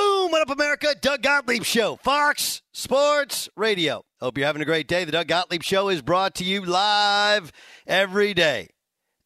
Boom! 0.00 0.30
What 0.30 0.40
up, 0.40 0.48
America? 0.48 0.94
Doug 0.98 1.20
Gottlieb 1.20 1.62
Show, 1.62 1.96
Fox 1.96 2.62
Sports 2.72 3.50
Radio. 3.54 4.02
Hope 4.18 4.38
you're 4.38 4.46
having 4.46 4.62
a 4.62 4.64
great 4.64 4.88
day. 4.88 5.04
The 5.04 5.12
Doug 5.12 5.28
Gottlieb 5.28 5.62
Show 5.62 5.90
is 5.90 6.00
brought 6.00 6.34
to 6.36 6.44
you 6.44 6.64
live 6.64 7.52
every 7.86 8.32
day, 8.32 8.70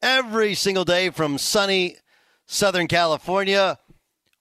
every 0.03 0.55
single 0.55 0.85
day 0.85 1.11
from 1.11 1.39
sunny 1.39 1.95
Southern 2.47 2.89
California. 2.89 3.79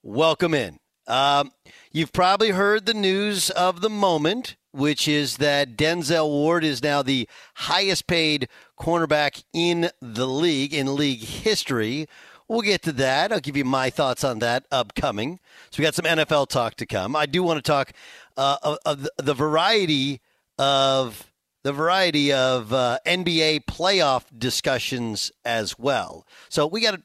Welcome 0.02 0.56
in. 0.56 0.80
Um, 1.06 1.52
you've 1.92 2.14
probably 2.14 2.50
heard 2.50 2.88
the 2.88 2.96
news 2.96 3.52
of 3.52 3.82
the 3.82 3.90
moment, 3.90 4.56
which 4.72 5.08
is 5.08 5.38
that 5.38 5.78
Denzel 5.78 6.30
Ward 6.30 6.64
is 6.64 6.82
now 6.82 7.04
the 7.04 7.30
highest 7.54 8.08
paid 8.08 8.50
cornerback 8.80 9.44
in 9.54 9.92
the 10.02 10.28
league, 10.28 10.74
in 10.74 10.96
league 10.96 11.22
history. 11.22 12.08
We'll 12.54 12.62
get 12.62 12.84
to 12.84 12.92
that. 12.92 13.32
I'll 13.32 13.40
give 13.40 13.58
you 13.58 13.66
my 13.66 13.90
thoughts 13.90 14.24
on 14.24 14.38
that 14.38 14.68
upcoming. 14.72 15.40
So 15.72 15.80
we 15.80 15.86
got 15.86 15.96
some 15.96 16.06
NFL 16.06 16.50
talk 16.50 16.76
to 16.76 16.86
come. 16.86 17.16
I 17.16 17.26
do 17.26 17.42
want 17.42 17.58
to 17.58 17.64
talk 17.64 17.94
uh, 18.38 18.78
of, 18.86 19.10
the 19.18 19.34
variety 19.34 20.22
of 20.60 21.32
the 21.64 21.74
variety 21.74 22.32
of 22.32 22.72
uh, 22.72 23.00
NBA 23.08 23.66
playoff 23.66 24.26
discussions 24.38 25.32
as 25.44 25.80
well. 25.80 26.28
So 26.50 26.68
we 26.68 26.82
got 26.82 27.00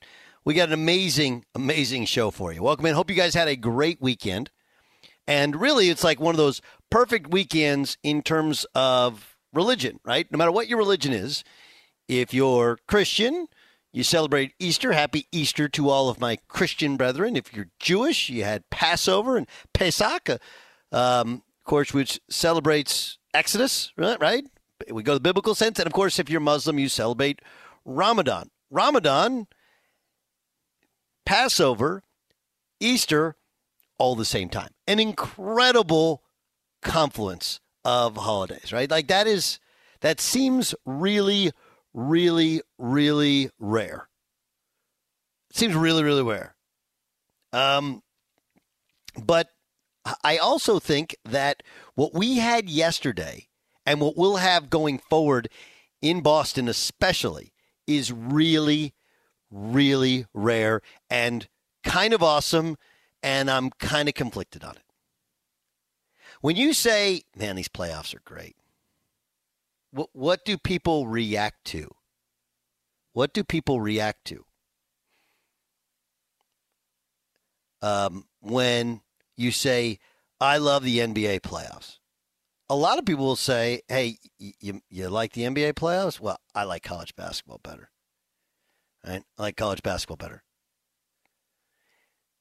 we 0.44 0.52
got 0.52 0.68
an 0.68 0.74
amazing 0.74 1.46
amazing 1.54 2.04
show 2.04 2.30
for 2.30 2.52
you. 2.52 2.62
Welcome 2.62 2.84
in. 2.84 2.94
Hope 2.94 3.08
you 3.08 3.16
guys 3.16 3.32
had 3.32 3.48
a 3.48 3.56
great 3.56 4.02
weekend. 4.02 4.50
And 5.26 5.58
really, 5.58 5.88
it's 5.88 6.04
like 6.04 6.20
one 6.20 6.34
of 6.34 6.38
those 6.38 6.60
perfect 6.90 7.30
weekends 7.30 7.96
in 8.02 8.20
terms 8.20 8.66
of 8.74 9.34
religion, 9.54 9.98
right? 10.04 10.30
No 10.30 10.36
matter 10.36 10.52
what 10.52 10.68
your 10.68 10.76
religion 10.76 11.14
is, 11.14 11.42
if 12.06 12.34
you're 12.34 12.78
Christian, 12.86 13.48
you 13.92 14.02
celebrate 14.02 14.52
Easter. 14.58 14.92
Happy 14.92 15.26
Easter 15.32 15.68
to 15.68 15.88
all 15.88 16.08
of 16.08 16.20
my 16.20 16.36
Christian 16.48 16.96
brethren. 16.96 17.36
If 17.36 17.54
you're 17.54 17.70
Jewish, 17.78 18.28
you 18.28 18.44
had 18.44 18.68
Passover 18.70 19.36
and 19.36 19.46
Pesach, 19.72 20.28
uh, 20.28 20.38
um, 20.92 21.42
of 21.58 21.64
course, 21.64 21.92
which 21.92 22.20
celebrates 22.28 23.18
Exodus, 23.32 23.92
right? 23.96 24.20
Right? 24.20 24.44
We 24.90 25.02
go 25.02 25.14
the 25.14 25.20
biblical 25.20 25.54
sense, 25.54 25.78
and 25.78 25.86
of 25.86 25.92
course, 25.92 26.18
if 26.18 26.30
you're 26.30 26.40
Muslim, 26.40 26.78
you 26.78 26.88
celebrate 26.88 27.40
Ramadan. 27.84 28.50
Ramadan, 28.70 29.46
Passover, 31.24 32.02
Easter, 32.80 33.36
all 33.98 34.14
the 34.14 34.24
same 34.24 34.48
time. 34.48 34.70
An 34.86 35.00
incredible 35.00 36.22
confluence 36.82 37.60
of 37.84 38.16
holidays, 38.16 38.72
right? 38.72 38.90
Like 38.90 39.08
that 39.08 39.26
is 39.26 39.58
that 40.00 40.20
seems 40.20 40.74
really 40.84 41.50
really, 41.94 42.62
really 42.78 43.50
rare. 43.58 44.08
Seems 45.52 45.74
really, 45.74 46.04
really 46.04 46.22
rare. 46.22 46.54
Um, 47.52 48.02
but 49.20 49.48
I 50.22 50.36
also 50.36 50.78
think 50.78 51.16
that 51.24 51.62
what 51.94 52.14
we 52.14 52.38
had 52.38 52.68
yesterday 52.68 53.48
and 53.84 54.00
what 54.00 54.16
we'll 54.16 54.36
have 54.36 54.70
going 54.70 54.98
forward 54.98 55.48
in 56.02 56.20
Boston, 56.20 56.68
especially, 56.68 57.52
is 57.86 58.12
really, 58.12 58.94
really 59.50 60.26
rare 60.34 60.82
and 61.08 61.48
kind 61.82 62.12
of 62.12 62.22
awesome 62.22 62.76
and 63.22 63.50
I'm 63.50 63.70
kind 63.70 64.08
of 64.08 64.14
conflicted 64.14 64.62
on 64.62 64.76
it. 64.76 64.82
When 66.40 66.54
you 66.54 66.72
say, 66.72 67.22
man, 67.34 67.56
these 67.56 67.68
playoffs 67.68 68.14
are 68.14 68.22
great, 68.24 68.56
what, 69.90 70.08
what 70.12 70.44
do 70.44 70.58
people 70.58 71.06
react 71.06 71.64
to? 71.66 71.90
What 73.12 73.32
do 73.32 73.42
people 73.42 73.80
react 73.80 74.24
to? 74.26 74.44
Um, 77.80 78.26
when 78.40 79.00
you 79.36 79.50
say, 79.50 79.98
I 80.40 80.58
love 80.58 80.84
the 80.84 80.98
NBA 80.98 81.40
playoffs. 81.40 81.98
A 82.70 82.76
lot 82.76 82.98
of 82.98 83.06
people 83.06 83.24
will 83.24 83.36
say, 83.36 83.80
hey, 83.88 84.18
you, 84.38 84.80
you 84.90 85.08
like 85.08 85.32
the 85.32 85.42
NBA 85.42 85.74
playoffs? 85.74 86.20
Well, 86.20 86.38
I 86.54 86.64
like 86.64 86.82
college 86.82 87.16
basketball 87.16 87.60
better. 87.62 87.90
Right? 89.06 89.22
I 89.38 89.42
like 89.42 89.56
college 89.56 89.82
basketball 89.82 90.16
better. 90.16 90.42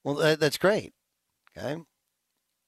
Well, 0.03 0.15
that, 0.15 0.39
that's 0.39 0.57
great. 0.57 0.93
Okay. 1.57 1.81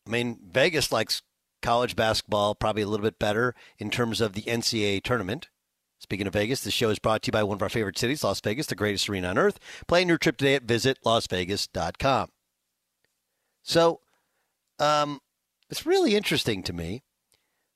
I 0.08 0.10
mean, 0.10 0.40
Vegas 0.52 0.92
likes 0.92 1.22
college 1.61 1.95
basketball 1.95 2.56
probably 2.56 2.81
a 2.81 2.88
little 2.88 3.03
bit 3.03 3.19
better 3.19 3.56
in 3.77 3.89
terms 3.89 4.21
of 4.21 4.33
the 4.33 4.44
NCAA 4.44 5.03
tournament. 5.03 5.50
Speaking 6.00 6.27
of 6.27 6.33
Vegas, 6.33 6.61
the 6.61 6.71
show 6.71 6.89
is 6.89 7.00
brought 7.00 7.23
to 7.23 7.27
you 7.27 7.33
by 7.33 7.44
one 7.44 7.56
of 7.56 7.61
our 7.61 7.69
favorite 7.69 7.97
cities, 7.97 8.23
Las 8.23 8.39
Vegas, 8.39 8.67
the 8.67 8.75
greatest 8.75 9.09
arena 9.09 9.27
on 9.29 9.38
earth. 9.38 9.59
Plan 9.88 10.07
your 10.07 10.17
trip 10.17 10.38
today 10.38 10.56
at 10.56 10.65
visitlasvegas.com. 10.65 12.29
So, 13.63 14.00
um, 14.79 15.19
it's 15.69 15.85
really 15.85 16.15
interesting 16.15 16.63
to 16.63 16.73
me 16.73 17.03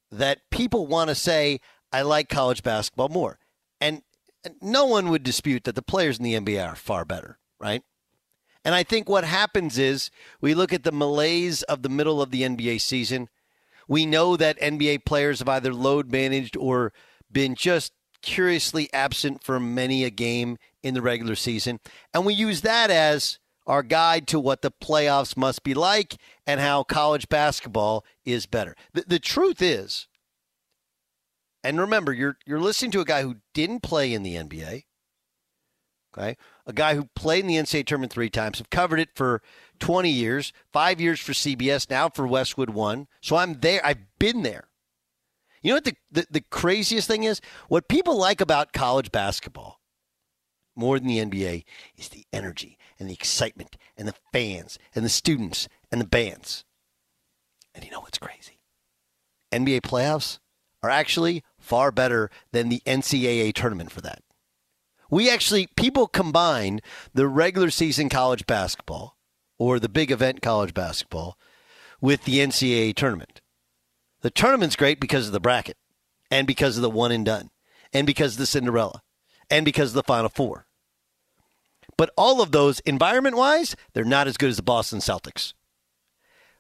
that 0.09 0.49
people 0.51 0.87
want 0.87 1.09
to 1.09 1.15
say, 1.15 1.59
I 1.91 2.01
like 2.01 2.29
college 2.29 2.63
basketball 2.63 3.09
more. 3.09 3.39
And 3.81 4.03
no 4.61 4.85
one 4.85 5.09
would 5.09 5.23
dispute 5.23 5.65
that 5.65 5.75
the 5.75 5.81
players 5.81 6.17
in 6.17 6.23
the 6.23 6.35
NBA 6.35 6.65
are 6.65 6.75
far 6.75 7.05
better, 7.05 7.39
right? 7.59 7.83
And 8.65 8.73
I 8.73 8.83
think 8.83 9.09
what 9.09 9.25
happens 9.25 9.77
is 9.77 10.09
we 10.39 10.53
look 10.53 10.71
at 10.71 10.83
the 10.83 10.91
malaise 10.91 11.63
of 11.63 11.81
the 11.81 11.89
middle 11.89 12.21
of 12.21 12.31
the 12.31 12.43
NBA 12.43 12.79
season. 12.81 13.29
We 13.87 14.05
know 14.05 14.37
that 14.37 14.59
NBA 14.59 15.05
players 15.05 15.39
have 15.39 15.49
either 15.49 15.73
load 15.73 16.11
managed 16.11 16.57
or 16.57 16.93
been 17.31 17.55
just 17.55 17.93
curiously 18.21 18.89
absent 18.93 19.43
for 19.43 19.59
many 19.59 20.03
a 20.03 20.09
game 20.09 20.57
in 20.81 20.93
the 20.93 21.01
regular 21.01 21.35
season. 21.35 21.79
And 22.13 22.25
we 22.25 22.33
use 22.33 22.61
that 22.61 22.89
as 22.89 23.39
our 23.65 23.83
guide 23.83 24.27
to 24.27 24.39
what 24.39 24.61
the 24.61 24.71
playoffs 24.71 25.37
must 25.37 25.63
be 25.63 25.73
like 25.73 26.17
and 26.45 26.59
how 26.59 26.83
college 26.83 27.29
basketball 27.29 28.05
is 28.25 28.45
better. 28.45 28.75
The, 28.93 29.03
the 29.07 29.19
truth 29.19 29.61
is, 29.61 30.07
and 31.63 31.79
remember, 31.79 32.11
you're 32.11 32.37
you're 32.45 32.59
listening 32.59 32.91
to 32.91 32.99
a 32.99 33.05
guy 33.05 33.21
who 33.21 33.37
didn't 33.53 33.83
play 33.83 34.13
in 34.13 34.23
the 34.23 34.35
NBA. 34.35 34.83
Okay, 36.15 36.37
a 36.67 36.73
guy 36.73 36.95
who 36.95 37.05
played 37.15 37.45
in 37.45 37.47
the 37.47 37.55
NCAA 37.55 37.85
tournament 37.85 38.11
three 38.11 38.29
times, 38.29 38.57
have 38.57 38.69
covered 38.69 38.99
it 38.99 39.09
for 39.15 39.41
20 39.83 40.09
years, 40.09 40.53
five 40.71 41.01
years 41.01 41.19
for 41.19 41.33
CBS, 41.33 41.89
now 41.89 42.07
for 42.07 42.25
Westwood 42.25 42.69
One. 42.69 43.05
So 43.19 43.35
I'm 43.35 43.59
there. 43.59 43.85
I've 43.85 44.17
been 44.17 44.41
there. 44.41 44.69
You 45.61 45.71
know 45.71 45.75
what 45.75 45.83
the, 45.83 45.95
the, 46.09 46.25
the 46.31 46.41
craziest 46.49 47.05
thing 47.05 47.25
is? 47.25 47.41
What 47.67 47.89
people 47.89 48.17
like 48.17 48.39
about 48.39 48.71
college 48.71 49.11
basketball 49.11 49.81
more 50.73 50.97
than 50.97 51.09
the 51.09 51.19
NBA 51.19 51.65
is 51.97 52.07
the 52.07 52.23
energy 52.31 52.77
and 52.97 53.09
the 53.09 53.13
excitement 53.13 53.75
and 53.97 54.07
the 54.07 54.15
fans 54.31 54.79
and 54.95 55.03
the 55.03 55.09
students 55.09 55.67
and 55.91 55.99
the 55.99 56.07
bands. 56.07 56.63
And 57.75 57.83
you 57.83 57.91
know 57.91 57.99
what's 57.99 58.17
crazy? 58.17 58.61
NBA 59.51 59.81
playoffs 59.81 60.39
are 60.81 60.89
actually 60.89 61.43
far 61.59 61.91
better 61.91 62.29
than 62.53 62.69
the 62.69 62.81
NCAA 62.85 63.53
tournament 63.53 63.91
for 63.91 63.99
that. 63.99 64.21
We 65.09 65.29
actually, 65.29 65.67
people 65.75 66.07
combine 66.07 66.79
the 67.13 67.27
regular 67.27 67.69
season 67.69 68.07
college 68.07 68.47
basketball 68.47 69.17
or 69.57 69.79
the 69.79 69.89
big 69.89 70.11
event 70.11 70.41
college 70.41 70.73
basketball 70.73 71.37
with 72.01 72.25
the 72.25 72.39
NCAA 72.39 72.95
tournament. 72.95 73.41
The 74.21 74.29
tournament's 74.29 74.75
great 74.75 74.99
because 74.99 75.27
of 75.27 75.33
the 75.33 75.39
bracket 75.39 75.77
and 76.31 76.47
because 76.47 76.77
of 76.77 76.81
the 76.81 76.89
one 76.89 77.11
and 77.11 77.25
done 77.25 77.49
and 77.93 78.07
because 78.07 78.33
of 78.33 78.39
the 78.39 78.45
Cinderella 78.45 79.01
and 79.49 79.65
because 79.65 79.89
of 79.89 79.95
the 79.95 80.03
Final 80.03 80.29
Four. 80.29 80.65
But 81.97 82.11
all 82.17 82.41
of 82.41 82.51
those, 82.51 82.79
environment 82.81 83.35
wise, 83.37 83.75
they're 83.93 84.03
not 84.03 84.27
as 84.27 84.37
good 84.37 84.49
as 84.49 84.57
the 84.57 84.63
Boston 84.63 84.99
Celtics. 84.99 85.53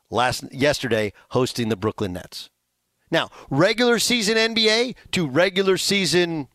Last 0.09 0.43
yesterday, 0.53 1.11
hosting 1.29 1.69
the 1.69 1.75
Brooklyn 1.75 2.13
Nets. 2.13 2.49
Now, 3.09 3.29
regular 3.49 3.99
season 3.99 4.37
NBA 4.37 4.95
to 5.11 5.27
regular 5.27 5.77
season, 5.77 6.47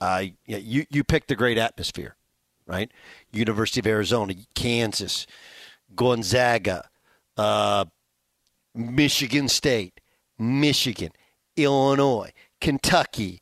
uh, 0.00 0.24
you 0.46 0.86
you 0.88 1.04
pick 1.04 1.26
the 1.26 1.36
great 1.36 1.58
atmosphere, 1.58 2.16
right? 2.66 2.90
University 3.32 3.80
of 3.80 3.86
Arizona, 3.86 4.34
Kansas, 4.54 5.26
Gonzaga, 5.94 6.88
uh, 7.36 7.84
Michigan 8.74 9.48
State, 9.48 10.00
Michigan, 10.38 11.12
Illinois, 11.56 12.32
Kentucky. 12.60 13.40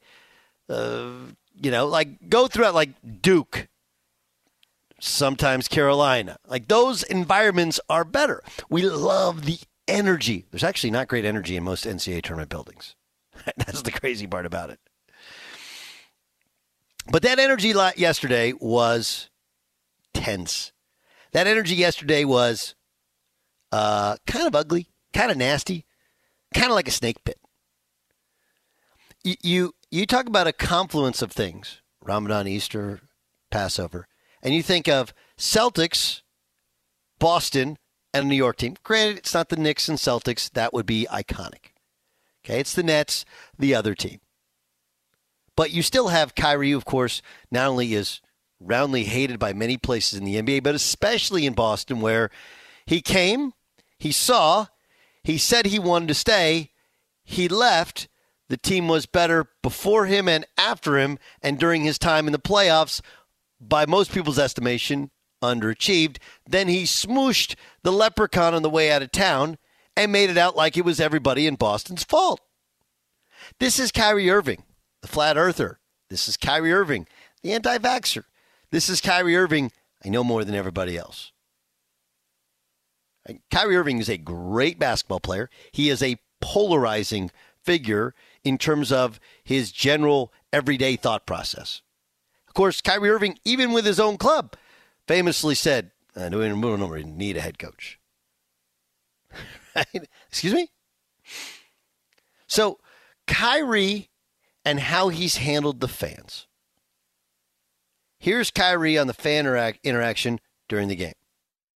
Uh, 0.69 1.11
you 1.55 1.71
know, 1.71 1.87
like 1.87 2.29
go 2.29 2.47
through 2.47 2.67
it 2.69 2.75
like 2.75 2.91
Duke, 3.23 3.69
sometimes 5.01 5.69
Carolina. 5.69 6.39
Like 6.47 6.69
those 6.69 7.03
environments 7.03 7.81
are 7.89 8.05
better. 8.05 8.43
We 8.69 8.83
love 8.83 9.47
the 9.47 9.59
energy. 9.89 10.47
There's 10.51 10.65
actually 10.65 10.91
not 10.93 11.09
great 11.09 11.25
energy 11.25 11.57
in 11.57 11.65
most 11.65 11.85
NCAA 11.85 12.23
tournament 12.23 12.51
buildings. 12.51 12.95
That's 13.57 13.83
the 13.83 13.91
crazy 13.93 14.27
part 14.27 14.47
about 14.47 14.71
it. 14.71 14.79
But 17.11 17.23
that 17.23 17.39
energy 17.39 17.75
yesterday 17.97 18.53
was 18.61 19.31
tense. 20.15 20.73
That 21.33 21.47
energy 21.47 21.75
yesterday 21.75 22.25
was 22.25 22.75
uh, 23.73 24.17
kind 24.27 24.47
of 24.47 24.55
ugly, 24.55 24.89
kind 25.13 25.31
of 25.31 25.37
nasty, 25.37 25.85
kind 26.55 26.69
of 26.69 26.75
like 26.75 26.89
a 26.89 26.93
snake 26.93 27.25
pit. 27.25 27.39
You, 29.23 29.35
you 29.43 29.75
you 29.91 30.07
talk 30.07 30.27
about 30.27 30.47
a 30.47 30.53
confluence 30.53 31.23
of 31.23 31.31
things: 31.31 31.83
Ramadan, 32.03 32.49
Easter, 32.49 33.01
Passover 33.51 34.07
and 34.43 34.55
you 34.55 34.63
think 34.63 34.89
of 34.89 35.13
Celtics, 35.39 36.23
Boston, 37.19 37.79
and 38.13 38.25
a 38.25 38.29
New 38.29 38.37
York 38.37 38.57
team. 38.57 38.77
Granted, 38.83 39.19
it's 39.19 39.35
not 39.35 39.49
the 39.49 39.57
Knicks 39.57 39.89
and 39.89 39.99
Celtics. 39.99 40.51
That 40.51 40.73
would 40.73 40.87
be 40.87 41.07
iconic. 41.11 41.73
Okay, 42.45 42.61
it's 42.61 42.75
the 42.75 42.83
Nets, 42.83 43.25
the 43.59 43.75
other 43.75 43.95
team. 43.95 44.21
But 45.57 45.73
you 45.73 45.83
still 45.83 46.09
have 46.09 46.35
Kyrie, 46.35 46.73
of 46.73 46.85
course, 46.85 47.21
not 47.51 47.69
only 47.69 47.93
is 47.93 48.21
roundly 48.61 49.05
hated 49.05 49.39
by 49.39 49.53
many 49.53 49.77
places 49.77 50.19
in 50.19 50.25
the 50.25 50.41
NBA, 50.41 50.63
but 50.63 50.75
especially 50.75 51.47
in 51.47 51.55
Boston, 51.55 52.01
where 52.01 52.31
he 52.87 53.01
came, 53.01 53.53
he 53.99 54.13
saw, 54.13 54.67
he 55.25 55.39
said 55.39 55.67
he 55.67 55.79
wanted 55.79 56.09
to 56.09 56.15
stay, 56.15 56.71
he 57.25 57.49
left. 57.49 58.09
The 58.49 58.57
team 58.57 58.89
was 58.89 59.07
better 59.07 59.47
before 59.63 60.07
him 60.07 60.29
and 60.29 60.45
after 60.59 60.99
him, 60.99 61.19
and 61.43 61.59
during 61.59 61.85
his 61.85 61.99
time 61.99 62.27
in 62.27 62.33
the 62.33 62.39
playoffs 62.39 63.01
by 63.61 63.87
most 63.87 64.13
people's 64.13 64.39
estimation, 64.39 65.11
underachieved. 65.43 66.19
Then 66.49 66.69
he 66.69 66.85
smooshed 66.85 67.55
the 67.83 67.93
leprechaun 67.93 68.55
on 68.55 68.63
the 68.63 68.71
way 68.71 68.91
out 68.91 69.03
of 69.03 69.13
town 69.13 69.59
and 69.97 70.13
made 70.13 70.31
it 70.31 70.39
out 70.39 70.57
like 70.57 70.77
it 70.77 70.85
was 70.85 71.01
everybody 71.01 71.47
in 71.47 71.57
Boston's 71.57 72.05
fault. 72.05 72.41
This 73.59 73.79
is 73.79 73.93
Kyrie 73.93 74.31
Irving, 74.31 74.65
the 75.03 75.09
flat 75.09 75.37
earther. 75.37 75.79
This 76.09 76.29
is 76.29 76.37
Kyrie 76.37 76.73
Irving, 76.73 77.07
the 77.43 77.53
anti 77.53 77.79
vaxxer. 77.79 78.25
This 78.71 78.89
is 78.89 79.01
Kyrie 79.01 79.37
Irving. 79.37 79.73
I 80.05 80.09
know 80.09 80.23
more 80.23 80.45
than 80.45 80.55
everybody 80.55 80.97
else. 80.97 81.33
Kyrie 83.51 83.77
Irving 83.77 83.99
is 83.99 84.09
a 84.09 84.17
great 84.17 84.79
basketball 84.79 85.21
player. 85.21 85.51
He 85.73 85.89
is 85.89 86.03
a 86.03 86.19
polarizing 86.41 87.31
figure 87.63 88.15
in 88.45 88.59
terms 88.59 88.91
of 88.91 89.21
his 89.45 89.73
general 89.73 90.33
everyday 90.53 90.97
thought 90.97 91.27
process. 91.27 91.83
Of 92.49 92.55
course, 92.55 92.81
Kyrie 92.81 93.11
Irving, 93.11 93.39
even 93.45 93.73
with 93.73 93.85
his 93.85 94.01
own 94.01 94.17
club, 94.17 94.57
famously 95.07 95.55
said, 95.55 95.91
I 96.17 96.29
don't 96.29 96.61
really 96.61 97.05
need 97.05 97.37
a 97.37 97.41
head 97.41 97.59
coach. 97.59 97.99
Excuse 100.29 100.55
me? 100.55 100.69
So, 102.47 102.79
Kyrie 103.27 104.11
and 104.65 104.81
how 104.81 105.09
he's 105.09 105.37
handled 105.37 105.81
the 105.81 105.89
fans. 105.89 106.47
Here's 108.23 108.51
Kyrie 108.51 108.99
on 108.99 109.07
the 109.07 109.15
fan 109.15 109.47
interaction 109.83 110.41
during 110.69 110.89
the 110.89 110.95
game. 110.95 111.15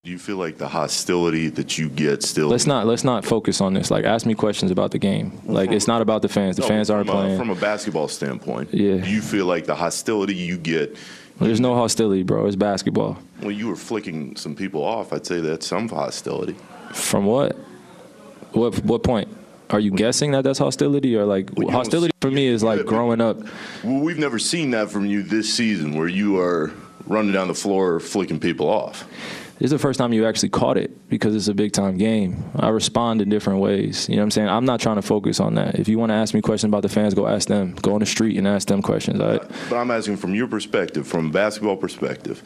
Do 0.04 0.10
you 0.10 0.18
feel 0.18 0.36
like 0.36 0.58
the 0.58 0.68
hostility 0.68 1.48
that 1.48 1.78
you 1.78 1.88
get 1.88 2.22
still? 2.22 2.48
Let's 2.48 2.66
not 2.66 2.86
let's 2.86 3.02
not 3.02 3.24
focus 3.24 3.62
on 3.62 3.72
this. 3.72 3.90
Like, 3.90 4.04
ask 4.04 4.26
me 4.26 4.34
questions 4.34 4.70
about 4.70 4.90
the 4.90 4.98
game. 4.98 5.40
Like, 5.46 5.72
it's 5.72 5.88
not 5.88 6.02
about 6.02 6.20
the 6.20 6.28
fans. 6.28 6.56
The 6.56 6.62
no, 6.62 6.68
fans 6.68 6.90
aren't 6.90 7.08
a, 7.08 7.12
playing. 7.12 7.38
From 7.38 7.48
a 7.48 7.54
basketball 7.54 8.08
standpoint, 8.08 8.74
yeah. 8.74 8.98
Do 8.98 9.08
you 9.08 9.22
feel 9.22 9.46
like 9.46 9.64
the 9.64 9.74
hostility 9.74 10.34
you 10.34 10.58
get? 10.58 10.98
There's 11.40 11.60
no 11.60 11.74
hostility, 11.74 12.24
bro. 12.24 12.44
It's 12.46 12.56
basketball. 12.56 13.16
Well, 13.40 13.50
you 13.50 13.66
were 13.68 13.76
flicking 13.76 14.36
some 14.36 14.54
people 14.54 14.84
off. 14.84 15.14
I'd 15.14 15.24
say 15.24 15.40
that's 15.40 15.66
some 15.66 15.88
hostility. 15.88 16.56
From 16.92 17.24
what? 17.24 17.56
What 18.52 18.84
what 18.84 19.02
point? 19.02 19.34
Are 19.70 19.80
you 19.80 19.90
guessing 19.90 20.32
that 20.32 20.44
that's 20.44 20.58
hostility 20.58 21.16
or 21.16 21.24
like 21.24 21.50
well, 21.56 21.70
hostility 21.70 22.12
for 22.20 22.30
me 22.30 22.46
is 22.46 22.62
like 22.62 22.84
growing 22.84 23.20
up? 23.20 23.38
Well, 23.82 24.00
we've 24.00 24.18
never 24.18 24.38
seen 24.38 24.70
that 24.72 24.90
from 24.90 25.06
you 25.06 25.22
this 25.22 25.52
season, 25.52 25.94
where 25.96 26.08
you 26.08 26.38
are 26.38 26.72
running 27.06 27.32
down 27.32 27.48
the 27.48 27.54
floor 27.54 28.00
flicking 28.00 28.40
people 28.40 28.68
off. 28.68 29.06
This 29.58 29.66
is 29.66 29.70
the 29.70 29.78
first 29.78 29.98
time 29.98 30.12
you 30.12 30.26
actually 30.26 30.48
caught 30.48 30.76
it 30.76 31.08
because 31.08 31.34
it's 31.36 31.46
a 31.46 31.54
big 31.54 31.72
time 31.72 31.96
game. 31.96 32.44
I 32.56 32.70
respond 32.70 33.22
in 33.22 33.28
different 33.28 33.60
ways. 33.60 34.08
You 34.08 34.16
know 34.16 34.22
what 34.22 34.24
I'm 34.24 34.30
saying? 34.32 34.48
I'm 34.48 34.64
not 34.64 34.80
trying 34.80 34.96
to 34.96 35.02
focus 35.02 35.38
on 35.38 35.54
that. 35.54 35.76
If 35.76 35.88
you 35.88 35.96
want 35.98 36.10
to 36.10 36.14
ask 36.14 36.34
me 36.34 36.40
questions 36.40 36.70
about 36.70 36.82
the 36.82 36.88
fans, 36.88 37.14
go 37.14 37.28
ask 37.28 37.46
them. 37.46 37.74
Go 37.76 37.94
on 37.94 38.00
the 38.00 38.06
street 38.06 38.36
and 38.36 38.48
ask 38.48 38.66
them 38.66 38.82
questions. 38.82 39.20
All 39.20 39.28
right? 39.28 39.50
But 39.70 39.76
I'm 39.76 39.92
asking 39.92 40.16
from 40.16 40.34
your 40.34 40.48
perspective, 40.48 41.06
from 41.06 41.30
basketball 41.30 41.76
perspective, 41.76 42.42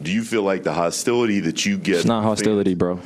do 0.00 0.12
you 0.12 0.22
feel 0.22 0.44
like 0.44 0.62
the 0.62 0.72
hostility 0.72 1.40
that 1.40 1.66
you 1.66 1.78
get? 1.78 1.96
It's 1.96 2.04
not 2.04 2.22
hostility, 2.22 2.70
fans- 2.70 2.78
bro. 2.78 3.00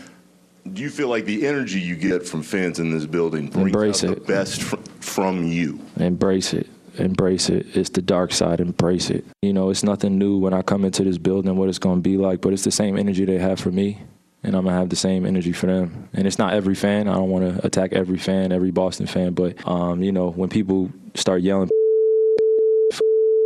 Do 0.72 0.82
you 0.82 0.90
feel 0.90 1.08
like 1.08 1.24
the 1.24 1.46
energy 1.46 1.80
you 1.80 1.96
get 1.96 2.26
from 2.26 2.42
fans 2.42 2.78
in 2.78 2.90
this 2.90 3.06
building 3.06 3.48
brings 3.48 3.66
Embrace 3.68 4.04
out 4.04 4.10
it. 4.10 4.26
the 4.26 4.32
best 4.32 4.62
fr- 4.62 4.76
from 5.00 5.44
you? 5.46 5.80
Embrace 5.98 6.52
it. 6.52 6.68
Embrace 6.98 7.48
it. 7.50 7.66
It's 7.76 7.90
the 7.90 8.02
dark 8.02 8.32
side. 8.32 8.60
Embrace 8.60 9.10
it. 9.10 9.24
You 9.42 9.52
know, 9.52 9.70
it's 9.70 9.82
nothing 9.82 10.18
new 10.18 10.38
when 10.38 10.54
I 10.54 10.62
come 10.62 10.84
into 10.84 11.04
this 11.04 11.18
building, 11.18 11.54
what 11.56 11.68
it's 11.68 11.78
going 11.78 11.96
to 11.96 12.02
be 12.02 12.16
like, 12.16 12.40
but 12.40 12.52
it's 12.52 12.64
the 12.64 12.70
same 12.70 12.96
energy 12.96 13.24
they 13.24 13.38
have 13.38 13.60
for 13.60 13.70
me, 13.70 13.98
and 14.42 14.56
I'm 14.56 14.62
going 14.64 14.74
to 14.74 14.78
have 14.78 14.88
the 14.88 14.96
same 14.96 15.26
energy 15.26 15.52
for 15.52 15.66
them. 15.66 16.08
And 16.14 16.26
it's 16.26 16.38
not 16.38 16.54
every 16.54 16.74
fan. 16.74 17.06
I 17.06 17.14
don't 17.14 17.28
want 17.28 17.54
to 17.54 17.66
attack 17.66 17.92
every 17.92 18.18
fan, 18.18 18.50
every 18.50 18.70
Boston 18.70 19.06
fan, 19.06 19.34
but, 19.34 19.66
um, 19.68 20.02
you 20.02 20.12
know, 20.12 20.30
when 20.30 20.48
people 20.48 20.90
start 21.14 21.42
yelling 21.42 21.68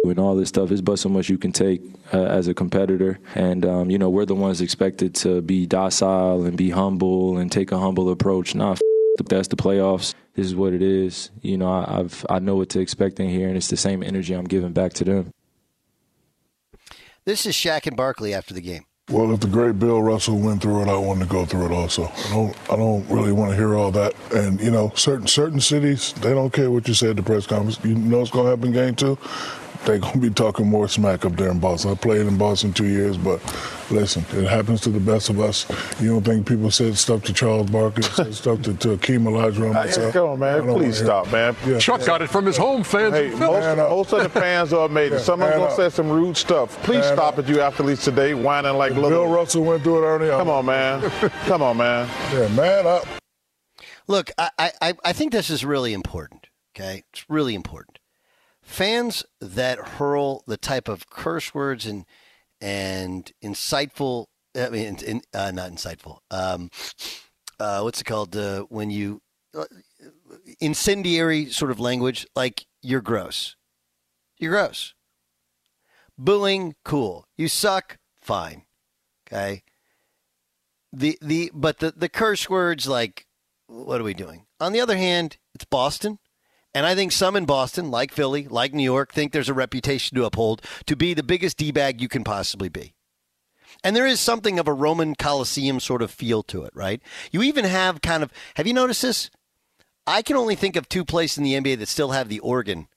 and 0.04 0.18
all 0.18 0.34
this 0.34 0.48
stuff, 0.48 0.70
it's 0.70 0.80
but 0.80 0.98
so 0.98 1.08
much 1.08 1.28
you 1.28 1.38
can 1.38 1.52
take 1.52 1.82
uh, 2.12 2.24
as 2.24 2.48
a 2.48 2.54
competitor. 2.54 3.18
And, 3.34 3.66
um, 3.66 3.90
you 3.90 3.98
know, 3.98 4.08
we're 4.08 4.24
the 4.24 4.34
ones 4.34 4.60
expected 4.60 5.14
to 5.16 5.42
be 5.42 5.66
docile 5.66 6.44
and 6.44 6.56
be 6.56 6.70
humble 6.70 7.36
and 7.38 7.52
take 7.52 7.70
a 7.70 7.78
humble 7.78 8.10
approach. 8.10 8.54
Nah, 8.54 8.72
f- 8.72 8.80
that's 9.26 9.48
the 9.48 9.56
playoffs. 9.56 10.14
This 10.34 10.46
is 10.46 10.54
what 10.54 10.72
it 10.72 10.82
is. 10.82 11.30
You 11.42 11.58
know, 11.58 11.70
I, 11.70 11.98
I've 11.98 12.24
I 12.30 12.38
know 12.38 12.56
what 12.56 12.70
to 12.70 12.80
expect 12.80 13.20
in 13.20 13.28
here, 13.28 13.48
and 13.48 13.56
it's 13.56 13.68
the 13.68 13.76
same 13.76 14.02
energy 14.02 14.32
I'm 14.34 14.46
giving 14.46 14.72
back 14.72 14.94
to 14.94 15.04
them. 15.04 15.32
This 17.26 17.44
is 17.44 17.54
Shaq 17.54 17.86
and 17.86 17.96
Barkley 17.96 18.32
after 18.32 18.54
the 18.54 18.62
game. 18.62 18.84
Well, 19.10 19.32
if 19.32 19.40
the 19.40 19.48
great 19.48 19.78
Bill 19.78 20.00
Russell 20.00 20.38
went 20.38 20.62
through 20.62 20.82
it, 20.82 20.88
I 20.88 20.96
wanted 20.96 21.24
to 21.24 21.30
go 21.30 21.44
through 21.44 21.66
it 21.66 21.72
also. 21.72 22.04
I 22.04 22.30
don't, 22.30 22.56
I 22.70 22.76
don't 22.76 23.04
really 23.10 23.32
want 23.32 23.50
to 23.50 23.56
hear 23.56 23.74
all 23.74 23.90
that. 23.90 24.14
And 24.32 24.60
you 24.60 24.70
know, 24.70 24.92
certain 24.94 25.26
certain 25.26 25.60
cities, 25.60 26.12
they 26.14 26.32
don't 26.32 26.52
care 26.52 26.70
what 26.70 26.86
you 26.86 26.94
say 26.94 27.10
at 27.10 27.16
the 27.16 27.22
press 27.22 27.46
conference. 27.46 27.84
You 27.84 27.96
know 27.96 28.20
what's 28.20 28.30
going 28.30 28.46
to 28.46 28.50
happen 28.50 28.72
game 28.72 28.94
two. 28.94 29.18
They're 29.84 29.98
going 29.98 30.12
to 30.12 30.18
be 30.18 30.30
talking 30.30 30.68
more 30.68 30.88
smack 30.88 31.24
up 31.24 31.36
there 31.36 31.50
in 31.50 31.58
Boston. 31.58 31.92
I 31.92 31.94
played 31.94 32.26
in 32.26 32.36
Boston 32.36 32.72
two 32.72 32.86
years, 32.86 33.16
but 33.16 33.40
listen, 33.90 34.24
it 34.38 34.46
happens 34.46 34.82
to 34.82 34.90
the 34.90 35.00
best 35.00 35.30
of 35.30 35.40
us. 35.40 35.66
You 36.00 36.10
don't 36.10 36.22
think 36.22 36.46
people 36.46 36.70
said 36.70 36.98
stuff 36.98 37.22
to 37.24 37.32
Charles 37.32 37.70
Barkley, 37.70 38.02
said 38.02 38.34
stuff 38.42 38.60
to, 38.62 38.74
to 38.74 38.96
Akeem 38.98 39.22
Olajuwon, 39.24 39.72
myself? 39.72 40.12
Come 40.12 40.28
on, 40.28 40.38
man. 40.38 40.54
I 40.54 40.56
don't 40.58 40.66
wanna 40.66 40.78
Please 40.80 40.98
stop, 40.98 41.28
it. 41.28 41.32
man. 41.32 41.56
Yeah. 41.66 41.78
Chuck 41.78 42.04
got 42.04 42.20
it 42.20 42.28
from 42.28 42.44
his 42.44 42.58
home 42.58 42.84
fans. 42.84 43.14
Hey, 43.14 43.32
in 43.32 43.38
most, 43.38 43.76
most 43.78 44.12
of 44.12 44.22
the 44.22 44.28
fans 44.28 44.72
are 44.74 44.84
amazing. 44.84 45.18
Yeah, 45.18 45.24
Someone's 45.24 45.52
man 45.52 45.60
gonna 45.60 45.74
say 45.76 45.88
some 45.88 46.10
rude 46.10 46.36
stuff. 46.36 46.76
Please 46.82 47.00
Man 47.00 47.14
stop 47.14 47.34
up. 47.34 47.38
at 47.38 47.48
you 47.48 47.60
athletes 47.62 48.04
today, 48.04 48.34
whining 48.34 48.74
like 48.76 48.92
Bill 48.92 49.02
little. 49.02 49.26
Russell 49.28 49.64
went 49.64 49.82
through 49.82 50.04
it, 50.04 50.06
Ernie. 50.06 50.28
Come 50.28 50.50
on, 50.50 50.66
man. 50.66 51.10
Come 51.46 51.62
on, 51.62 51.78
man. 51.78 52.06
Yeah, 52.34 52.48
man 52.48 52.86
up. 52.86 53.06
Look, 54.06 54.30
I, 54.36 54.50
I, 54.58 54.94
I 55.04 55.12
think 55.14 55.32
this 55.32 55.48
is 55.50 55.64
really 55.64 55.94
important. 55.94 56.48
Okay, 56.76 57.04
it's 57.12 57.24
really 57.30 57.54
important. 57.54 57.98
Fans 58.70 59.24
that 59.40 59.78
hurl 59.80 60.44
the 60.46 60.56
type 60.56 60.86
of 60.86 61.10
curse 61.10 61.52
words 61.52 61.86
and 61.86 62.04
and 62.60 63.32
insightful, 63.42 64.26
I 64.56 64.68
mean, 64.68 64.96
in, 65.04 65.22
uh, 65.34 65.50
not 65.50 65.72
insightful. 65.72 66.18
Um, 66.30 66.70
uh, 67.58 67.80
what's 67.80 68.00
it 68.00 68.04
called? 68.04 68.36
Uh, 68.36 68.62
when 68.68 68.88
you 68.90 69.22
uh, 69.58 69.64
incendiary 70.60 71.46
sort 71.46 71.72
of 71.72 71.80
language, 71.80 72.28
like 72.36 72.64
you're 72.80 73.00
gross. 73.00 73.56
You're 74.38 74.52
gross. 74.52 74.94
Booing, 76.16 76.76
cool. 76.84 77.26
You 77.36 77.48
suck, 77.48 77.98
fine. 78.22 78.66
Okay. 79.26 79.64
The 80.92 81.18
the 81.20 81.50
but 81.52 81.80
the 81.80 81.92
the 81.96 82.08
curse 82.08 82.48
words 82.48 82.86
like 82.86 83.26
what 83.66 84.00
are 84.00 84.04
we 84.04 84.14
doing? 84.14 84.46
On 84.60 84.72
the 84.72 84.80
other 84.80 84.96
hand, 84.96 85.38
it's 85.56 85.64
Boston. 85.64 86.19
And 86.74 86.86
I 86.86 86.94
think 86.94 87.12
some 87.12 87.36
in 87.36 87.46
Boston, 87.46 87.90
like 87.90 88.12
Philly, 88.12 88.46
like 88.46 88.72
New 88.72 88.84
York, 88.84 89.12
think 89.12 89.32
there's 89.32 89.48
a 89.48 89.54
reputation 89.54 90.16
to 90.16 90.24
uphold 90.24 90.62
to 90.86 90.96
be 90.96 91.14
the 91.14 91.22
biggest 91.22 91.56
D 91.56 91.72
bag 91.72 92.00
you 92.00 92.08
can 92.08 92.22
possibly 92.22 92.68
be. 92.68 92.94
And 93.82 93.96
there 93.96 94.06
is 94.06 94.20
something 94.20 94.58
of 94.58 94.68
a 94.68 94.72
Roman 94.72 95.14
Colosseum 95.14 95.80
sort 95.80 96.02
of 96.02 96.10
feel 96.10 96.42
to 96.44 96.64
it, 96.64 96.72
right? 96.74 97.00
You 97.32 97.42
even 97.42 97.64
have 97.64 98.02
kind 98.02 98.22
of, 98.22 98.32
have 98.54 98.66
you 98.66 98.74
noticed 98.74 99.02
this? 99.02 99.30
I 100.06 100.22
can 100.22 100.36
only 100.36 100.54
think 100.54 100.76
of 100.76 100.88
two 100.88 101.04
places 101.04 101.38
in 101.38 101.44
the 101.44 101.54
NBA 101.54 101.78
that 101.78 101.88
still 101.88 102.10
have 102.10 102.28
the 102.28 102.40
organ 102.40 102.88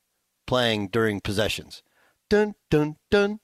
playing 0.45 0.89
during 0.89 1.21
possessions. 1.21 1.83
Dun, 2.29 2.55
dun, 2.69 2.97
dun, 3.11 3.39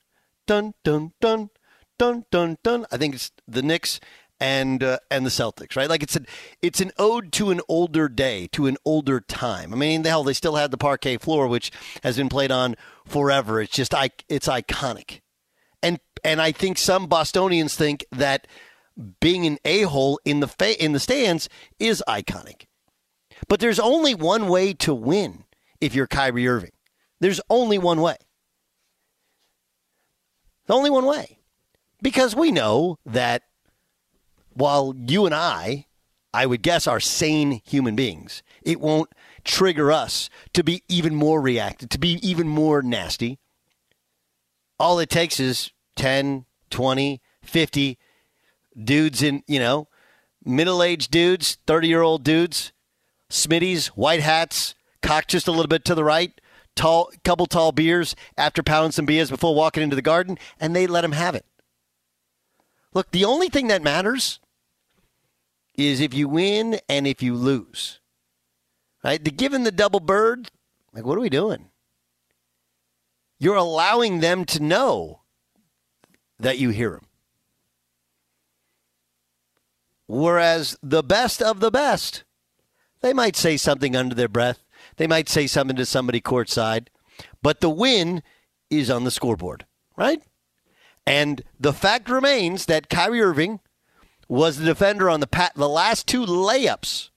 dun, 0.48 0.74
dun, 0.84 1.14
dun, 1.22 1.50
dun, 1.98 2.26
dun, 2.32 2.58
dun. 2.64 2.86
I 2.92 2.98
think 2.98 3.16
it's 3.16 3.32
the 3.48 3.62
Knicks 3.62 4.00
and 4.40 4.84
uh, 4.84 5.00
and 5.12 5.26
the 5.26 5.30
Celtics, 5.30 5.76
right? 5.76 5.90
Like 5.90 6.04
it's 6.04 6.16
an 6.16 6.26
it's 6.62 6.80
an 6.82 6.92
ode 6.98 7.32
to 7.34 7.52
an 7.52 7.62
older 7.68 8.08
day, 8.08 8.48
to 8.54 8.68
an 8.68 8.78
older 8.86 9.20
time. 9.20 9.74
I 9.74 9.78
mean, 9.78 10.04
the 10.04 10.10
hell, 10.10 10.24
they 10.24 10.34
still 10.34 10.56
had 10.56 10.72
the 10.72 10.78
parquet 10.78 11.18
floor, 11.18 11.48
which 11.48 11.72
has 12.04 12.18
been 12.18 12.30
played 12.30 12.52
on 12.52 12.76
forever. 13.06 13.62
It's 13.62 13.76
just 13.76 13.94
I, 13.94 14.12
it's 14.28 14.48
iconic, 14.48 15.22
and 15.84 16.00
and 16.24 16.42
I 16.42 16.52
think 16.52 16.78
some 16.78 17.08
Bostonians 17.08 17.76
think 17.76 18.06
that 18.12 18.48
being 19.20 19.46
an 19.46 19.58
a 19.66 19.84
hole 19.84 20.20
in 20.26 20.40
the 20.40 20.48
fa- 20.48 20.82
in 20.84 20.92
the 20.94 21.00
stands 21.00 21.50
is 21.80 22.04
iconic. 22.08 22.66
But 23.48 23.60
there's 23.60 23.80
only 23.80 24.16
one 24.16 24.48
way 24.48 24.74
to 24.74 24.94
win 24.94 25.46
if 25.80 25.96
you're 25.96 26.08
Kyrie 26.08 26.48
Irving. 26.48 26.72
There's 27.22 27.42
only 27.50 27.78
one 27.78 28.02
way. 28.02 28.16
The 30.68 30.74
Only 30.76 30.90
one 30.90 31.06
way. 31.06 31.40
Because 32.02 32.36
we 32.36 32.52
know 32.52 32.98
that 33.06 33.44
while 34.60 34.94
you 34.96 35.26
and 35.26 35.34
I, 35.34 35.86
I 36.34 36.46
would 36.46 36.62
guess, 36.62 36.86
are 36.86 37.00
sane 37.00 37.62
human 37.66 37.96
beings, 37.96 38.44
it 38.62 38.80
won't 38.80 39.10
trigger 39.44 39.92
us 39.92 40.30
to 40.54 40.64
be 40.64 40.84
even 40.88 41.16
more 41.16 41.42
reactive, 41.42 41.90
to 41.90 42.00
be 42.00 42.20
even 42.28 42.48
more 42.48 42.82
nasty. 42.82 43.40
All 44.78 45.00
it 45.00 45.10
takes 45.10 45.40
is 45.40 45.72
10, 45.96 46.46
20, 46.70 47.22
50 47.44 47.98
dudes 48.82 49.24
in, 49.24 49.44
you 49.48 49.60
know, 49.60 49.88
middle 50.46 50.84
aged 50.84 51.10
dudes, 51.10 51.58
30 51.66 51.88
year 51.88 52.02
old 52.02 52.24
dudes, 52.24 52.72
Smitties, 53.30 53.88
white 53.88 54.22
hats, 54.22 54.76
cocked 55.02 55.30
just 55.30 55.48
a 55.48 55.52
little 55.52 55.68
bit 55.68 55.86
to 55.86 55.96
the 55.96 56.04
right, 56.04 56.40
tall, 56.76 57.12
couple 57.24 57.46
tall 57.46 57.72
beers 57.72 58.16
after 58.38 58.64
pounding 58.64 58.92
some 58.92 59.06
beers 59.06 59.30
before 59.30 59.56
walking 59.56 59.84
into 59.84 59.96
the 59.96 60.02
garden, 60.02 60.38
and 60.60 60.76
they 60.76 60.88
let 60.88 61.06
him 61.06 61.12
have 61.12 61.36
it. 61.36 61.46
Look, 62.94 63.12
the 63.12 63.26
only 63.26 63.50
thing 63.50 63.68
that 63.68 63.84
matters 63.84 64.40
is 65.80 66.00
if 66.00 66.14
you 66.14 66.28
win 66.28 66.80
and 66.88 67.08
if 67.08 67.22
you 67.22 67.36
lose. 67.36 68.00
Right? 69.04 69.24
The 69.24 69.32
given 69.32 69.64
the 69.64 69.72
double 69.72 70.00
bird, 70.00 70.50
like 70.94 71.06
what 71.06 71.18
are 71.18 71.22
we 71.22 71.30
doing? 71.30 71.70
You're 73.40 73.56
allowing 73.56 74.20
them 74.20 74.44
to 74.46 74.62
know 74.62 75.22
that 76.40 76.60
you 76.60 76.70
hear 76.70 76.92
them. 76.92 77.06
Whereas 80.08 80.78
the 80.82 81.04
best 81.04 81.42
of 81.42 81.60
the 81.60 81.72
best, 81.72 82.24
they 83.02 83.14
might 83.14 83.36
say 83.36 83.58
something 83.58 83.96
under 83.96 84.16
their 84.16 84.28
breath. 84.28 84.64
They 84.98 85.08
might 85.08 85.30
say 85.30 85.48
something 85.48 85.78
to 85.78 85.86
somebody 85.86 86.20
courtside, 86.20 86.88
but 87.42 87.62
the 87.62 87.70
win 87.70 88.24
is 88.70 88.90
on 88.90 89.04
the 89.04 89.12
scoreboard, 89.12 89.66
right? 89.96 90.22
And 91.06 91.44
the 91.60 91.74
fact 91.74 92.10
remains 92.10 92.66
that 92.66 92.90
Kyrie 92.90 93.22
Irving 93.22 93.60
was 94.30 94.58
the 94.58 94.66
defender 94.66 95.10
on 95.10 95.20
the 95.20 95.28
pat- 95.28 95.56
the 95.56 95.68
last 95.68 96.08
two 96.08 96.26
layups, 96.26 97.10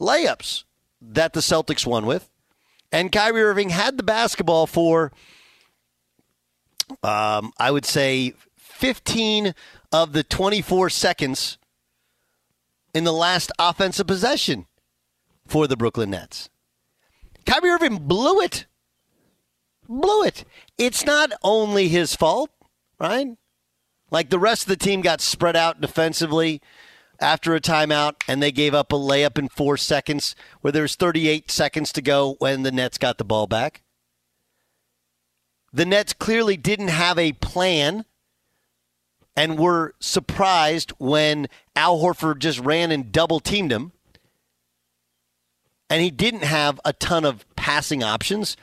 layups 0.00 0.64
that 1.00 1.32
the 1.32 1.40
Celtics 1.40 1.86
won 1.86 2.06
with, 2.06 2.30
and 2.92 3.10
Kyrie 3.10 3.42
Irving 3.42 3.70
had 3.70 3.96
the 3.96 4.02
basketball 4.02 4.66
for, 4.66 5.10
um, 7.02 7.52
I 7.58 7.70
would 7.70 7.86
say, 7.86 8.34
15 8.58 9.54
of 9.90 10.12
the 10.12 10.22
24 10.22 10.90
seconds 10.90 11.58
in 12.92 13.04
the 13.04 13.12
last 13.12 13.50
offensive 13.58 14.06
possession 14.06 14.66
for 15.46 15.66
the 15.66 15.76
Brooklyn 15.76 16.10
Nets. 16.10 16.50
Kyrie 17.46 17.70
Irving 17.70 17.98
blew 18.06 18.40
it. 18.40 18.66
Blew 19.88 20.24
it. 20.24 20.44
It's 20.78 21.04
not 21.04 21.32
only 21.42 21.88
his 21.88 22.14
fault, 22.14 22.50
right? 22.98 23.28
Like 24.14 24.30
the 24.30 24.38
rest 24.38 24.62
of 24.62 24.68
the 24.68 24.76
team 24.76 25.00
got 25.00 25.20
spread 25.20 25.56
out 25.56 25.80
defensively 25.80 26.62
after 27.18 27.52
a 27.56 27.60
timeout 27.60 28.12
and 28.28 28.40
they 28.40 28.52
gave 28.52 28.72
up 28.72 28.92
a 28.92 28.96
layup 28.96 29.36
in 29.36 29.48
four 29.48 29.76
seconds 29.76 30.36
where 30.60 30.70
there 30.70 30.82
was 30.82 30.94
38 30.94 31.50
seconds 31.50 31.92
to 31.94 32.00
go 32.00 32.36
when 32.38 32.62
the 32.62 32.70
Nets 32.70 32.96
got 32.96 33.18
the 33.18 33.24
ball 33.24 33.48
back. 33.48 33.82
The 35.72 35.84
Nets 35.84 36.12
clearly 36.12 36.56
didn't 36.56 36.88
have 36.88 37.18
a 37.18 37.32
plan 37.32 38.04
and 39.34 39.58
were 39.58 39.96
surprised 39.98 40.92
when 40.98 41.48
Al 41.74 41.98
Horford 41.98 42.38
just 42.38 42.60
ran 42.60 42.92
and 42.92 43.10
double 43.10 43.40
teamed 43.40 43.72
him. 43.72 43.90
And 45.90 46.00
he 46.00 46.12
didn't 46.12 46.44
have 46.44 46.80
a 46.84 46.92
ton 46.92 47.24
of 47.24 47.44
passing 47.56 48.04
options. 48.04 48.56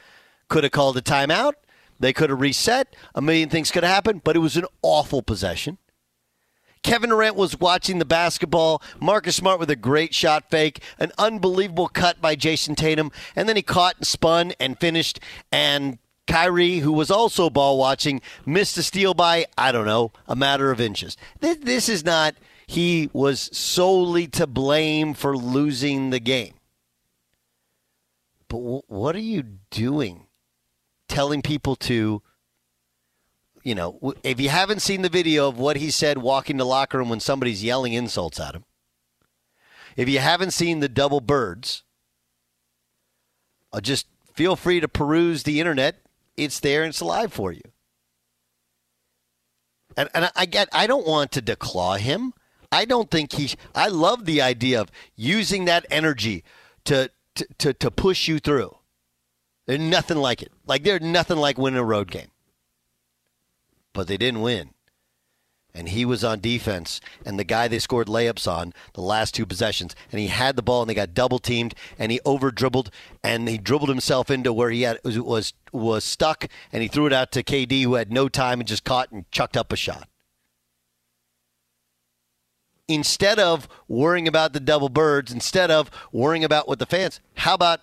Could 0.47 0.63
have 0.63 0.71
called 0.71 0.95
a 0.95 1.01
timeout. 1.01 1.55
They 2.01 2.13
could 2.13 2.31
have 2.31 2.41
reset. 2.41 2.95
A 3.15 3.21
million 3.21 3.49
things 3.49 3.71
could 3.71 3.83
have 3.83 3.93
happened, 3.93 4.23
but 4.23 4.35
it 4.35 4.39
was 4.39 4.57
an 4.57 4.65
awful 4.81 5.21
possession. 5.21 5.77
Kevin 6.83 7.11
Durant 7.11 7.35
was 7.35 7.59
watching 7.59 7.99
the 7.99 8.05
basketball. 8.05 8.81
Marcus 8.99 9.35
Smart 9.35 9.59
with 9.59 9.69
a 9.69 9.75
great 9.75 10.15
shot 10.15 10.49
fake, 10.49 10.81
an 10.97 11.11
unbelievable 11.19 11.87
cut 11.87 12.19
by 12.19 12.35
Jayson 12.35 12.75
Tatum, 12.75 13.11
and 13.35 13.47
then 13.47 13.55
he 13.55 13.61
caught 13.61 13.97
and 13.97 14.07
spun 14.07 14.53
and 14.59 14.79
finished. 14.79 15.19
And 15.51 15.99
Kyrie, 16.25 16.79
who 16.79 16.91
was 16.91 17.11
also 17.11 17.51
ball 17.51 17.77
watching, 17.77 18.19
missed 18.47 18.77
a 18.79 18.83
steal 18.83 19.13
by, 19.13 19.45
I 19.55 19.71
don't 19.71 19.85
know, 19.85 20.11
a 20.27 20.35
matter 20.35 20.71
of 20.71 20.81
inches. 20.81 21.17
This, 21.39 21.57
this 21.57 21.87
is 21.87 22.03
not, 22.03 22.33
he 22.65 23.11
was 23.13 23.55
solely 23.55 24.25
to 24.29 24.47
blame 24.47 25.13
for 25.13 25.37
losing 25.37 26.09
the 26.09 26.19
game. 26.19 26.55
But 28.47 28.57
w- 28.57 28.81
what 28.87 29.15
are 29.15 29.19
you 29.19 29.43
doing? 29.69 30.25
Telling 31.11 31.41
people 31.41 31.75
to, 31.75 32.21
you 33.63 33.75
know, 33.75 34.13
if 34.23 34.39
you 34.39 34.47
haven't 34.47 34.81
seen 34.81 35.01
the 35.01 35.09
video 35.09 35.49
of 35.49 35.59
what 35.59 35.75
he 35.75 35.91
said 35.91 36.19
walking 36.19 36.55
the 36.55 36.65
locker 36.65 36.97
room 36.97 37.09
when 37.09 37.19
somebody's 37.19 37.61
yelling 37.61 37.91
insults 37.91 38.39
at 38.39 38.55
him, 38.55 38.63
if 39.97 40.07
you 40.07 40.19
haven't 40.19 40.51
seen 40.51 40.79
the 40.79 40.87
double 40.87 41.19
birds, 41.19 41.83
uh, 43.73 43.81
just 43.81 44.07
feel 44.33 44.55
free 44.55 44.79
to 44.79 44.87
peruse 44.87 45.43
the 45.43 45.59
internet. 45.59 45.97
It's 46.37 46.61
there 46.61 46.83
and 46.83 46.91
it's 46.91 47.01
alive 47.01 47.33
for 47.33 47.51
you. 47.51 47.61
And, 49.97 50.07
and 50.13 50.31
I 50.33 50.45
get, 50.45 50.69
I 50.71 50.87
don't 50.87 51.05
want 51.05 51.33
to 51.33 51.41
declaw 51.41 51.99
him. 51.99 52.33
I 52.71 52.85
don't 52.85 53.11
think 53.11 53.33
he. 53.33 53.51
I 53.75 53.89
love 53.89 54.23
the 54.23 54.41
idea 54.41 54.79
of 54.79 54.89
using 55.17 55.65
that 55.65 55.85
energy 55.91 56.45
to 56.85 57.11
to 57.35 57.47
to, 57.57 57.73
to 57.73 57.91
push 57.91 58.29
you 58.29 58.39
through. 58.39 58.77
There's 59.67 59.79
nothing 59.79 60.17
like 60.17 60.41
it. 60.41 60.51
Like 60.65 60.83
there's 60.83 61.01
nothing 61.01 61.37
like 61.37 61.57
winning 61.57 61.79
a 61.79 61.83
road 61.83 62.11
game. 62.11 62.31
But 63.93 64.07
they 64.07 64.17
didn't 64.17 64.41
win. 64.41 64.71
And 65.73 65.87
he 65.87 66.03
was 66.03 66.21
on 66.21 66.41
defense, 66.41 66.99
and 67.25 67.39
the 67.39 67.45
guy 67.45 67.69
they 67.69 67.79
scored 67.79 68.07
layups 68.07 68.45
on 68.45 68.73
the 68.93 68.99
last 68.99 69.33
two 69.33 69.45
possessions, 69.45 69.95
and 70.11 70.19
he 70.19 70.27
had 70.27 70.57
the 70.57 70.61
ball, 70.61 70.81
and 70.81 70.89
they 70.89 70.93
got 70.93 71.13
double 71.13 71.39
teamed, 71.39 71.75
and 71.97 72.11
he 72.11 72.19
over 72.25 72.51
dribbled, 72.51 72.91
and 73.23 73.47
he 73.47 73.57
dribbled 73.57 73.87
himself 73.87 74.29
into 74.29 74.51
where 74.51 74.69
he 74.69 74.81
had 74.81 74.99
was 75.05 75.17
was, 75.17 75.53
was 75.71 76.03
stuck, 76.03 76.47
and 76.73 76.81
he 76.81 76.89
threw 76.89 77.05
it 77.05 77.13
out 77.13 77.31
to 77.31 77.43
KD, 77.43 77.83
who 77.83 77.93
had 77.93 78.11
no 78.11 78.27
time 78.27 78.59
and 78.59 78.67
just 78.67 78.83
caught 78.83 79.11
and 79.11 79.29
chucked 79.31 79.55
up 79.55 79.71
a 79.71 79.77
shot 79.77 80.09
instead 82.93 83.39
of 83.39 83.67
worrying 83.87 84.27
about 84.27 84.53
the 84.53 84.59
double 84.59 84.89
birds, 84.89 85.31
instead 85.31 85.71
of 85.71 85.89
worrying 86.11 86.43
about 86.43 86.67
what 86.67 86.79
the 86.79 86.85
fans, 86.85 87.19
how 87.35 87.53
about, 87.53 87.79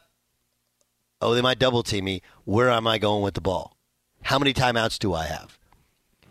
oh, 1.21 1.35
they 1.35 1.43
might 1.43 1.59
double 1.59 1.83
team 1.83 2.05
me. 2.05 2.23
Where 2.45 2.71
am 2.71 2.87
I 2.87 2.99
going 2.99 3.23
with 3.23 3.35
the 3.35 3.41
ball? 3.41 3.77
How 4.23 4.39
many 4.39 4.53
timeouts 4.53 4.99
do 4.99 5.15
I 5.15 5.27
have? 5.27 5.59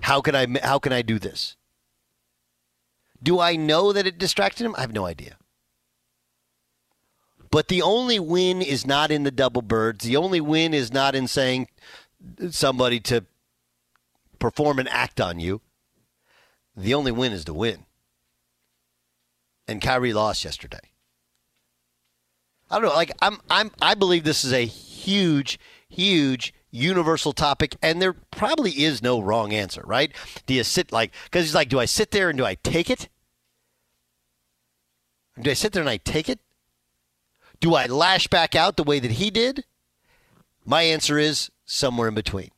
How 0.01 0.21
can 0.21 0.35
I 0.35 0.47
how 0.63 0.79
can 0.79 0.93
I 0.93 1.01
do 1.01 1.19
this? 1.19 1.55
Do 3.21 3.39
I 3.39 3.55
know 3.55 3.91
that 3.93 4.05
it 4.05 4.17
distracted 4.17 4.65
him? 4.65 4.75
I 4.77 4.81
have 4.81 4.93
no 4.93 5.05
idea. 5.05 5.37
But 7.49 7.69
the 7.69 7.81
only 7.81 8.19
win 8.19 8.61
is 8.61 8.85
not 8.85 9.09
in 9.09 9.23
the 9.23 9.31
double 9.31 9.61
birds. 9.61 10.05
The 10.05 10.17
only 10.17 10.41
win 10.41 10.73
is 10.73 10.91
not 10.91 11.15
in 11.15 11.27
saying 11.27 11.69
somebody 12.49 12.99
to 13.01 13.25
perform 14.37 14.79
an 14.79 14.87
act 14.89 15.19
on 15.19 15.39
you. 15.39 15.61
The 16.75 16.93
only 16.93 17.11
win 17.11 17.31
is 17.31 17.45
to 17.45 17.53
win 17.53 17.87
and 19.67 19.81
Kyrie 19.81 20.13
lost 20.13 20.45
yesterday. 20.45 20.79
I 22.69 22.75
don't 22.75 22.89
know. 22.89 22.95
Like 22.95 23.11
I'm, 23.21 23.39
I'm, 23.49 23.71
I 23.81 23.93
believe 23.93 24.23
this 24.23 24.43
is 24.43 24.53
a 24.53 24.65
huge, 24.65 25.59
huge 25.89 26.53
universal 26.71 27.33
topic, 27.33 27.75
and 27.81 28.01
there 28.01 28.13
probably 28.13 28.71
is 28.71 29.01
no 29.01 29.19
wrong 29.19 29.53
answer, 29.53 29.81
right? 29.85 30.11
Do 30.45 30.53
you 30.53 30.63
sit 30.63 30.91
like 30.91 31.13
because 31.25 31.45
he's 31.45 31.55
like, 31.55 31.69
do 31.69 31.79
I 31.79 31.85
sit 31.85 32.11
there 32.11 32.29
and 32.29 32.37
do 32.37 32.45
I 32.45 32.55
take 32.55 32.89
it? 32.89 33.09
Do 35.39 35.51
I 35.51 35.53
sit 35.53 35.71
there 35.71 35.81
and 35.81 35.89
I 35.89 35.97
take 35.97 36.29
it? 36.29 36.39
Do 37.59 37.75
I 37.75 37.85
lash 37.85 38.27
back 38.27 38.55
out 38.55 38.77
the 38.77 38.83
way 38.83 38.99
that 38.99 39.11
he 39.11 39.29
did? 39.29 39.65
My 40.65 40.81
answer 40.81 41.17
is 41.17 41.49
somewhere 41.65 42.09
in 42.09 42.15
between. 42.15 42.49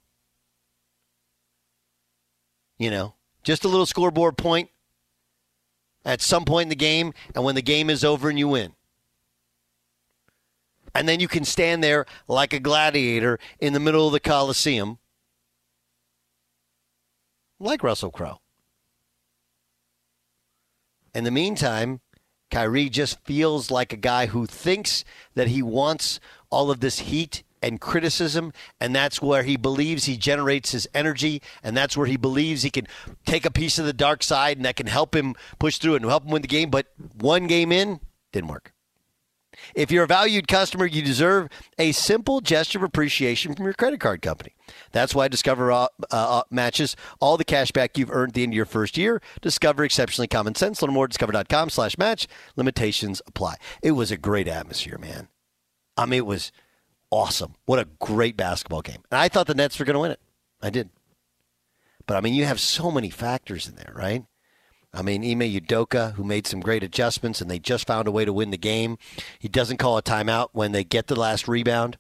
You 2.78 2.90
know, 2.90 3.16
just 3.44 3.66
a 3.66 3.68
little 3.68 3.86
scoreboard 3.86 4.38
point 4.38 4.70
at 6.06 6.22
some 6.22 6.46
point 6.46 6.64
in 6.64 6.70
the 6.70 6.76
game 6.76 7.14
and 7.36 7.44
when 7.44 7.56
the 7.56 7.62
game 7.62 7.90
is 7.90 8.04
over 8.04 8.30
and 8.30 8.40
you 8.40 8.48
win. 8.48 8.74
And 11.00 11.08
then 11.08 11.22
you 11.22 11.30
can 11.30 11.46
stand 11.46 11.82
there 11.82 12.06
like 12.28 12.52
a 12.52 12.60
gladiator 12.60 13.40
in 13.58 13.72
the 13.72 13.80
middle 13.80 14.06
of 14.06 14.12
the 14.12 14.20
Coliseum, 14.20 14.98
like 17.58 17.84
Russell 17.84 18.12
Crowe. 18.12 18.42
In 21.16 21.24
the 21.24 21.32
meantime, 21.32 22.02
Kyrie 22.52 22.90
just 22.90 23.24
feels 23.24 23.72
like 23.72 23.94
a 23.94 23.98
guy 23.98 24.26
who 24.26 24.46
thinks 24.46 25.06
that 25.36 25.48
he 25.48 25.62
wants 25.62 26.20
all 26.50 26.70
of 26.70 26.82
this 26.82 27.00
heat 27.00 27.44
and 27.62 27.80
criticism, 27.80 28.52
and 28.82 28.94
that's 28.94 29.22
where 29.22 29.44
he 29.44 29.56
believes 29.56 30.04
he 30.04 30.18
generates 30.18 30.74
his 30.74 30.86
energy, 30.94 31.42
and 31.64 31.78
that's 31.78 31.96
where 31.96 32.08
he 32.08 32.18
believes 32.18 32.64
he 32.64 32.70
can 32.70 32.90
take 33.26 33.46
a 33.46 33.52
piece 33.52 33.80
of 33.80 33.86
the 33.86 33.94
dark 33.94 34.22
side, 34.22 34.58
and 34.58 34.66
that 34.66 34.76
can 34.76 34.88
help 34.88 35.16
him 35.16 35.34
push 35.60 35.78
through 35.78 35.96
and 35.96 36.04
help 36.04 36.26
him 36.26 36.32
win 36.32 36.42
the 36.42 36.48
game. 36.50 36.70
But 36.70 36.88
one 37.18 37.48
game 37.48 37.72
in, 37.72 38.02
didn't 38.34 38.50
work. 38.50 38.74
If 39.80 39.92
you're 39.92 40.04
a 40.04 40.08
valued 40.08 40.50
customer, 40.50 40.86
you 40.86 41.02
deserve 41.02 41.48
a 41.78 41.94
simple 41.94 42.42
gesture 42.42 42.80
of 42.80 42.84
appreciation 42.84 43.56
from 43.56 43.64
your 43.64 43.74
credit 43.74 44.02
card 44.02 44.22
company. 44.22 44.54
That's 44.92 45.16
why 45.16 45.30
Discover 45.30 45.72
uh, 45.72 45.88
uh, 46.12 46.44
matches 46.52 46.98
all 47.22 47.38
the 47.38 47.46
cash 47.46 47.72
back 47.72 47.98
you've 47.98 48.12
earned 48.12 48.32
at 48.32 48.34
the 48.34 48.44
end 48.44 48.52
of 48.52 48.58
your 48.58 48.66
first 48.66 48.98
year. 48.98 49.22
Discover 49.40 49.86
exceptionally 49.86 50.28
common 50.28 50.54
sense. 50.56 50.82
Learn 50.82 50.92
more 50.92 51.06
at 51.06 51.12
discover.com 51.12 51.70
slash 51.70 51.98
match. 51.98 52.28
Limitations 52.58 53.22
apply. 53.26 53.56
It 53.82 53.92
was 53.92 54.12
a 54.12 54.18
great 54.18 54.50
atmosphere, 54.50 54.98
man. 54.98 55.30
I 55.96 56.06
mean, 56.06 56.18
it 56.18 56.26
was 56.26 56.52
awesome. 57.10 57.56
What 57.64 57.80
a 57.80 57.88
great 58.02 58.36
basketball 58.36 58.82
game. 58.82 59.02
And 59.10 59.22
I 59.22 59.30
thought 59.30 59.48
the 59.48 59.56
Nets 59.56 59.80
were 59.80 59.86
going 59.86 59.94
to 59.94 60.02
win 60.02 60.12
it. 60.12 60.20
I 60.62 60.72
did. 60.72 60.90
But 62.06 62.18
I 62.18 62.22
mean, 62.22 62.34
you 62.34 62.44
have 62.44 62.60
so 62.60 62.92
many 62.92 63.10
factors 63.10 63.66
in 63.70 63.76
there, 63.76 63.94
right? 63.96 64.26
I 64.94 65.02
mean, 65.02 65.24
Ime 65.24 65.52
Udoka, 65.52 66.14
who 66.14 66.24
made 66.24 66.48
some 66.48 66.62
great 66.62 66.84
adjustments, 66.84 67.42
and 67.42 67.50
they 67.50 67.60
just 67.60 67.86
found 67.86 68.08
a 68.08 68.12
way 68.12 68.26
to 68.26 68.34
win 68.34 68.50
the 68.50 68.58
game. 68.58 68.98
He 69.38 69.48
doesn't 69.48 69.78
call 69.78 69.98
a 69.98 70.02
timeout 70.02 70.50
when 70.54 70.72
they 70.72 70.84
get 70.84 71.08
the 71.08 71.20
last 71.20 71.48
rebound, 71.48 71.98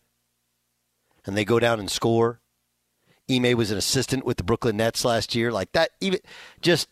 and 1.25 1.37
they 1.37 1.45
go 1.45 1.59
down 1.59 1.79
and 1.79 1.89
score. 1.89 2.41
Ime 3.29 3.55
was 3.55 3.69
an 3.69 3.77
assistant 3.77 4.25
with 4.25 4.37
the 4.37 4.43
Brooklyn 4.43 4.77
Nets 4.77 5.05
last 5.05 5.35
year, 5.35 5.51
like 5.51 5.71
that. 5.73 5.91
Even 6.01 6.19
just 6.61 6.89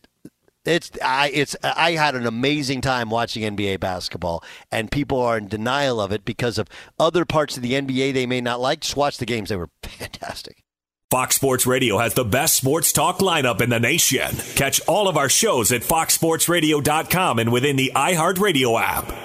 it's 0.66 0.92
I 1.04 1.30
it's 1.34 1.56
I 1.64 1.92
had 1.92 2.14
an 2.14 2.28
amazing 2.28 2.82
time 2.82 3.10
watching 3.10 3.44
NBA 3.44 3.80
basketball, 3.80 4.44
and 4.72 4.92
people 4.92 5.20
are 5.20 5.38
in 5.38 5.48
denial 5.48 6.00
of 6.00 6.12
it 6.12 6.26
because 6.26 6.60
of 6.60 6.68
other 7.00 7.26
parts 7.26 7.58
of 7.58 7.64
the 7.64 7.74
NBA 7.74 8.14
they 8.14 8.28
may 8.28 8.42
not 8.42 8.60
like. 8.60 8.82
Just 8.82 8.98
watch 8.98 9.18
the 9.18 9.26
games; 9.26 9.50
they 9.50 9.56
were 9.56 9.70
fantastic. 9.82 10.64
Fox 11.10 11.38
Sports 11.38 11.66
Radio 11.66 12.00
has 12.00 12.16
the 12.16 12.26
best 12.26 12.56
sports 12.56 12.92
talk 12.92 13.20
lineup 13.20 13.62
in 13.62 13.70
the 13.70 13.80
nation. 13.80 14.30
Catch 14.56 14.82
all 14.90 15.08
of 15.08 15.16
our 15.16 15.30
shows 15.30 15.72
at 15.72 15.82
foxsportsradio.com 15.82 17.40
and 17.40 17.50
within 17.50 17.78
the 17.78 17.94
iHeartRadio 17.96 18.78
app. 18.78 19.16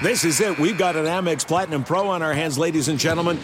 This 0.00 0.24
is 0.24 0.40
it. 0.40 0.60
We've 0.60 0.78
got 0.78 0.94
an 0.94 1.06
Amex 1.06 1.44
Platinum 1.44 1.82
Pro 1.82 2.06
on 2.08 2.22
our 2.22 2.32
hands, 2.32 2.56
ladies 2.56 2.86
and 2.86 3.00
gentlemen. 3.00 3.40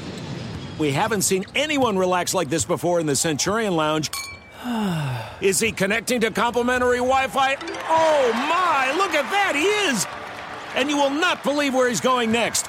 We 0.79 0.93
haven't 0.93 1.23
seen 1.23 1.45
anyone 1.57 1.99
relax 1.99 2.35
like 2.35 2.49
this 2.49 2.65
before 2.65 3.01
in 3.01 3.07
the 3.07 3.17
Centurion 3.17 3.75
Lounge. 3.75 4.09
Is 5.41 5.59
he 5.59 5.73
connecting 5.73 6.21
to 6.21 6.31
complimentary 6.31 6.99
Wi 6.99 7.27
Fi? 7.27 7.57
Oh 7.89 8.33
my, 8.35 8.95
look 8.97 9.15
at 9.15 9.29
that, 9.33 9.55
he 9.57 9.65
is! 9.91 10.07
And 10.77 10.89
you 10.89 10.97
will 10.97 11.11
not 11.11 11.43
believe 11.43 11.75
where 11.75 11.89
he's 11.89 12.01
going 12.01 12.31
next. 12.31 12.69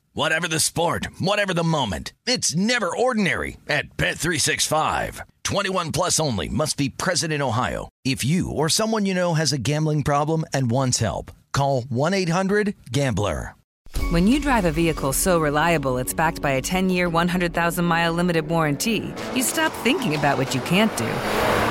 Whatever 0.13 0.45
the 0.49 0.59
sport, 0.59 1.07
whatever 1.19 1.53
the 1.53 1.63
moment. 1.63 2.11
It's 2.25 2.53
never 2.53 2.93
ordinary 2.93 3.55
at 3.69 3.95
Bet365. 3.95 5.21
21 5.43 5.93
plus 5.93 6.19
only 6.19 6.49
must 6.49 6.75
be 6.75 6.89
present 6.89 7.31
in 7.31 7.41
Ohio. 7.41 7.87
If 8.03 8.25
you 8.25 8.51
or 8.51 8.67
someone 8.67 9.05
you 9.05 9.13
know 9.13 9.35
has 9.35 9.53
a 9.53 9.57
gambling 9.57 10.03
problem 10.03 10.43
and 10.53 10.69
wants 10.69 10.99
help, 10.99 11.31
call 11.53 11.83
1-800-GAMBLER. 11.83 13.55
When 14.09 14.27
you 14.27 14.41
drive 14.41 14.65
a 14.65 14.71
vehicle 14.71 15.13
so 15.13 15.39
reliable 15.39 15.97
it's 15.97 16.13
backed 16.13 16.41
by 16.41 16.51
a 16.51 16.61
10 16.61 16.89
year, 16.89 17.07
100,000 17.07 17.85
mile 17.85 18.11
limited 18.11 18.49
warranty, 18.49 19.13
you 19.33 19.43
stop 19.43 19.71
thinking 19.71 20.15
about 20.15 20.37
what 20.37 20.53
you 20.53 20.59
can't 20.61 20.95
do 20.97 21.70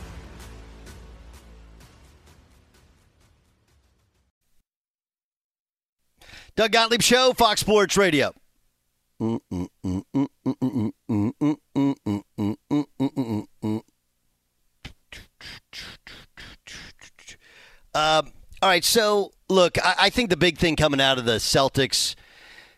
Doug 6.55 6.71
Gottlieb 6.71 7.01
Show, 7.01 7.33
Fox 7.33 7.61
Sports 7.61 7.95
Radio. 7.95 8.33
Um, 17.93 18.31
all 18.61 18.69
right, 18.69 18.83
so 18.83 19.31
look, 19.49 19.77
I, 19.83 19.95
I, 19.99 20.09
think 20.09 20.29
the 20.29 20.37
big 20.37 20.57
thing 20.57 20.75
coming 20.75 21.01
out 21.01 21.17
of 21.17 21.25
the 21.25 21.37
Celtics 21.37 22.15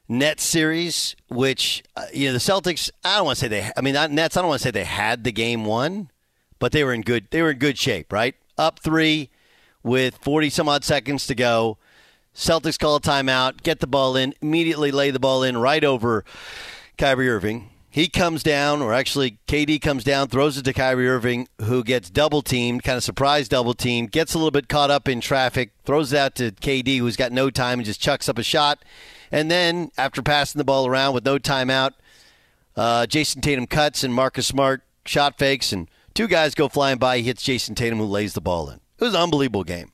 Nets 0.09 0.43
series, 0.43 1.15
which 1.29 1.83
uh, 1.95 2.05
you 2.13 2.27
know 2.27 2.33
the 2.33 2.39
Celtics, 2.39 2.89
I 3.03 3.17
don't 3.17 3.25
want 3.25 3.37
to 3.37 3.41
say 3.41 3.47
they, 3.47 3.71
I 3.77 3.81
mean 3.81 3.93
not 3.93 4.11
Nets, 4.11 4.35
I 4.35 4.41
don't 4.41 4.49
want 4.49 4.61
to 4.61 4.63
say 4.67 4.71
they 4.71 4.83
had 4.83 5.23
the 5.23 5.31
game 5.31 5.65
won, 5.65 6.09
but 6.59 6.71
they 6.71 6.83
were 6.83 6.93
in 6.93 7.01
good, 7.01 7.27
they 7.31 7.41
were 7.41 7.51
in 7.51 7.59
good 7.59 7.77
shape, 7.77 8.11
right? 8.11 8.35
Up 8.57 8.79
three 8.79 9.29
with 9.83 10.15
forty 10.17 10.49
some 10.49 10.67
odd 10.67 10.83
seconds 10.83 11.27
to 11.27 11.35
go. 11.35 11.77
Celtics 12.35 12.79
call 12.79 12.95
a 12.95 13.01
timeout, 13.01 13.61
get 13.63 13.79
the 13.79 13.87
ball 13.87 14.15
in, 14.15 14.33
immediately 14.41 14.91
lay 14.91 15.11
the 15.11 15.19
ball 15.19 15.43
in 15.43 15.57
right 15.57 15.83
over 15.83 16.25
Kyrie 16.97 17.29
Irving. 17.29 17.69
He 17.93 18.09
comes 18.09 18.41
down, 18.41 18.81
or 18.81 18.91
actually 18.91 19.37
KD 19.47 19.79
comes 19.79 20.03
down, 20.03 20.27
throws 20.27 20.57
it 20.57 20.63
to 20.63 20.73
Kyrie 20.73 21.07
Irving, 21.07 21.47
who 21.61 21.83
gets 21.83 22.09
double 22.09 22.41
teamed, 22.41 22.81
kind 22.81 22.97
of 22.97 23.03
surprise 23.03 23.47
double 23.47 23.75
teamed, 23.75 24.11
gets 24.11 24.33
a 24.33 24.39
little 24.39 24.49
bit 24.49 24.67
caught 24.67 24.89
up 24.89 25.07
in 25.07 25.21
traffic, 25.21 25.73
throws 25.85 26.11
it 26.11 26.17
out 26.17 26.33
to 26.35 26.51
KD, 26.51 26.97
who's 26.97 27.15
got 27.15 27.31
no 27.31 27.51
time, 27.51 27.77
and 27.77 27.85
just 27.85 28.01
chucks 28.01 28.27
up 28.27 28.39
a 28.39 28.43
shot. 28.43 28.83
And 29.31 29.51
then, 29.51 29.91
after 29.95 30.23
passing 30.23 30.57
the 30.57 30.63
ball 30.63 30.87
around 30.87 31.13
with 31.13 31.23
no 31.23 31.37
timeout, 31.37 31.91
uh, 32.75 33.05
Jayson 33.05 33.43
Tatum 33.43 33.67
cuts 33.67 34.03
and 34.03 34.11
Marcus 34.11 34.47
Smart 34.47 34.81
shot 35.05 35.37
fakes, 35.37 35.71
and 35.71 35.87
two 36.15 36.27
guys 36.27 36.55
go 36.55 36.67
flying 36.67 36.97
by. 36.97 37.17
He 37.17 37.23
hits 37.25 37.43
Jayson 37.43 37.75
Tatum, 37.75 37.99
who 37.99 38.05
lays 38.05 38.33
the 38.33 38.41
ball 38.41 38.71
in. 38.71 38.79
It 38.97 39.03
was 39.03 39.13
an 39.13 39.21
unbelievable 39.21 39.63
game. 39.63 39.92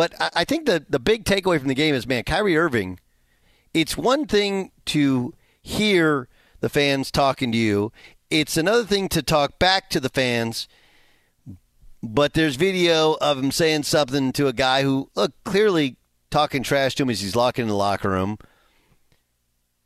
But 0.00 0.14
I 0.34 0.46
think 0.46 0.64
the, 0.64 0.82
the 0.88 0.98
big 0.98 1.26
takeaway 1.26 1.58
from 1.58 1.68
the 1.68 1.74
game 1.74 1.94
is, 1.94 2.06
man, 2.06 2.24
Kyrie 2.24 2.56
Irving, 2.56 2.98
it's 3.74 3.98
one 3.98 4.26
thing 4.26 4.72
to 4.86 5.34
hear 5.60 6.26
the 6.60 6.70
fans 6.70 7.10
talking 7.10 7.52
to 7.52 7.58
you. 7.58 7.92
It's 8.30 8.56
another 8.56 8.84
thing 8.84 9.10
to 9.10 9.20
talk 9.22 9.58
back 9.58 9.90
to 9.90 10.00
the 10.00 10.08
fans. 10.08 10.68
But 12.02 12.32
there's 12.32 12.56
video 12.56 13.18
of 13.20 13.38
him 13.40 13.50
saying 13.50 13.82
something 13.82 14.32
to 14.32 14.46
a 14.46 14.54
guy 14.54 14.84
who, 14.84 15.10
look, 15.14 15.32
clearly 15.44 15.98
talking 16.30 16.62
trash 16.62 16.94
to 16.94 17.02
him 17.02 17.10
as 17.10 17.20
he's 17.20 17.36
locking 17.36 17.64
in 17.64 17.68
the 17.68 17.74
locker 17.74 18.08
room. 18.08 18.38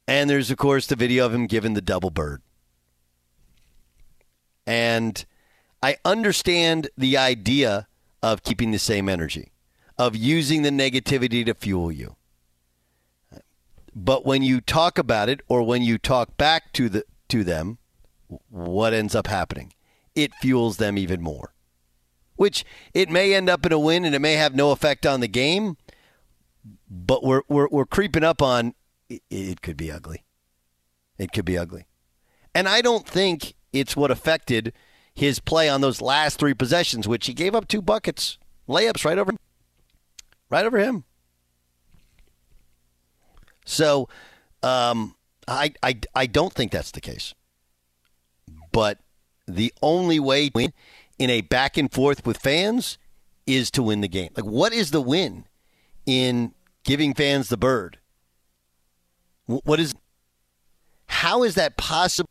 And 0.07 0.31
there's, 0.31 0.49
of 0.49 0.59
course, 0.59 0.87
the 0.87 0.95
video 0.95 1.27
of 1.27 1.35
him 1.35 1.49
giving 1.49 1.75
the 1.75 1.83
double 1.83 2.11
bird. 2.11 2.41
And 4.65 5.25
I 5.83 5.97
understand 6.05 6.89
the 6.97 7.17
idea 7.17 7.89
of 8.23 8.45
keeping 8.45 8.71
the 8.71 8.79
same 8.79 9.09
energy 9.09 9.51
of 9.99 10.17
using 10.17 10.63
the 10.63 10.71
negativity 10.71 11.45
to 11.47 11.55
fuel 11.55 11.93
you. 11.93 12.17
But 13.95 14.27
when 14.27 14.43
you 14.43 14.61
talk 14.61 14.99
about 14.99 15.29
it 15.29 15.41
or 15.49 15.63
when 15.63 15.83
you 15.83 15.99
talk 15.99 16.37
back 16.37 16.73
to 16.73 16.89
the 16.89 17.05
to 17.29 17.45
them, 17.45 17.79
what 18.51 18.93
ends 18.93 19.15
up 19.15 19.29
happening? 19.29 19.73
It 20.15 20.35
fuels 20.35 20.79
them 20.79 20.99
even 20.99 21.23
more. 21.23 21.55
Which 22.37 22.65
it 22.93 23.09
may 23.09 23.35
end 23.35 23.49
up 23.49 23.65
in 23.65 23.73
a 23.73 23.79
win 23.79 24.05
and 24.05 24.15
it 24.15 24.21
may 24.21 24.35
have 24.35 24.55
no 24.55 24.73
effect 24.73 25.07
on 25.07 25.21
the 25.21 25.29
game, 25.29 25.77
but 26.91 27.23
we're 27.23 27.43
we're, 27.49 27.69
we're 27.71 27.87
creeping 27.87 28.25
up 28.25 28.43
on 28.43 28.75
it, 29.09 29.23
it 29.31 29.63
could 29.63 29.77
be 29.77 29.93
ugly. 29.93 30.25
It 31.17 31.31
could 31.33 31.45
be 31.45 31.57
ugly. 31.57 31.87
And 32.53 32.69
I 32.69 32.81
don't 32.81 33.07
think 33.07 33.55
it's 33.73 33.97
what 33.97 34.11
affected 34.11 34.73
his 35.15 35.39
play 35.39 35.69
on 35.69 35.81
those 35.81 36.01
last 36.01 36.41
three 36.41 36.55
possessions, 36.55 37.07
which 37.07 37.27
he 37.27 37.35
gave 37.35 37.55
up 37.55 37.69
two 37.69 37.83
buckets, 37.83 38.39
layups 38.69 39.05
right 39.05 39.19
over 39.19 39.31
him 39.31 39.39
right 40.51 40.65
over 40.65 40.79
him. 40.79 41.05
So, 43.65 44.09
um, 44.63 45.17
I, 45.49 45.73
I, 45.83 45.99
I 46.15 46.27
don't 46.27 46.53
think 46.53 46.73
that's 46.73 46.91
the 46.91 47.01
case. 47.01 47.35
But 48.73 48.99
the 49.47 49.73
only 49.83 50.19
way 50.19 50.49
to 50.49 50.53
win 50.55 50.73
in 51.19 51.31
a 51.31 51.41
back 51.41 51.77
and 51.77 51.93
forth 51.93 52.27
with 52.27 52.39
fans 52.39 52.99
is 53.47 53.71
to 53.73 53.83
win 53.83 54.01
the 54.01 54.09
game. 54.09 54.31
Like, 54.37 54.47
what 54.47 54.73
is 54.73 54.91
the 54.91 55.01
win 55.01 55.47
in 56.07 56.55
giving 56.83 57.15
fans 57.15 57.49
the 57.49 57.57
bird? 57.57 57.99
What 59.47 59.79
is, 59.79 59.95
how 61.07 61.43
is 61.43 61.55
that 61.55 61.77
possible? 61.77 62.31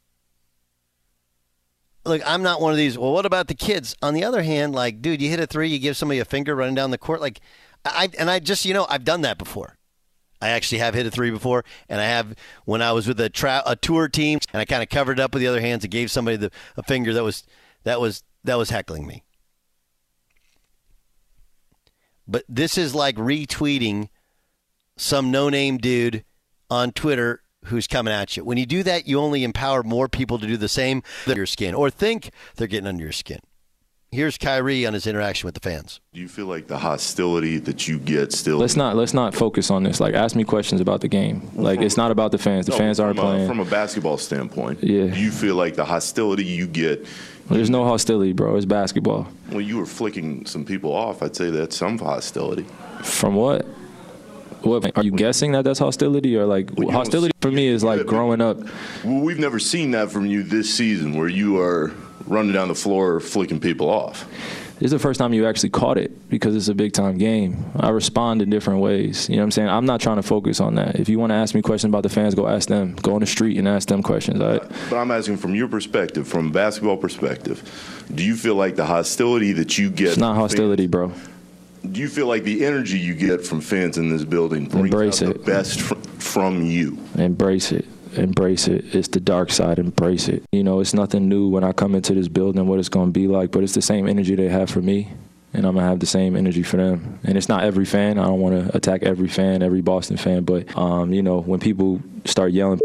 Look, 2.05 2.21
I'm 2.25 2.43
not 2.43 2.59
one 2.59 2.71
of 2.71 2.77
these. 2.77 2.97
Well, 2.97 3.13
what 3.13 3.25
about 3.25 3.47
the 3.47 3.53
kids? 3.53 3.95
On 4.01 4.13
the 4.13 4.23
other 4.23 4.43
hand, 4.43 4.75
like, 4.75 5.01
dude, 5.01 5.21
you 5.21 5.29
hit 5.29 5.39
a 5.39 5.47
three, 5.47 5.69
you 5.69 5.79
give 5.79 5.95
somebody 5.95 6.19
a 6.19 6.25
finger 6.25 6.55
running 6.55 6.75
down 6.75 6.91
the 6.91 6.97
court. 6.97 7.21
Like, 7.21 7.39
I 7.85 8.09
and 8.17 8.29
I 8.29 8.39
just 8.39 8.65
you 8.65 8.73
know 8.73 8.85
I've 8.89 9.05
done 9.05 9.21
that 9.21 9.37
before. 9.37 9.77
I 10.41 10.49
actually 10.49 10.79
have 10.79 10.93
hit 10.93 11.05
a 11.05 11.11
three 11.11 11.31
before, 11.31 11.63
and 11.87 12.01
I 12.01 12.05
have 12.05 12.35
when 12.65 12.81
I 12.81 12.91
was 12.91 13.07
with 13.07 13.17
a, 13.21 13.29
tra- 13.29 13.63
a 13.65 13.77
tour 13.77 14.09
team, 14.09 14.39
and 14.51 14.59
I 14.59 14.65
kind 14.65 14.83
of 14.83 14.89
covered 14.89 15.17
it 15.17 15.21
up 15.21 15.33
with 15.33 15.39
the 15.39 15.47
other 15.47 15.61
hands 15.61 15.85
and 15.85 15.91
gave 15.91 16.11
somebody 16.11 16.35
the, 16.35 16.51
a 16.75 16.83
finger 16.83 17.13
that 17.13 17.23
was 17.23 17.45
that 17.85 18.01
was 18.01 18.23
that 18.43 18.57
was 18.57 18.69
heckling 18.69 19.07
me. 19.07 19.23
But 22.27 22.43
this 22.49 22.77
is 22.77 22.93
like 22.93 23.15
retweeting 23.15 24.09
some 24.97 25.31
no-name 25.31 25.77
dude 25.77 26.25
on 26.69 26.91
Twitter 26.91 27.41
who's 27.65 27.87
coming 27.87 28.13
at 28.13 28.35
you. 28.35 28.43
When 28.43 28.57
you 28.57 28.65
do 28.65 28.83
that, 28.83 29.07
you 29.07 29.19
only 29.19 29.43
empower 29.43 29.83
more 29.83 30.09
people 30.09 30.39
to 30.39 30.47
do 30.47 30.57
the 30.57 30.67
same 30.67 31.03
under 31.25 31.39
your 31.39 31.45
skin 31.45 31.73
or 31.73 31.89
think 31.89 32.31
they're 32.55 32.67
getting 32.67 32.87
under 32.87 33.03
your 33.03 33.13
skin. 33.13 33.39
Here's 34.13 34.37
Kyrie 34.37 34.85
on 34.85 34.93
his 34.93 35.07
interaction 35.07 35.47
with 35.47 35.55
the 35.55 35.59
fans. 35.59 35.99
Do 36.13 36.21
you 36.21 36.27
feel 36.27 36.45
like 36.45 36.67
the 36.67 36.77
hostility 36.77 37.57
that 37.57 37.87
you 37.87 37.97
get 37.97 38.31
still? 38.31 38.57
Let's 38.59 38.75
not 38.75 38.95
let's 38.95 39.15
not 39.15 39.33
focus 39.33 39.71
on 39.71 39.81
this. 39.81 39.99
Like, 39.99 40.13
ask 40.13 40.35
me 40.35 40.43
questions 40.43 40.81
about 40.81 41.01
the 41.01 41.07
game. 41.07 41.49
Like, 41.55 41.81
it's 41.81 41.97
not 41.97 42.11
about 42.11 42.31
the 42.31 42.37
fans. 42.37 42.67
The 42.67 42.73
No, 42.73 42.77
fans 42.77 42.99
aren't 42.99 43.17
from 43.17 43.25
a- 43.25 43.31
playing. 43.31 43.47
from 43.47 43.59
a 43.59 43.65
basketball 43.65 44.17
standpoint. 44.19 44.83
Yeah. 44.83 45.07
Do 45.07 45.19
you 45.19 45.31
feel 45.31 45.55
like 45.55 45.73
the 45.75 45.85
hostility 45.85 46.43
you 46.43 46.67
get? 46.67 47.07
There's 47.49 47.71
no 47.71 47.85
hostility, 47.85 48.33
bro. 48.33 48.55
It's 48.55 48.67
basketball. 48.67 49.23
When 49.49 49.65
you 49.65 49.77
were 49.77 49.87
flicking 49.87 50.45
some 50.45 50.63
people 50.63 50.93
off, 50.93 51.23
I'd 51.23 51.35
say 51.35 51.49
that's 51.49 51.75
some 51.75 51.97
hostility. 51.97 52.65
From 53.01 53.33
what? 53.33 53.65
What 54.61 54.95
are 54.95 55.03
you 55.03 55.11
guessing 55.11 55.53
that 55.53 55.63
that's 55.65 55.79
hostility 55.79 56.37
or 56.37 56.45
like 56.45 56.69
Well, 56.77 56.91
hostility 56.91 57.33
for 57.41 57.49
me 57.51 57.67
is 57.67 57.83
like 57.83 58.05
growing 58.05 58.41
up. 58.41 58.59
Well, 59.03 59.21
we've 59.21 59.39
never 59.39 59.57
seen 59.57 59.89
that 59.91 60.11
from 60.11 60.27
you 60.27 60.43
this 60.43 60.71
season, 60.71 61.17
where 61.17 61.27
you 61.27 61.59
are 61.59 61.91
running 62.27 62.53
down 62.53 62.67
the 62.69 62.75
floor 62.75 63.19
flicking 63.19 63.59
people 63.59 63.89
off. 63.89 64.27
This 64.79 64.87
is 64.87 64.91
the 64.91 64.99
first 64.99 65.17
time 65.17 65.33
you 65.33 65.45
actually 65.45 65.69
caught 65.69 65.97
it 65.97 66.29
because 66.29 66.55
it's 66.55 66.67
a 66.67 66.73
big 66.73 66.91
time 66.93 67.17
game. 67.17 67.63
I 67.79 67.89
respond 67.89 68.41
in 68.41 68.49
different 68.49 68.81
ways. 68.81 69.29
You 69.29 69.35
know 69.35 69.43
what 69.43 69.45
I'm 69.45 69.51
saying? 69.51 69.69
I'm 69.69 69.85
not 69.85 70.01
trying 70.01 70.17
to 70.17 70.23
focus 70.23 70.59
on 70.59 70.75
that. 70.75 70.95
If 70.95 71.07
you 71.07 71.19
want 71.19 71.29
to 71.29 71.35
ask 71.35 71.55
me 71.55 71.61
questions 71.61 71.89
about 71.91 72.03
the 72.03 72.09
fans, 72.09 72.35
go 72.35 72.47
ask 72.47 72.67
them. 72.67 72.95
Go 72.95 73.13
on 73.13 73.21
the 73.21 73.25
street 73.25 73.57
and 73.57 73.67
ask 73.67 73.87
them 73.87 74.03
questions. 74.03 74.41
All 74.41 74.49
right? 74.49 74.71
But 74.89 74.97
I'm 74.97 75.11
asking 75.11 75.37
from 75.37 75.55
your 75.55 75.67
perspective, 75.69 76.27
from 76.27 76.51
basketball 76.51 76.97
perspective, 76.97 78.03
do 78.13 78.23
you 78.23 78.35
feel 78.35 78.55
like 78.55 78.75
the 78.75 78.85
hostility 78.85 79.53
that 79.53 79.77
you 79.77 79.89
get? 79.89 80.09
It's 80.09 80.17
not 80.17 80.35
hostility, 80.35 80.87
bro. 80.87 81.13
do 81.89 82.01
you 82.01 82.09
feel 82.09 82.27
like 82.27 82.43
the 82.43 82.65
energy 82.65 82.97
you 82.97 83.13
get 83.13 83.45
from 83.45 83.61
fans 83.61 83.97
in 83.97 84.09
this 84.09 84.25
building 84.25 84.65
brings 84.65 84.85
Embrace 84.85 85.21
out 85.21 85.29
it. 85.29 85.45
the 85.45 85.51
best 85.51 85.79
fr- 85.79 85.95
from 86.19 86.61
you? 86.65 86.97
Embrace 87.15 87.71
it. 87.71 87.85
Embrace 88.17 88.67
it. 88.67 88.93
It's 88.93 89.07
the 89.07 89.19
dark 89.19 89.51
side. 89.51 89.79
Embrace 89.79 90.27
it. 90.27 90.43
You 90.51 90.63
know, 90.63 90.79
it's 90.79 90.93
nothing 90.93 91.27
new 91.27 91.47
when 91.47 91.63
I 91.63 91.71
come 91.71 91.95
into 91.95 92.13
this 92.13 92.27
building, 92.27 92.65
what 92.67 92.79
it's 92.79 92.89
going 92.89 93.07
to 93.07 93.11
be 93.11 93.27
like, 93.27 93.51
but 93.51 93.63
it's 93.63 93.73
the 93.73 93.81
same 93.81 94.07
energy 94.07 94.35
they 94.35 94.49
have 94.49 94.69
for 94.69 94.81
me. 94.81 95.11
And 95.53 95.65
I'm 95.67 95.75
to 95.75 95.81
have 95.81 95.99
the 95.99 96.07
same 96.07 96.35
energy 96.35 96.63
for 96.63 96.77
them. 96.77 97.19
And 97.23 97.37
it's 97.37 97.47
not 97.47 97.63
every 97.63 97.85
fan. 97.85 98.17
I 98.17 98.23
don't 98.25 98.39
want 98.39 98.67
to 98.67 98.75
attack 98.75 99.03
every 99.03 99.27
fan, 99.27 99.61
every 99.61 99.81
Boston 99.81 100.17
fan. 100.17 100.43
But, 100.43 100.75
um, 100.75 101.13
you 101.13 101.21
know, 101.21 101.41
when 101.41 101.59
people 101.59 102.01
start 102.25 102.53
yelling 102.53 102.79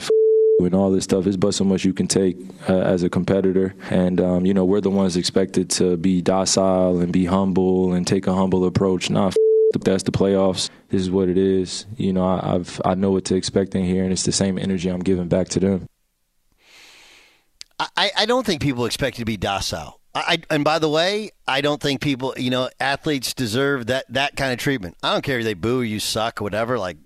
and 0.60 0.74
all 0.74 0.90
this 0.90 1.04
stuff, 1.04 1.26
it's 1.26 1.36
but 1.36 1.52
so 1.52 1.64
much 1.64 1.84
you 1.84 1.92
can 1.92 2.06
take 2.06 2.38
uh, 2.70 2.78
as 2.80 3.02
a 3.02 3.10
competitor. 3.10 3.74
And, 3.90 4.18
um, 4.18 4.46
you 4.46 4.54
know, 4.54 4.64
we're 4.64 4.80
the 4.80 4.88
ones 4.88 5.16
expected 5.16 5.68
to 5.70 5.98
be 5.98 6.22
docile 6.22 7.00
and 7.00 7.12
be 7.12 7.26
humble 7.26 7.92
and 7.92 8.06
take 8.06 8.26
a 8.26 8.34
humble 8.34 8.64
approach. 8.64 9.10
Nah, 9.10 9.26
f- 9.26 9.36
that's 9.72 10.02
the 10.02 10.12
playoffs. 10.12 10.68
This 10.88 11.00
is 11.00 11.10
what 11.10 11.28
it 11.28 11.38
is. 11.38 11.86
You 11.96 12.12
know, 12.12 12.24
I, 12.24 12.54
I've 12.54 12.80
I 12.84 12.94
know 12.94 13.10
what 13.10 13.24
to 13.26 13.34
expect 13.34 13.74
in 13.74 13.84
here, 13.84 14.04
and 14.04 14.12
it's 14.12 14.24
the 14.24 14.32
same 14.32 14.58
energy 14.58 14.88
I'm 14.88 15.00
giving 15.00 15.28
back 15.28 15.48
to 15.50 15.60
them. 15.60 15.86
I, 17.96 18.10
I 18.16 18.26
don't 18.26 18.46
think 18.46 18.62
people 18.62 18.84
expect 18.84 19.18
you 19.18 19.22
to 19.22 19.26
be 19.26 19.36
docile. 19.36 19.98
I, 20.14 20.42
and 20.50 20.62
by 20.62 20.78
the 20.78 20.90
way, 20.90 21.30
I 21.48 21.62
don't 21.62 21.80
think 21.80 22.02
people, 22.02 22.34
you 22.36 22.50
know, 22.50 22.68
athletes 22.78 23.32
deserve 23.32 23.86
that 23.86 24.04
that 24.10 24.36
kind 24.36 24.52
of 24.52 24.58
treatment. 24.58 24.96
I 25.02 25.12
don't 25.12 25.22
care 25.22 25.38
if 25.38 25.44
they 25.44 25.54
boo 25.54 25.80
you, 25.80 26.00
suck, 26.00 26.40
whatever. 26.40 26.78
Like, 26.78 26.98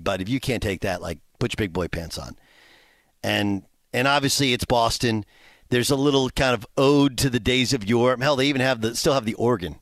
but 0.00 0.20
if 0.20 0.28
you 0.28 0.40
can't 0.40 0.62
take 0.62 0.80
that, 0.80 1.00
like, 1.00 1.18
put 1.38 1.52
your 1.52 1.64
big 1.64 1.72
boy 1.72 1.88
pants 1.88 2.18
on. 2.18 2.36
And 3.22 3.62
and 3.92 4.08
obviously 4.08 4.52
it's 4.52 4.64
Boston. 4.64 5.24
There's 5.68 5.90
a 5.90 5.96
little 5.96 6.30
kind 6.30 6.54
of 6.54 6.66
ode 6.76 7.16
to 7.18 7.30
the 7.30 7.40
days 7.40 7.72
of 7.72 7.88
yore. 7.88 8.16
Hell, 8.20 8.36
they 8.36 8.46
even 8.46 8.60
have 8.60 8.80
the 8.80 8.96
still 8.96 9.14
have 9.14 9.24
the 9.24 9.34
organ. 9.34 9.76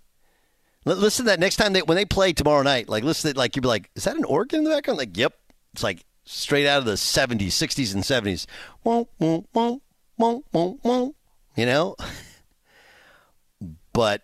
Listen 0.84 1.26
to 1.26 1.30
that 1.30 1.40
next 1.40 1.56
time 1.56 1.72
they 1.72 1.82
when 1.82 1.96
they 1.96 2.06
play 2.06 2.32
tomorrow 2.32 2.62
night. 2.62 2.88
Like 2.88 3.04
listen, 3.04 3.32
to, 3.32 3.38
like 3.38 3.54
you'd 3.54 3.62
be 3.62 3.68
like, 3.68 3.90
is 3.94 4.04
that 4.04 4.16
an 4.16 4.24
organ 4.24 4.58
in 4.58 4.64
the 4.64 4.70
background? 4.70 4.98
Like, 4.98 5.16
yep. 5.16 5.34
It's 5.72 5.82
like 5.82 6.04
straight 6.24 6.66
out 6.66 6.78
of 6.78 6.84
the 6.84 6.92
'70s, 6.92 7.48
'60s, 7.48 7.94
and 7.94 8.02
'70s. 8.02 8.46
Won't, 8.82 9.08
won't, 9.18 9.46
won't, 9.52 9.82
won't, 10.16 10.44
won't, 10.52 10.84
won't. 10.84 11.16
You 11.56 11.66
know. 11.66 11.96
but 13.92 14.22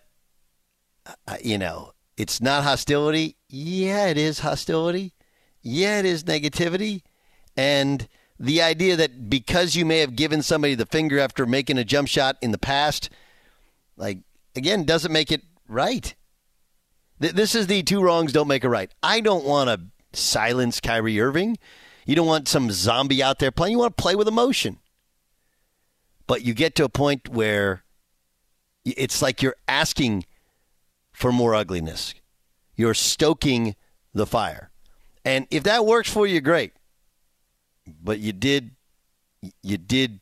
uh, 1.27 1.37
you 1.43 1.57
know, 1.57 1.91
it's 2.17 2.41
not 2.41 2.63
hostility. 2.63 3.37
Yeah, 3.47 4.07
it 4.07 4.17
is 4.17 4.39
hostility. 4.39 5.13
Yeah, 5.61 5.99
it 5.99 6.05
is 6.05 6.23
negativity. 6.23 7.03
And 7.55 8.07
the 8.39 8.61
idea 8.61 8.95
that 8.95 9.29
because 9.29 9.75
you 9.75 9.85
may 9.85 9.99
have 9.99 10.15
given 10.15 10.41
somebody 10.41 10.75
the 10.75 10.85
finger 10.85 11.19
after 11.19 11.45
making 11.45 11.77
a 11.77 11.83
jump 11.83 12.07
shot 12.07 12.37
in 12.41 12.51
the 12.51 12.57
past, 12.57 13.09
like, 13.95 14.19
again, 14.55 14.83
doesn't 14.83 15.11
make 15.11 15.31
it 15.31 15.41
right. 15.67 16.15
Th- 17.21 17.33
This 17.33 17.55
is 17.55 17.67
the 17.67 17.83
two 17.83 18.01
wrongs 18.01 18.31
don't 18.31 18.47
make 18.47 18.63
a 18.63 18.69
right. 18.69 18.91
I 19.03 19.19
don't 19.19 19.45
want 19.45 19.69
to 19.69 20.17
silence 20.17 20.79
Kyrie 20.79 21.19
Irving. 21.19 21.57
You 22.05 22.15
don't 22.15 22.27
want 22.27 22.47
some 22.47 22.71
zombie 22.71 23.21
out 23.21 23.39
there 23.39 23.51
playing. 23.51 23.73
You 23.73 23.79
want 23.79 23.97
to 23.97 24.01
play 24.01 24.15
with 24.15 24.27
emotion. 24.27 24.79
But 26.25 26.43
you 26.43 26.53
get 26.53 26.75
to 26.75 26.83
a 26.83 26.89
point 26.89 27.29
where 27.29 27.83
it's 28.85 29.21
like 29.21 29.41
you're 29.41 29.55
asking 29.67 30.25
for 31.11 31.31
more 31.31 31.55
ugliness. 31.55 32.13
You're 32.75 32.93
stoking 32.93 33.75
the 34.13 34.25
fire. 34.25 34.69
And 35.25 35.47
if 35.51 35.63
that 35.63 35.85
works 35.85 36.09
for 36.09 36.25
you, 36.27 36.39
great. 36.39 36.73
But 38.01 38.19
you 38.19 38.33
did 38.33 38.71
you 39.61 39.77
did 39.77 40.19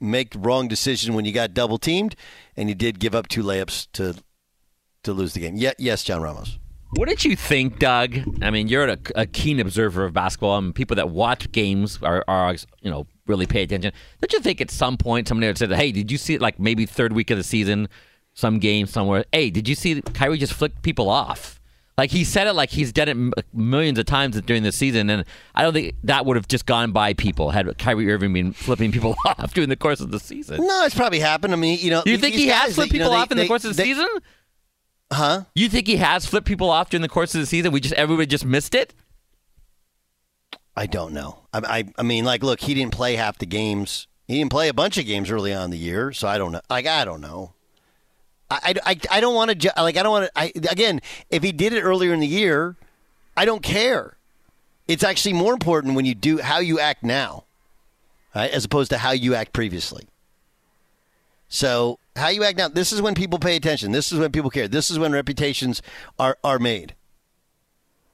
make 0.00 0.30
the 0.30 0.38
wrong 0.38 0.68
decision 0.68 1.14
when 1.14 1.24
you 1.24 1.32
got 1.32 1.54
double 1.54 1.78
teamed 1.78 2.14
and 2.56 2.68
you 2.68 2.74
did 2.74 2.98
give 2.98 3.14
up 3.14 3.28
two 3.28 3.42
layups 3.42 3.88
to 3.92 4.14
to 5.04 5.12
lose 5.12 5.34
the 5.34 5.40
game. 5.40 5.56
Yeah, 5.56 5.72
yes, 5.78 6.02
John 6.04 6.22
Ramos. 6.22 6.58
What 6.92 7.08
did 7.08 7.22
you 7.24 7.36
think, 7.36 7.78
Doug? 7.78 8.16
I 8.42 8.50
mean, 8.50 8.68
you're 8.68 8.88
a, 8.88 8.98
a 9.14 9.26
keen 9.26 9.60
observer 9.60 10.06
of 10.06 10.14
basketball, 10.14 10.56
and 10.56 10.74
people 10.74 10.96
that 10.96 11.10
watch 11.10 11.52
games 11.52 11.98
are, 12.02 12.24
are, 12.26 12.54
you 12.80 12.90
know, 12.90 13.06
really 13.26 13.46
pay 13.46 13.62
attention. 13.62 13.92
Did 14.22 14.32
you 14.32 14.40
think 14.40 14.60
at 14.62 14.70
some 14.70 14.96
point 14.96 15.28
somebody 15.28 15.48
would 15.48 15.58
say, 15.58 15.66
"Hey, 15.66 15.92
did 15.92 16.10
you 16.10 16.16
see 16.16 16.34
it? 16.34 16.40
Like 16.40 16.58
maybe 16.58 16.86
third 16.86 17.12
week 17.12 17.30
of 17.30 17.36
the 17.36 17.44
season, 17.44 17.88
some 18.32 18.58
game 18.58 18.86
somewhere? 18.86 19.26
Hey, 19.32 19.50
did 19.50 19.68
you 19.68 19.74
see 19.74 20.00
Kyrie 20.00 20.38
just 20.38 20.54
flick 20.54 20.80
people 20.80 21.10
off? 21.10 21.60
Like 21.98 22.10
he 22.10 22.24
said 22.24 22.46
it 22.46 22.52
like 22.54 22.70
he's 22.70 22.92
done 22.92 23.08
it 23.08 23.44
millions 23.52 23.98
of 23.98 24.06
times 24.06 24.40
during 24.42 24.62
the 24.62 24.72
season, 24.72 25.10
and 25.10 25.24
I 25.54 25.62
don't 25.64 25.74
think 25.74 25.94
that 26.04 26.24
would 26.24 26.36
have 26.36 26.48
just 26.48 26.64
gone 26.64 26.92
by 26.92 27.12
people 27.12 27.50
had 27.50 27.76
Kyrie 27.76 28.10
Irving 28.10 28.32
been 28.32 28.52
flipping 28.52 28.92
people 28.92 29.14
off 29.26 29.52
during 29.52 29.68
the 29.68 29.76
course 29.76 30.00
of 30.00 30.10
the 30.10 30.20
season. 30.20 30.64
No, 30.66 30.84
it's 30.86 30.94
probably 30.94 31.18
happened. 31.18 31.52
I 31.52 31.56
mean, 31.56 31.78
you 31.82 31.90
know, 31.90 32.02
you 32.06 32.16
think 32.16 32.34
he 32.36 32.46
has 32.46 32.76
flipped 32.76 32.92
you 32.94 33.00
know, 33.00 33.06
people 33.06 33.10
they- 33.16 33.22
off 33.22 33.30
in 33.32 33.36
the 33.36 33.46
course 33.48 33.64
of 33.66 33.76
the 33.76 33.82
they- 33.82 33.88
season? 33.90 34.06
Huh? 35.12 35.44
You 35.54 35.68
think 35.68 35.86
he 35.86 35.96
has 35.96 36.26
flipped 36.26 36.46
people 36.46 36.70
off 36.70 36.90
during 36.90 37.02
the 37.02 37.08
course 37.08 37.34
of 37.34 37.40
the 37.40 37.46
season? 37.46 37.72
We 37.72 37.80
just 37.80 37.94
everybody 37.94 38.26
just 38.26 38.44
missed 38.44 38.74
it. 38.74 38.94
I 40.76 40.86
don't 40.86 41.12
know. 41.12 41.40
I, 41.52 41.60
I, 41.78 41.84
I 41.98 42.02
mean, 42.02 42.24
like, 42.24 42.42
look, 42.42 42.60
he 42.60 42.74
didn't 42.74 42.92
play 42.92 43.16
half 43.16 43.38
the 43.38 43.46
games. 43.46 44.06
He 44.28 44.38
didn't 44.38 44.50
play 44.50 44.68
a 44.68 44.74
bunch 44.74 44.98
of 44.98 45.06
games 45.06 45.30
early 45.30 45.52
on 45.52 45.64
in 45.64 45.70
the 45.70 45.78
year, 45.78 46.12
so 46.12 46.28
I 46.28 46.38
don't 46.38 46.52
know. 46.52 46.60
Like, 46.70 46.86
I 46.86 47.04
don't 47.04 47.20
know. 47.20 47.54
I, 48.50 48.74
I, 48.86 49.00
I, 49.10 49.20
don't 49.20 49.34
want 49.34 49.60
to. 49.60 49.72
Like, 49.76 49.96
I 49.96 50.02
don't 50.02 50.12
want 50.12 50.26
to. 50.26 50.32
I, 50.38 50.52
again, 50.70 51.00
if 51.30 51.42
he 51.42 51.52
did 51.52 51.72
it 51.72 51.82
earlier 51.82 52.14
in 52.14 52.20
the 52.20 52.26
year, 52.26 52.76
I 53.36 53.44
don't 53.44 53.62
care. 53.62 54.16
It's 54.86 55.02
actually 55.02 55.34
more 55.34 55.52
important 55.52 55.96
when 55.96 56.04
you 56.04 56.14
do 56.14 56.38
how 56.38 56.60
you 56.60 56.78
act 56.80 57.02
now, 57.02 57.44
right, 58.34 58.50
as 58.50 58.64
opposed 58.64 58.90
to 58.90 58.98
how 58.98 59.10
you 59.10 59.34
act 59.34 59.52
previously. 59.52 60.06
So, 61.48 61.98
how 62.14 62.28
you 62.28 62.44
act 62.44 62.58
now. 62.58 62.68
This 62.68 62.92
is 62.92 63.00
when 63.00 63.14
people 63.14 63.38
pay 63.38 63.56
attention. 63.56 63.92
This 63.92 64.12
is 64.12 64.18
when 64.18 64.32
people 64.32 64.50
care. 64.50 64.68
This 64.68 64.90
is 64.90 64.98
when 64.98 65.12
reputations 65.12 65.82
are 66.18 66.36
are 66.44 66.58
made. 66.58 66.94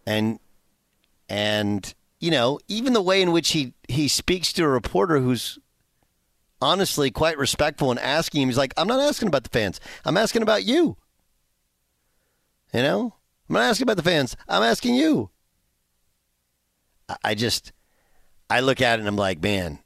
And 0.07 0.39
and 1.29 1.95
you 2.21 2.31
know 2.31 2.59
even 2.69 2.93
the 2.93 3.03
way 3.03 3.21
in 3.21 3.33
which 3.33 3.51
he 3.51 3.75
he 3.89 4.09
speaks 4.09 4.53
to 4.53 4.65
a 4.65 4.69
reporter 4.69 5.19
who's 5.19 5.59
honestly 6.61 7.11
quite 7.11 7.37
respectful 7.37 7.91
and 7.91 8.01
asking 8.01 8.43
him 8.43 8.49
he's 8.49 8.59
like 8.59 8.73
i'm 8.77 8.89
not 8.89 9.01
asking 9.01 9.29
about 9.29 9.45
the 9.45 9.51
fans 9.51 9.81
i'm 10.05 10.17
asking 10.17 10.43
about 10.43 10.65
you 10.65 10.97
you 12.73 12.83
know 12.83 13.15
i'm 13.49 13.55
not 13.55 13.63
asking 13.63 13.85
about 13.85 13.97
the 13.97 14.03
fans 14.03 14.37
i'm 14.49 14.63
asking 14.63 14.95
you 14.95 15.31
i, 17.09 17.17
I 17.25 17.35
just 17.35 17.73
i 18.49 18.61
look 18.61 18.81
at 18.81 18.99
it 18.99 19.01
and 19.01 19.09
i'm 19.09 19.17
like 19.17 19.43
man 19.43 19.79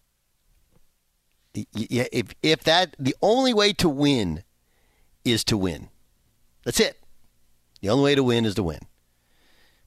y- 1.54 1.66
y- 1.74 2.08
if 2.12 2.34
if 2.42 2.62
that 2.64 2.94
the 2.98 3.16
only 3.22 3.54
way 3.54 3.72
to 3.72 3.88
win 3.88 4.44
is 5.24 5.44
to 5.44 5.56
win 5.56 5.88
that's 6.64 6.80
it 6.80 7.00
the 7.80 7.88
only 7.88 8.04
way 8.04 8.14
to 8.14 8.22
win 8.22 8.44
is 8.44 8.54
to 8.54 8.62
win 8.62 8.80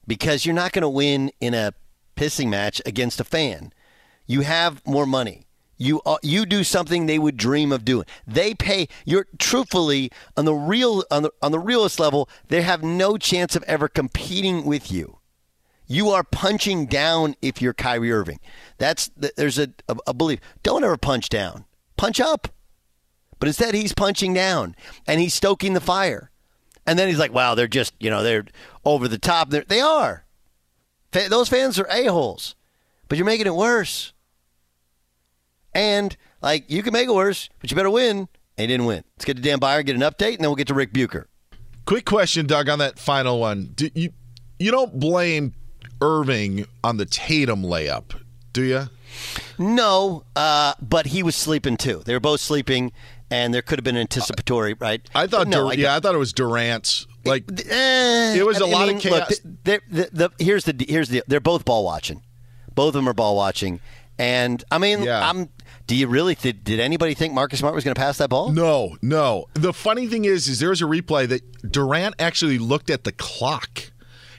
because 0.06 0.44
you're 0.44 0.54
not 0.54 0.72
going 0.72 0.82
to 0.82 0.88
win 0.88 1.30
in 1.40 1.54
a 1.54 1.74
pissing 2.16 2.48
match 2.48 2.80
against 2.86 3.20
a 3.20 3.24
fan. 3.24 3.72
You 4.26 4.42
have 4.42 4.86
more 4.86 5.06
money. 5.06 5.46
You 5.76 6.00
uh, 6.06 6.18
you 6.22 6.46
do 6.46 6.62
something 6.62 7.06
they 7.06 7.18
would 7.18 7.36
dream 7.36 7.72
of 7.72 7.84
doing. 7.84 8.04
They 8.26 8.54
pay. 8.54 8.86
You're 9.04 9.26
truthfully 9.38 10.10
on 10.36 10.44
the 10.44 10.54
real 10.54 11.02
on 11.10 11.24
the 11.24 11.32
on 11.42 11.50
the 11.50 11.58
realist 11.58 11.98
level. 11.98 12.28
They 12.48 12.62
have 12.62 12.84
no 12.84 13.16
chance 13.16 13.56
of 13.56 13.64
ever 13.64 13.88
competing 13.88 14.64
with 14.64 14.92
you. 14.92 15.18
You 15.86 16.10
are 16.10 16.24
punching 16.24 16.86
down 16.86 17.34
if 17.42 17.60
you're 17.60 17.74
Kyrie 17.74 18.12
Irving. 18.12 18.40
That's 18.78 19.10
there's 19.36 19.58
a, 19.58 19.68
a, 19.88 19.96
a 20.08 20.14
belief. 20.14 20.40
Don't 20.62 20.84
ever 20.84 20.96
punch 20.96 21.28
down. 21.28 21.64
Punch 21.96 22.20
up. 22.20 22.48
But 23.38 23.48
instead, 23.48 23.74
he's 23.74 23.92
punching 23.92 24.34
down 24.34 24.76
and 25.06 25.20
he's 25.20 25.34
stoking 25.34 25.74
the 25.74 25.80
fire. 25.80 26.30
And 26.86 26.98
then 26.98 27.08
he's 27.08 27.18
like, 27.18 27.32
wow, 27.32 27.54
they're 27.54 27.68
just, 27.68 27.94
you 28.00 28.10
know, 28.10 28.22
they're 28.22 28.46
over 28.84 29.06
the 29.06 29.18
top. 29.18 29.50
They're, 29.50 29.64
they 29.66 29.80
are. 29.80 30.24
Those 31.12 31.48
fans 31.48 31.78
are 31.78 31.86
a-holes. 31.90 32.54
But 33.08 33.18
you're 33.18 33.24
making 33.24 33.46
it 33.46 33.54
worse. 33.54 34.12
And, 35.74 36.16
like, 36.40 36.70
you 36.70 36.82
can 36.82 36.92
make 36.92 37.08
it 37.08 37.14
worse, 37.14 37.50
but 37.60 37.70
you 37.70 37.76
better 37.76 37.90
win. 37.90 38.28
and 38.56 38.70
he 38.70 38.74
didn't 38.74 38.86
win. 38.86 39.04
Let's 39.16 39.24
get 39.24 39.36
to 39.36 39.42
Dan 39.42 39.58
Byer, 39.60 39.84
get 39.84 39.96
an 39.96 40.02
update, 40.02 40.34
and 40.34 40.38
then 40.38 40.48
we'll 40.48 40.56
get 40.56 40.68
to 40.68 40.74
Ric 40.74 40.92
Bucher. 40.92 41.28
Quick 41.84 42.04
question, 42.04 42.46
Doug, 42.46 42.68
on 42.68 42.78
that 42.78 42.98
final 42.98 43.40
one. 43.40 43.72
Do 43.74 43.90
you 43.94 44.12
you 44.58 44.70
don't 44.70 45.00
blame 45.00 45.54
Irving 46.02 46.66
on 46.82 46.96
the 46.96 47.06
Tatum 47.06 47.62
layup, 47.62 48.20
do 48.52 48.62
you? 48.62 48.88
No, 49.58 50.24
uh, 50.34 50.74
but 50.80 51.06
he 51.06 51.22
was 51.22 51.36
sleeping 51.36 51.76
too. 51.76 52.02
They 52.04 52.12
were 52.14 52.20
both 52.20 52.40
sleeping, 52.40 52.92
and 53.30 53.54
there 53.54 53.62
could 53.62 53.78
have 53.78 53.84
been 53.84 53.96
anticipatory, 53.96 54.74
right? 54.74 55.00
I 55.14 55.26
thought, 55.26 55.48
no, 55.48 55.70
Dur- 55.70 55.76
yeah, 55.78 55.94
I 55.94 56.00
thought 56.00 56.14
it 56.14 56.18
was 56.18 56.32
Durant's. 56.32 57.06
Like 57.24 57.44
Eh, 57.70 58.34
it 58.36 58.44
was 58.44 58.60
a 58.60 58.64
I 58.64 58.68
lot 58.68 58.88
mean, 58.88 58.96
of 58.96 59.02
chaos. 59.02 59.30
Look, 59.30 59.38
the, 59.64 59.80
the, 59.88 60.08
the, 60.12 60.44
here's 60.44 60.64
the 60.64 60.74
here's 60.88 61.08
the 61.08 61.22
they're 61.28 61.38
both 61.40 61.64
ball 61.64 61.84
watching. 61.84 62.22
Both 62.74 62.88
of 62.88 62.92
them 62.94 63.08
are 63.08 63.12
ball 63.14 63.36
watching, 63.36 63.80
and 64.18 64.64
I 64.70 64.78
mean, 64.78 65.08
I'm. 65.08 65.48
Do 65.86 65.94
you 65.96 66.06
really 66.08 66.34
th- 66.34 66.64
did 66.64 66.80
anybody 66.80 67.14
think 67.14 67.34
Marcus 67.34 67.58
Smart 67.58 67.74
was 67.74 67.84
going 67.84 67.94
to 67.94 68.00
pass 68.00 68.18
that 68.18 68.30
ball? 68.30 68.50
No, 68.50 68.96
no. 69.02 69.46
The 69.54 69.72
funny 69.72 70.06
thing 70.06 70.24
is, 70.24 70.48
is 70.48 70.58
there's 70.58 70.80
a 70.80 70.84
replay 70.86 71.28
that 71.28 71.70
Durant 71.70 72.14
actually 72.18 72.58
looked 72.58 72.88
at 72.88 73.04
the 73.04 73.12
clock, 73.12 73.90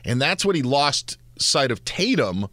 and 0.04 0.22
that's 0.22 0.44
what 0.44 0.56
he 0.56 0.62
lost 0.64 1.18
sight 1.40 1.72
of 1.72 1.84
Tatum 1.86 2.48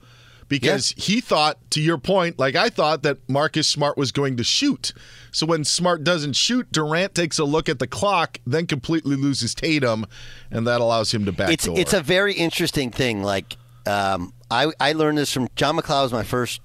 because 0.48 0.92
he 0.96 1.20
thought, 1.20 1.58
to 1.70 1.80
your 1.80 1.96
point, 1.96 2.38
like 2.38 2.56
I 2.56 2.68
thought 2.68 3.04
that 3.04 3.18
Marcus 3.28 3.68
Smart 3.68 3.96
was 3.96 4.10
going 4.10 4.36
to 4.36 4.44
shoot. 4.44 4.92
So 5.30 5.46
when 5.46 5.64
Smart 5.64 6.02
doesn't 6.02 6.34
shoot, 6.34 6.70
Durant 6.72 7.14
takes 7.14 7.38
a 7.38 7.44
look 7.44 7.68
at 7.68 7.78
the 7.78 7.86
clock, 7.86 8.38
then 8.44 8.66
completely 8.66 9.14
loses 9.14 9.54
Tatum, 9.54 10.06
and 10.50 10.66
that 10.66 10.80
allows 10.80 11.14
him 11.14 11.24
to 11.26 11.32
backdoor. 11.32 11.74
it's 11.74 11.80
it's 11.80 11.92
a 11.92 12.02
very 12.02 12.34
interesting 12.34 12.90
thing. 12.90 13.22
Like 13.22 13.56
um, 13.86 14.34
I 14.50 14.72
I 14.80 14.92
learned 14.92 15.18
this 15.18 15.32
from 15.32 15.48
John 15.54 15.76
MacLeod 15.76 16.04
was 16.04 16.12
my 16.12 16.24
first 16.24 16.60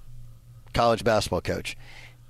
college 0.73 1.03
basketball 1.03 1.41
coach, 1.41 1.77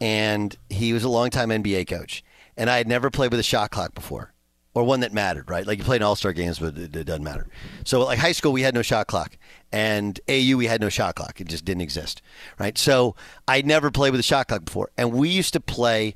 and 0.01 0.55
he 0.69 0.91
was 0.91 1.03
a 1.05 1.09
longtime 1.09 1.49
NBA 1.49 1.87
coach, 1.87 2.21
and 2.57 2.69
I 2.69 2.77
had 2.77 2.87
never 2.87 3.09
played 3.09 3.31
with 3.31 3.39
a 3.39 3.43
shot 3.43 3.71
clock 3.71 3.95
before. 3.95 4.33
Or 4.73 4.83
one 4.83 4.99
that 4.99 5.13
mattered, 5.13 5.49
right? 5.49 5.65
Like 5.65 5.77
you 5.77 5.85
played 5.85 6.01
in 6.01 6.03
all 6.03 6.17
star 6.17 6.33
games, 6.33 6.59
but 6.59 6.77
it, 6.77 6.93
it 6.93 7.05
doesn't 7.05 7.23
matter. 7.23 7.47
So, 7.85 8.03
like 8.03 8.19
high 8.19 8.33
school, 8.33 8.51
we 8.51 8.61
had 8.61 8.73
no 8.73 8.81
shot 8.81 9.07
clock, 9.07 9.37
and 9.71 10.19
AAU 10.27 10.55
we 10.55 10.67
had 10.67 10.81
no 10.81 10.89
shot 10.89 11.15
clock. 11.15 11.41
It 11.41 11.47
just 11.47 11.65
didn't 11.65 11.81
exist, 11.81 12.21
right? 12.59 12.77
So, 12.77 13.15
I 13.47 13.61
never 13.61 13.91
played 13.91 14.11
with 14.11 14.19
a 14.19 14.23
shot 14.23 14.47
clock 14.47 14.65
before, 14.65 14.91
and 14.97 15.11
we 15.11 15.29
used 15.29 15.53
to 15.53 15.59
play 15.59 16.15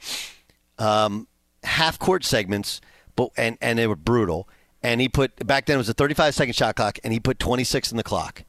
um, 0.78 1.28
half 1.64 2.00
court 2.00 2.24
segments, 2.24 2.82
but 3.16 3.30
and 3.38 3.58
and 3.62 3.78
they 3.78 3.88
were 3.88 3.96
brutal. 3.96 4.48
And 4.82 5.02
he 5.02 5.10
put 5.10 5.46
back 5.46 5.66
then 5.66 5.76
it 5.76 5.78
was 5.78 5.90
a 5.90 5.94
35 5.94 6.34
second 6.34 6.56
shot 6.56 6.76
clock, 6.76 7.00
and 7.04 7.12
he 7.12 7.20
put 7.20 7.40
26 7.40 7.92
in 7.92 7.98
the 7.98 8.04
clock. 8.04 8.44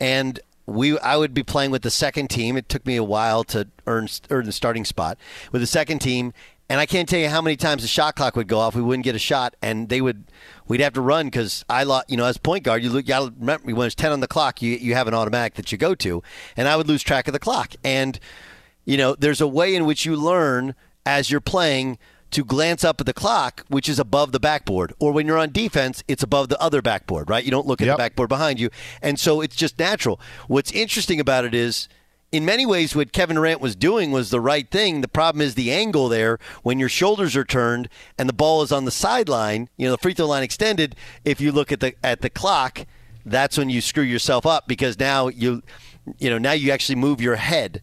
And 0.00 0.40
we, 0.66 0.98
I 0.98 1.16
would 1.16 1.32
be 1.32 1.42
playing 1.42 1.70
with 1.70 1.82
the 1.82 1.90
second 1.90 2.28
team. 2.28 2.56
It 2.56 2.68
took 2.68 2.84
me 2.84 2.96
a 2.96 3.04
while 3.04 3.44
to 3.44 3.68
earn 3.86 4.08
earn 4.30 4.46
the 4.46 4.52
starting 4.52 4.84
spot 4.84 5.18
with 5.52 5.62
the 5.62 5.66
second 5.66 6.00
team. 6.00 6.32
And 6.68 6.80
I 6.80 6.86
can't 6.86 7.08
tell 7.08 7.20
you 7.20 7.28
how 7.28 7.40
many 7.40 7.56
times 7.56 7.82
the 7.82 7.88
shot 7.88 8.16
clock 8.16 8.34
would 8.34 8.48
go 8.48 8.58
off. 8.58 8.74
We 8.74 8.82
wouldn't 8.82 9.04
get 9.04 9.14
a 9.14 9.20
shot, 9.20 9.54
and 9.62 9.88
they 9.88 10.00
would. 10.00 10.24
We'd 10.66 10.80
have 10.80 10.94
to 10.94 11.00
run 11.00 11.26
because 11.26 11.64
I, 11.68 11.84
lo- 11.84 12.00
you 12.08 12.16
know, 12.16 12.24
as 12.24 12.38
point 12.38 12.64
guard, 12.64 12.82
you 12.82 12.90
look. 12.90 13.06
to 13.06 13.32
remember 13.38 13.72
when 13.74 13.86
it's 13.86 13.94
ten 13.94 14.10
on 14.10 14.20
the 14.20 14.26
clock, 14.26 14.60
you 14.60 14.72
you 14.72 14.94
have 14.94 15.06
an 15.06 15.14
automatic 15.14 15.54
that 15.54 15.70
you 15.70 15.78
go 15.78 15.94
to, 15.94 16.22
and 16.56 16.66
I 16.66 16.76
would 16.76 16.88
lose 16.88 17.02
track 17.04 17.28
of 17.28 17.32
the 17.32 17.38
clock. 17.38 17.74
And 17.84 18.18
you 18.84 18.96
know, 18.96 19.14
there's 19.14 19.40
a 19.40 19.46
way 19.46 19.74
in 19.74 19.84
which 19.84 20.04
you 20.04 20.16
learn 20.16 20.74
as 21.04 21.30
you're 21.30 21.40
playing 21.40 21.98
to 22.32 22.44
glance 22.44 22.82
up 22.82 23.00
at 23.00 23.06
the 23.06 23.14
clock, 23.14 23.64
which 23.68 23.88
is 23.88 23.98
above 23.98 24.32
the 24.32 24.40
backboard. 24.40 24.92
Or 24.98 25.12
when 25.12 25.26
you're 25.26 25.38
on 25.38 25.52
defense, 25.52 26.02
it's 26.08 26.22
above 26.22 26.48
the 26.48 26.60
other 26.60 26.82
backboard, 26.82 27.30
right? 27.30 27.44
You 27.44 27.50
don't 27.52 27.66
look 27.66 27.80
at 27.80 27.86
the 27.94 27.96
backboard 27.96 28.28
behind 28.28 28.58
you. 28.58 28.70
And 29.00 29.18
so 29.20 29.40
it's 29.40 29.54
just 29.54 29.78
natural. 29.78 30.20
What's 30.48 30.72
interesting 30.72 31.20
about 31.20 31.44
it 31.44 31.54
is, 31.54 31.88
in 32.32 32.44
many 32.44 32.66
ways, 32.66 32.94
what 32.94 33.12
Kevin 33.12 33.36
Durant 33.36 33.60
was 33.60 33.76
doing 33.76 34.10
was 34.10 34.30
the 34.30 34.40
right 34.40 34.68
thing. 34.70 35.00
The 35.00 35.08
problem 35.08 35.40
is 35.40 35.54
the 35.54 35.72
angle 35.72 36.08
there 36.08 36.38
when 36.62 36.78
your 36.78 36.88
shoulders 36.88 37.36
are 37.36 37.44
turned 37.44 37.88
and 38.18 38.28
the 38.28 38.32
ball 38.32 38.62
is 38.62 38.72
on 38.72 38.84
the 38.84 38.90
sideline, 38.90 39.68
you 39.76 39.86
know, 39.86 39.92
the 39.92 39.98
free 39.98 40.14
throw 40.14 40.26
line 40.26 40.42
extended. 40.42 40.96
If 41.24 41.40
you 41.40 41.52
look 41.52 41.70
at 41.72 41.80
the 41.80 41.94
at 42.04 42.22
the 42.22 42.30
clock, 42.30 42.84
that's 43.24 43.56
when 43.56 43.70
you 43.70 43.80
screw 43.80 44.02
yourself 44.02 44.44
up 44.44 44.66
because 44.66 44.98
now 44.98 45.28
you, 45.28 45.62
you 46.18 46.30
know, 46.30 46.38
now 46.38 46.52
you 46.52 46.72
actually 46.72 46.96
move 46.96 47.20
your 47.20 47.36
head. 47.36 47.80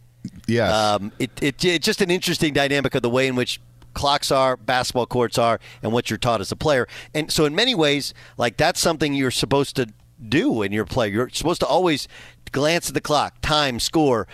Yes. 0.47 0.71
Um, 0.71 1.11
it, 1.19 1.31
it, 1.41 1.63
it's 1.63 1.85
just 1.85 2.01
an 2.01 2.11
interesting 2.11 2.53
dynamic 2.53 2.95
of 2.95 3.01
the 3.01 3.09
way 3.09 3.27
in 3.27 3.35
which 3.35 3.59
clocks 3.93 4.31
are, 4.31 4.57
basketball 4.57 5.05
courts 5.05 5.37
are, 5.37 5.59
and 5.81 5.91
what 5.91 6.09
you're 6.09 6.17
taught 6.17 6.41
as 6.41 6.51
a 6.51 6.55
player. 6.55 6.87
And 7.13 7.31
so, 7.31 7.45
in 7.45 7.55
many 7.55 7.75
ways, 7.75 8.13
like 8.37 8.57
that's 8.57 8.79
something 8.79 9.13
you're 9.13 9.31
supposed 9.31 9.75
to 9.77 9.87
do 10.29 10.51
when 10.51 10.71
you're 10.71 10.85
playing. 10.85 11.13
You're 11.13 11.29
supposed 11.29 11.59
to 11.61 11.67
always 11.67 12.07
glance 12.51 12.87
at 12.87 12.93
the 12.93 13.01
clock, 13.01 13.41
time, 13.41 13.79
score. 13.79 14.27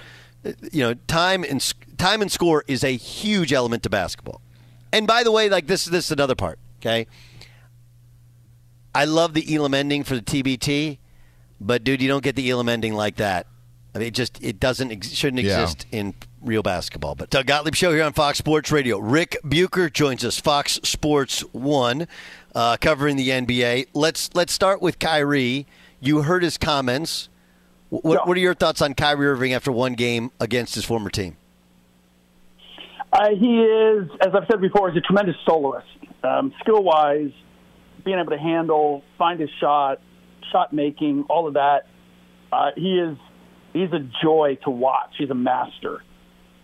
Uh, 0.45 0.51
You 0.71 0.81
know, 0.83 0.93
time 1.07 1.43
and 1.43 1.61
time 1.97 2.21
and 2.21 2.31
score 2.31 2.63
is 2.67 2.83
a 2.83 2.95
huge 2.95 3.51
element 3.53 3.83
to 3.83 3.89
basketball. 3.89 4.41
And 4.93 5.05
by 5.07 5.23
the 5.23 5.31
way, 5.31 5.49
like 5.49 5.67
this, 5.67 5.85
this 5.85 6.05
is 6.05 6.11
another 6.11 6.35
part. 6.35 6.59
Okay, 6.81 7.07
I 8.95 9.05
love 9.05 9.33
the 9.33 9.55
Elam 9.55 9.73
ending 9.73 10.03
for 10.03 10.15
the 10.15 10.21
TBT, 10.21 10.97
but 11.61 11.83
dude, 11.83 12.01
you 12.01 12.07
don't 12.07 12.23
get 12.23 12.35
the 12.35 12.49
Elam 12.49 12.69
ending 12.69 12.93
like 12.93 13.17
that. 13.17 13.47
I 13.93 13.99
mean, 13.99 14.07
it 14.07 14.13
just 14.13 14.41
it 14.43 14.59
doesn't 14.59 14.91
ex- 14.91 15.09
shouldn't 15.11 15.43
Yeah. 15.43 15.61
exist 15.61 15.85
in 15.91 16.13
real 16.41 16.63
basketball. 16.63 17.15
But 17.15 17.29
Doug 17.29 17.47
Gottlieb 17.47 17.75
show 17.75 17.91
here 17.91 18.03
on 18.03 18.13
Fox 18.13 18.37
Sports 18.37 18.71
Radio. 18.71 18.97
Ric 18.99 19.37
Bucher 19.43 19.89
joins 19.89 20.23
us, 20.23 20.39
Fox 20.39 20.79
Sports 20.83 21.41
One, 21.53 22.07
uh, 22.55 22.77
covering 22.77 23.15
the 23.17 23.29
NBA. 23.31 23.87
Let's 23.93 24.29
let's 24.33 24.53
start 24.53 24.81
with 24.81 24.99
Kyrie. 24.99 25.67
You 25.99 26.21
heard 26.23 26.43
his 26.43 26.57
comments. 26.57 27.29
Wh- 27.89 28.03
What, 28.05 28.27
what 28.27 28.37
are 28.37 28.39
your 28.39 28.53
thoughts 28.53 28.81
on 28.81 28.93
Kyrie 28.93 29.27
Irving 29.27 29.53
after 29.53 29.71
one 29.71 29.93
game 29.93 30.31
against 30.39 30.75
his 30.75 30.85
former 30.85 31.09
team? 31.09 31.37
Uh, 33.11 33.29
he 33.31 33.61
is, 33.63 34.09
as 34.21 34.33
I've 34.35 34.45
said 34.49 34.61
before, 34.61 34.91
he's 34.91 34.97
a 34.99 35.01
tremendous 35.05 35.35
soloist. 35.45 35.87
Um, 36.23 36.53
skill 36.59 36.83
wise, 36.83 37.31
being 38.05 38.19
able 38.19 38.31
to 38.31 38.37
handle, 38.37 39.03
find 39.17 39.39
his 39.39 39.49
shot, 39.59 39.99
shot 40.51 40.71
making, 40.73 41.23
all 41.29 41.47
of 41.47 41.55
that. 41.55 41.87
Uh, 42.51 42.71
he 42.75 42.99
is 42.99 43.17
he's 43.73 43.91
a 43.93 44.07
joy 44.23 44.57
to 44.63 44.69
watch. 44.69 45.11
He's 45.17 45.29
a 45.29 45.35
master. 45.35 46.03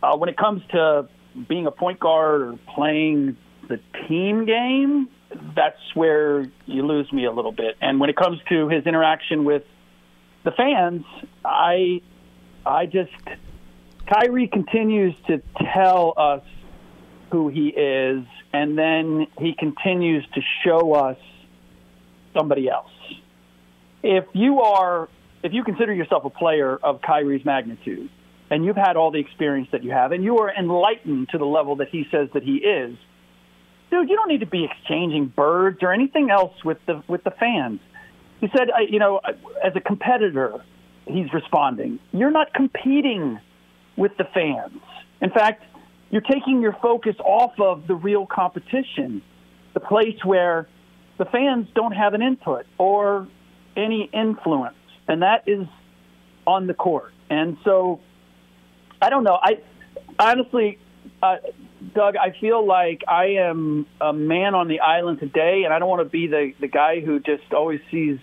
Uh, 0.03 0.17
when 0.17 0.29
it 0.29 0.37
comes 0.37 0.61
to 0.71 1.07
being 1.47 1.65
a 1.67 1.71
point 1.71 1.99
guard 1.99 2.41
or 2.41 2.59
playing 2.75 3.37
the 3.67 3.79
team 4.07 4.45
game, 4.45 5.09
that's 5.55 5.79
where 5.93 6.45
you 6.65 6.85
lose 6.85 7.11
me 7.11 7.25
a 7.25 7.31
little 7.31 7.51
bit. 7.51 7.75
And 7.81 7.99
when 7.99 8.09
it 8.09 8.15
comes 8.15 8.39
to 8.49 8.67
his 8.69 8.85
interaction 8.85 9.45
with 9.45 9.63
the 10.43 10.51
fans, 10.51 11.03
I 11.43 12.01
I 12.65 12.85
just 12.85 13.11
Kyrie 14.07 14.47
continues 14.47 15.15
to 15.27 15.41
tell 15.73 16.13
us 16.17 16.43
who 17.31 17.49
he 17.49 17.69
is, 17.69 18.25
and 18.53 18.77
then 18.77 19.27
he 19.39 19.53
continues 19.53 20.25
to 20.35 20.41
show 20.63 20.93
us 20.93 21.17
somebody 22.33 22.69
else. 22.69 22.91
If 24.03 24.25
you 24.33 24.61
are, 24.61 25.09
if 25.43 25.53
you 25.53 25.63
consider 25.63 25.93
yourself 25.93 26.25
a 26.25 26.29
player 26.29 26.75
of 26.75 27.01
Kyrie's 27.01 27.43
magnitude, 27.43 28.09
and 28.51 28.63
you've 28.63 28.75
had 28.75 28.95
all 28.95 29.11
the 29.11 29.19
experience 29.19 29.69
that 29.71 29.83
you 29.83 29.91
have, 29.91 30.11
and 30.11 30.23
you 30.23 30.37
are 30.39 30.53
enlightened 30.53 31.29
to 31.29 31.37
the 31.39 31.45
level 31.45 31.77
that 31.77 31.89
he 31.89 32.05
says 32.11 32.29
that 32.33 32.43
he 32.43 32.57
is, 32.57 32.95
dude, 33.89 34.09
you 34.09 34.15
don't 34.15 34.29
need 34.29 34.41
to 34.41 34.45
be 34.45 34.65
exchanging 34.65 35.27
birds 35.27 35.79
or 35.81 35.93
anything 35.93 36.29
else 36.29 36.53
with 36.63 36.77
the 36.85 37.03
with 37.07 37.23
the 37.23 37.31
fans. 37.31 37.79
He 38.41 38.47
said, 38.55 38.69
I- 38.71 38.87
you 38.89 38.99
know, 38.99 39.19
as 39.63 39.75
a 39.75 39.79
competitor, 39.81 40.63
he's 41.07 41.31
responding. 41.33 41.99
You're 42.11 42.31
not 42.31 42.53
competing 42.53 43.39
with 43.97 44.17
the 44.17 44.25
fans. 44.25 44.81
In 45.21 45.29
fact, 45.29 45.63
you're 46.09 46.21
taking 46.21 46.61
your 46.61 46.73
focus 46.81 47.15
off 47.19 47.59
of 47.59 47.87
the 47.87 47.95
real 47.95 48.25
competition, 48.25 49.21
the 49.73 49.79
place 49.79 50.23
where 50.23 50.67
the 51.17 51.25
fans 51.25 51.67
don't 51.73 51.93
have 51.93 52.13
an 52.13 52.21
input 52.21 52.65
or 52.77 53.27
any 53.75 54.09
influence, 54.13 54.75
and 55.07 55.21
that 55.21 55.43
is 55.47 55.65
on 56.45 56.67
the 56.67 56.73
court. 56.73 57.11
And 57.29 57.57
so, 57.63 57.99
I 59.01 59.09
don't 59.09 59.23
know. 59.23 59.37
I 59.41 59.59
honestly, 60.19 60.77
uh, 61.23 61.37
Doug, 61.93 62.15
I 62.15 62.35
feel 62.39 62.65
like 62.65 63.03
I 63.07 63.35
am 63.39 63.85
a 63.99 64.13
man 64.13 64.55
on 64.55 64.67
the 64.67 64.79
island 64.79 65.19
today, 65.19 65.63
and 65.65 65.73
I 65.73 65.79
don't 65.79 65.89
want 65.89 66.01
to 66.01 66.09
be 66.09 66.27
the 66.27 66.53
the 66.59 66.67
guy 66.67 67.01
who 67.01 67.19
just 67.19 67.51
always 67.53 67.79
sees. 67.91 68.17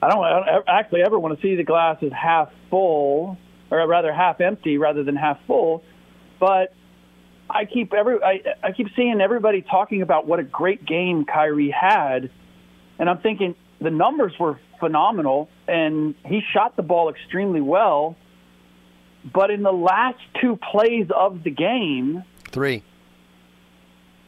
I 0.00 0.08
don't, 0.08 0.24
I 0.24 0.52
don't 0.52 0.68
actually 0.68 1.02
ever 1.02 1.18
want 1.18 1.38
to 1.38 1.42
see 1.42 1.54
the 1.54 1.64
glass 1.64 1.98
as 2.02 2.12
half 2.12 2.50
full, 2.70 3.36
or 3.70 3.86
rather 3.86 4.12
half 4.12 4.40
empty, 4.40 4.78
rather 4.78 5.04
than 5.04 5.16
half 5.16 5.38
full. 5.46 5.82
But 6.40 6.74
I 7.50 7.64
keep 7.64 7.92
every 7.92 8.22
I, 8.22 8.40
I 8.62 8.72
keep 8.72 8.88
seeing 8.96 9.20
everybody 9.20 9.62
talking 9.62 10.02
about 10.02 10.26
what 10.26 10.38
a 10.38 10.44
great 10.44 10.86
game 10.86 11.24
Kyrie 11.24 11.70
had, 11.70 12.30
and 12.98 13.10
I'm 13.10 13.18
thinking 13.18 13.54
the 13.80 13.90
numbers 13.90 14.32
were 14.38 14.58
phenomenal, 14.78 15.48
and 15.68 16.14
he 16.24 16.40
shot 16.52 16.76
the 16.76 16.82
ball 16.82 17.10
extremely 17.10 17.60
well. 17.60 18.16
But 19.32 19.50
in 19.50 19.62
the 19.62 19.72
last 19.72 20.18
two 20.40 20.58
plays 20.70 21.06
of 21.14 21.44
the 21.44 21.50
game, 21.50 22.24
Three. 22.52 22.82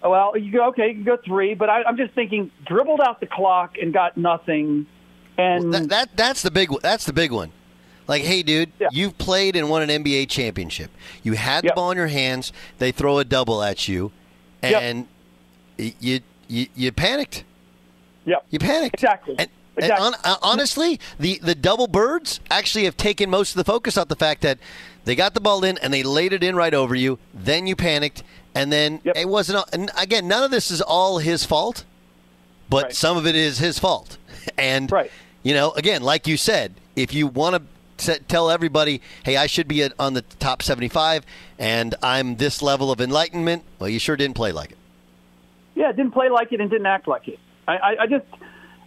oh, 0.02 0.10
well, 0.10 0.36
you 0.36 0.50
go 0.50 0.68
okay, 0.68 0.88
you 0.88 0.94
can 0.94 1.04
go 1.04 1.16
three, 1.24 1.54
but 1.54 1.70
I, 1.70 1.82
I'm 1.84 1.96
just 1.96 2.14
thinking 2.14 2.50
dribbled 2.66 3.00
out 3.00 3.20
the 3.20 3.26
clock 3.26 3.76
and 3.80 3.92
got 3.92 4.16
nothing, 4.16 4.86
and 5.38 5.72
that, 5.72 5.88
that 5.90 6.16
that's 6.16 6.42
the 6.42 6.50
big 6.50 6.70
that's 6.82 7.04
the 7.04 7.12
big 7.12 7.30
one. 7.30 7.52
Like, 8.06 8.22
hey, 8.22 8.42
dude, 8.42 8.70
you've 8.90 9.16
played 9.16 9.56
and 9.56 9.70
won 9.70 9.88
an 9.88 10.04
NBA 10.04 10.28
championship. 10.28 10.90
You 11.22 11.34
had 11.34 11.64
the 11.64 11.72
ball 11.74 11.90
in 11.90 11.96
your 11.96 12.08
hands. 12.08 12.52
They 12.78 12.92
throw 12.92 13.18
a 13.18 13.24
double 13.24 13.62
at 13.62 13.88
you, 13.88 14.12
and 14.62 15.06
y- 15.78 15.94
you 16.00 16.20
you, 16.48 16.66
you 16.74 16.92
panicked. 16.92 17.44
Yep. 18.26 18.46
You 18.50 18.58
panicked. 18.58 18.94
Exactly. 18.94 19.36
And, 19.38 19.48
and 19.76 19.92
hon- 19.98 20.14
uh, 20.24 20.36
honestly, 20.42 21.00
the, 21.18 21.38
the 21.42 21.54
double 21.54 21.86
birds 21.86 22.40
actually 22.50 22.84
have 22.84 22.96
taken 22.96 23.28
most 23.30 23.50
of 23.50 23.56
the 23.56 23.64
focus 23.64 23.96
off 23.98 24.08
the 24.08 24.16
fact 24.16 24.42
that 24.42 24.58
they 25.04 25.14
got 25.14 25.34
the 25.34 25.40
ball 25.40 25.64
in 25.64 25.78
and 25.78 25.92
they 25.92 26.02
laid 26.02 26.32
it 26.32 26.42
in 26.44 26.54
right 26.56 26.72
over 26.74 26.94
you. 26.94 27.18
Then 27.34 27.66
you 27.66 27.74
panicked, 27.76 28.22
and 28.54 28.72
then 28.72 29.00
it 29.16 29.28
wasn't. 29.28 29.58
all- 29.58 29.68
And 29.72 29.90
again, 29.98 30.28
none 30.28 30.42
of 30.44 30.50
this 30.50 30.70
is 30.70 30.80
all 30.80 31.18
his 31.18 31.44
fault, 31.44 31.84
but 32.70 32.94
some 32.94 33.16
of 33.16 33.26
it 33.26 33.34
is 33.34 33.58
his 33.58 33.78
fault. 33.78 34.18
And 34.58 34.90
you 35.42 35.54
know, 35.54 35.70
again, 35.72 36.02
like 36.02 36.26
you 36.26 36.36
said, 36.36 36.74
if 36.96 37.14
you 37.14 37.26
want 37.26 37.62
to 37.98 38.18
tell 38.28 38.50
everybody, 38.50 39.00
"Hey, 39.24 39.36
I 39.38 39.46
should 39.46 39.66
be 39.68 39.88
on 39.98 40.12
the 40.12 40.20
top 40.22 40.62
75, 40.62 41.24
and 41.58 41.94
I'm 42.02 42.36
this 42.36 42.60
level 42.60 42.90
of 42.90 43.00
enlightenment," 43.00 43.62
well, 43.78 43.88
you 43.88 43.98
sure 43.98 44.16
didn't 44.16 44.36
play 44.36 44.52
like 44.52 44.72
it. 44.72 44.78
Yeah, 45.74 45.92
didn't 45.92 46.12
play 46.12 46.28
like 46.28 46.52
it 46.52 46.60
and 46.60 46.68
didn't 46.70 46.86
act 46.86 47.08
like 47.08 47.26
it. 47.28 47.38
I, 47.66 47.76
I, 47.76 47.96
I 48.02 48.06
just, 48.06 48.24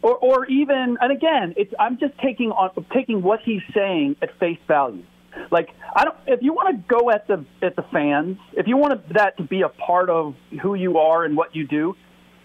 or, 0.02 0.16
or 0.16 0.46
even, 0.46 0.98
and 1.02 1.12
again, 1.12 1.54
it's 1.58 1.74
I'm 1.80 1.98
just 1.98 2.18
taking 2.20 2.52
on 2.52 2.86
taking 2.94 3.22
what 3.22 3.40
he's 3.44 3.62
saying 3.74 4.16
at 4.22 4.38
face 4.40 4.60
value. 4.68 5.04
Like 5.52 5.70
I 5.96 6.04
don't, 6.04 6.18
if 6.26 6.42
you 6.42 6.54
want 6.54 6.76
to 6.76 6.84
go 6.88 7.12
at 7.12 7.28
the 7.28 7.46
at 7.62 7.76
the 7.76 7.84
fans, 7.92 8.38
if 8.54 8.68
you 8.68 8.78
want 8.78 9.14
that 9.14 9.38
to 9.38 9.44
be 9.44 9.62
a 9.62 9.70
part 9.70 10.10
of 10.10 10.36
who 10.62 10.74
you 10.74 10.98
are 10.98 11.24
and 11.24 11.38
what 11.38 11.56
you 11.56 11.68
do, 11.68 11.96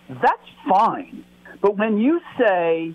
that's 0.09 0.49
fine. 0.69 1.25
But 1.61 1.79
when 1.79 1.99
you 1.99 2.21
say, 2.39 2.95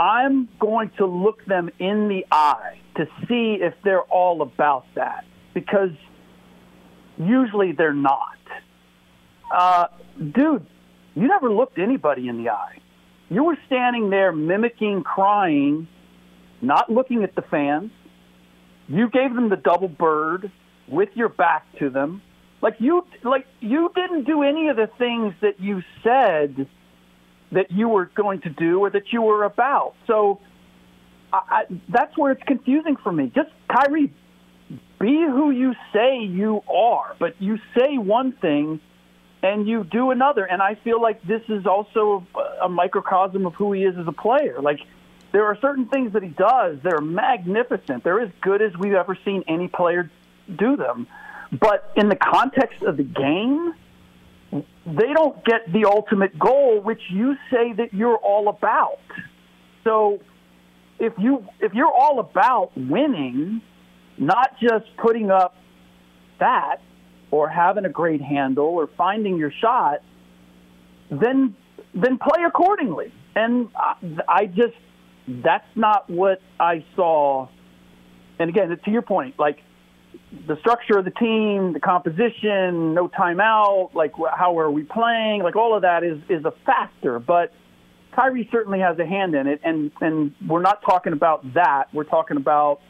I'm 0.00 0.48
going 0.58 0.90
to 0.98 1.06
look 1.06 1.44
them 1.44 1.70
in 1.78 2.08
the 2.08 2.26
eye 2.30 2.78
to 2.96 3.06
see 3.28 3.58
if 3.60 3.74
they're 3.84 4.02
all 4.02 4.42
about 4.42 4.86
that, 4.94 5.24
because 5.54 5.90
usually 7.18 7.72
they're 7.72 7.92
not. 7.92 8.38
Uh, 9.54 9.86
dude, 10.18 10.66
you 11.14 11.28
never 11.28 11.50
looked 11.52 11.78
anybody 11.78 12.28
in 12.28 12.42
the 12.42 12.50
eye. 12.50 12.78
You 13.28 13.44
were 13.44 13.58
standing 13.66 14.10
there 14.10 14.32
mimicking 14.32 15.02
crying, 15.02 15.88
not 16.60 16.90
looking 16.90 17.24
at 17.24 17.34
the 17.34 17.42
fans. 17.42 17.90
You 18.88 19.10
gave 19.10 19.34
them 19.34 19.48
the 19.48 19.56
double 19.56 19.88
bird 19.88 20.50
with 20.88 21.08
your 21.14 21.28
back 21.28 21.64
to 21.80 21.90
them. 21.90 22.22
Like 22.62 22.76
you 22.78 23.04
like 23.22 23.46
you 23.60 23.90
didn't 23.94 24.24
do 24.24 24.42
any 24.42 24.68
of 24.68 24.76
the 24.76 24.88
things 24.98 25.34
that 25.42 25.60
you 25.60 25.82
said 26.02 26.68
that 27.52 27.70
you 27.70 27.88
were 27.88 28.06
going 28.06 28.40
to 28.42 28.50
do 28.50 28.80
or 28.80 28.90
that 28.90 29.12
you 29.12 29.22
were 29.22 29.44
about. 29.44 29.94
So 30.06 30.40
I, 31.32 31.38
I, 31.48 31.62
that's 31.88 32.16
where 32.16 32.32
it's 32.32 32.42
confusing 32.44 32.96
for 33.02 33.12
me. 33.12 33.30
Just 33.34 33.50
Kyrie, 33.68 34.12
be 35.00 35.24
who 35.28 35.50
you 35.50 35.74
say 35.92 36.20
you 36.20 36.62
are, 36.72 37.14
but 37.18 37.40
you 37.40 37.58
say 37.76 37.98
one 37.98 38.32
thing 38.32 38.80
and 39.42 39.68
you 39.68 39.84
do 39.84 40.10
another. 40.10 40.44
And 40.44 40.62
I 40.62 40.76
feel 40.82 41.00
like 41.00 41.22
this 41.22 41.42
is 41.48 41.66
also 41.66 42.26
a 42.62 42.68
microcosm 42.68 43.46
of 43.46 43.54
who 43.54 43.72
he 43.72 43.82
is 43.82 43.96
as 43.98 44.06
a 44.06 44.12
player. 44.12 44.60
Like 44.60 44.80
there 45.32 45.44
are 45.46 45.58
certain 45.60 45.86
things 45.88 46.12
that 46.12 46.22
he 46.22 46.30
does 46.30 46.78
that 46.82 46.92
are 46.92 47.00
magnificent. 47.00 48.04
They're 48.04 48.20
as 48.20 48.30
good 48.40 48.62
as 48.62 48.72
we've 48.78 48.94
ever 48.94 49.18
seen 49.24 49.44
any 49.48 49.68
player 49.68 50.10
do 50.54 50.76
them. 50.76 51.06
But 51.52 51.92
in 51.96 52.08
the 52.08 52.16
context 52.16 52.82
of 52.82 52.96
the 52.96 53.04
game, 53.04 53.74
they 54.52 55.12
don't 55.12 55.44
get 55.44 55.72
the 55.72 55.84
ultimate 55.86 56.38
goal, 56.38 56.80
which 56.80 57.00
you 57.10 57.36
say 57.50 57.72
that 57.74 57.92
you're 57.92 58.16
all 58.16 58.48
about. 58.48 59.00
So 59.84 60.20
if 60.98 61.12
you 61.18 61.46
if 61.60 61.74
you're 61.74 61.92
all 61.92 62.20
about 62.20 62.72
winning, 62.76 63.60
not 64.18 64.58
just 64.60 64.84
putting 64.96 65.30
up 65.30 65.56
that 66.38 66.80
or 67.30 67.48
having 67.48 67.84
a 67.84 67.88
great 67.88 68.20
handle 68.20 68.66
or 68.66 68.88
finding 68.96 69.36
your 69.36 69.52
shot, 69.60 70.00
then 71.10 71.54
then 71.96 72.18
play 72.18 72.44
accordingly. 72.46 73.12
And 73.34 73.68
I, 73.74 73.94
I 74.28 74.46
just 74.46 74.74
that's 75.26 75.66
not 75.74 76.08
what 76.08 76.40
I 76.60 76.84
saw. 76.94 77.48
And 78.38 78.50
again, 78.50 78.68
to 78.84 78.90
your 78.90 79.02
point, 79.02 79.38
like 79.38 79.58
the 80.46 80.56
structure 80.60 80.98
of 80.98 81.04
the 81.04 81.10
team, 81.10 81.72
the 81.72 81.80
composition, 81.80 82.94
no 82.94 83.08
timeout, 83.08 83.94
like 83.94 84.12
how 84.34 84.58
are 84.58 84.70
we 84.70 84.82
playing, 84.82 85.42
like 85.42 85.56
all 85.56 85.74
of 85.74 85.82
that 85.82 86.04
is 86.04 86.18
is 86.28 86.44
a 86.44 86.52
factor. 86.64 87.18
But 87.18 87.52
Kyrie 88.14 88.48
certainly 88.52 88.80
has 88.80 88.98
a 88.98 89.06
hand 89.06 89.34
in 89.34 89.46
it, 89.46 89.60
and 89.64 89.90
and 90.00 90.34
we're 90.46 90.62
not 90.62 90.82
talking 90.82 91.12
about 91.12 91.54
that. 91.54 91.92
We're 91.92 92.04
talking 92.04 92.36
about 92.36 92.80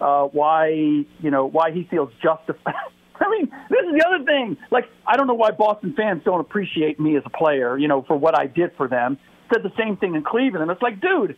uh, 0.00 0.24
why 0.24 0.68
you 0.68 1.30
know 1.30 1.46
why 1.46 1.72
he 1.72 1.84
feels 1.90 2.10
justified. 2.22 2.74
I 3.20 3.30
mean, 3.30 3.50
this 3.70 3.80
is 3.86 3.92
the 3.98 4.04
other 4.06 4.24
thing. 4.24 4.56
Like, 4.70 4.88
I 5.06 5.16
don't 5.16 5.26
know 5.26 5.34
why 5.34 5.52
Boston 5.52 5.94
fans 5.96 6.22
don't 6.24 6.40
appreciate 6.40 6.98
me 6.98 7.16
as 7.16 7.22
a 7.24 7.30
player, 7.30 7.78
you 7.78 7.88
know, 7.88 8.02
for 8.02 8.16
what 8.16 8.38
I 8.38 8.46
did 8.46 8.72
for 8.76 8.88
them. 8.88 9.18
Said 9.52 9.62
the 9.62 9.72
same 9.78 9.96
thing 9.96 10.14
in 10.14 10.22
Cleveland, 10.22 10.62
and 10.62 10.70
it's 10.70 10.82
like, 10.82 11.00
dude, 11.00 11.36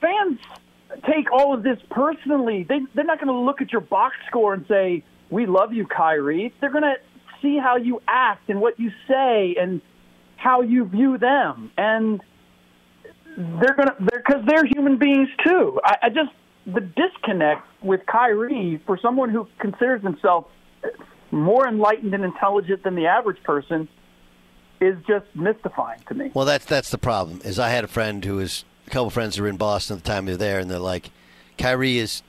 fans 0.00 0.40
take 1.06 1.30
all 1.30 1.54
of 1.54 1.62
this 1.62 1.78
personally. 1.90 2.64
They 2.68 2.80
they're 2.94 3.04
not 3.04 3.18
going 3.18 3.28
to 3.28 3.38
look 3.38 3.60
at 3.60 3.72
your 3.72 3.82
box 3.82 4.16
score 4.26 4.54
and 4.54 4.64
say 4.66 5.04
we 5.28 5.46
love 5.46 5.72
you, 5.72 5.86
Kyrie. 5.86 6.52
They're 6.60 6.72
going 6.72 6.82
to 6.82 6.96
see 7.42 7.58
how 7.58 7.76
you 7.76 8.00
act 8.08 8.48
and 8.48 8.60
what 8.60 8.80
you 8.80 8.90
say 9.06 9.56
and 9.60 9.80
how 10.36 10.62
you 10.62 10.86
view 10.86 11.18
them, 11.18 11.70
and 11.76 12.20
they're 13.36 13.74
going 13.74 13.88
to 13.88 13.96
they're 14.00 14.22
because 14.26 14.42
they're 14.46 14.64
human 14.64 14.98
beings 14.98 15.28
too. 15.44 15.78
I, 15.84 15.96
I 16.04 16.08
just 16.08 16.30
the 16.66 16.80
disconnect 16.80 17.66
with 17.82 18.00
Kyrie 18.06 18.80
for 18.86 18.98
someone 19.00 19.30
who 19.30 19.46
considers 19.58 20.02
himself 20.02 20.46
more 21.30 21.66
enlightened 21.66 22.14
and 22.14 22.24
intelligent 22.24 22.82
than 22.82 22.94
the 22.94 23.06
average 23.06 23.42
person 23.42 23.88
is 24.80 24.96
just 25.06 25.26
mystifying 25.34 26.00
to 26.08 26.14
me. 26.14 26.30
Well, 26.34 26.46
that's 26.46 26.64
that's 26.64 26.90
the 26.90 26.98
problem. 26.98 27.40
Is 27.44 27.58
I 27.58 27.68
had 27.68 27.84
a 27.84 27.88
friend 27.88 28.24
who 28.24 28.36
was 28.36 28.64
a 28.86 28.90
couple 28.90 29.10
friends 29.10 29.36
who 29.36 29.42
were 29.42 29.48
in 29.48 29.56
Boston 29.56 29.98
at 29.98 30.04
the 30.04 30.10
time 30.10 30.26
they 30.26 30.32
were 30.32 30.38
there, 30.38 30.58
and 30.58 30.70
they're 30.70 30.78
like, 30.78 31.10
Kyrie 31.58 31.98
is 31.98 32.22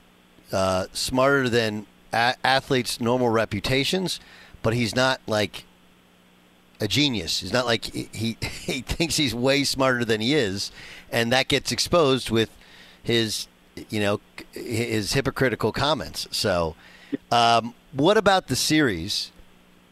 uh, 0.52 0.86
smarter 0.92 1.48
than 1.48 1.86
a- 2.12 2.36
athletes' 2.44 3.00
normal 3.00 3.30
reputations, 3.30 4.20
but 4.62 4.74
he's 4.74 4.94
not 4.94 5.20
like 5.26 5.64
a 6.80 6.88
genius. 6.88 7.40
He's 7.40 7.52
not 7.52 7.64
like 7.64 7.86
he, 7.86 8.08
he 8.12 8.36
he 8.42 8.82
thinks 8.82 9.16
he's 9.16 9.34
way 9.34 9.64
smarter 9.64 10.04
than 10.04 10.20
he 10.20 10.34
is, 10.34 10.70
and 11.10 11.32
that 11.32 11.48
gets 11.48 11.72
exposed 11.72 12.30
with 12.30 12.50
his 13.02 13.48
you 13.88 14.00
know 14.00 14.20
his 14.52 15.14
hypocritical 15.14 15.72
comments. 15.72 16.28
So, 16.30 16.76
um, 17.30 17.74
what 17.92 18.16
about 18.16 18.48
the 18.48 18.56
series? 18.56 19.30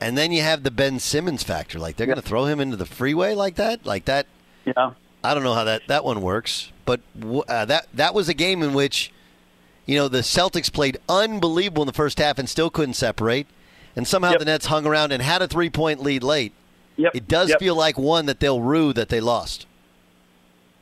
And 0.01 0.16
then 0.16 0.32
you 0.32 0.42
have 0.42 0.62
the 0.62 0.70
Ben 0.70 0.98
Simmons 0.98 1.42
factor. 1.42 1.78
Like 1.78 1.96
they're 1.96 2.07
going 2.07 2.16
to 2.20 2.26
throw 2.26 2.46
him 2.46 2.61
into 2.61 2.76
the 2.76 2.86
freeway 2.86 3.34
like 3.34 3.57
that, 3.57 3.84
like 3.84 4.07
that. 4.07 4.26
Yeah. 4.64 4.92
I 5.22 5.34
don't 5.34 5.42
know 5.42 5.53
how 5.55 5.64
that, 5.64 5.82
that 5.88 6.05
one 6.05 6.22
works, 6.22 6.72
but 6.86 7.01
w- 7.18 7.42
uh, 7.46 7.66
that 7.66 7.88
that 7.92 8.14
was 8.14 8.30
a 8.30 8.34
game 8.34 8.62
in 8.62 8.72
which, 8.72 9.12
you 9.84 9.96
know, 9.98 10.09
the 10.09 10.20
Celtics 10.20 10.72
played 10.72 10.98
unbelievable 11.11 11.82
in 11.82 11.86
the 11.86 11.92
first 11.92 12.18
half 12.18 12.38
and 12.38 12.48
still 12.48 12.70
couldn't 12.70 12.94
separate, 12.94 13.46
and 13.94 14.09
somehow 14.09 14.38
the 14.38 14.46
Nets 14.46 14.66
hung 14.66 14.86
around 14.86 15.12
and 15.12 15.22
had 15.22 15.42
a 15.42 15.48
three 15.48 15.68
point 15.68 16.03
lead 16.03 16.22
late. 16.22 16.55
Yep. 16.96 17.14
It 17.14 17.28
does 17.28 17.51
Yep. 17.51 17.59
feel 17.59 17.74
like 17.74 17.98
one 17.98 18.24
that 18.26 18.40
they'll 18.40 18.62
rue 18.62 18.94
that 18.94 19.11
they 19.11 19.20
lost. 19.20 19.66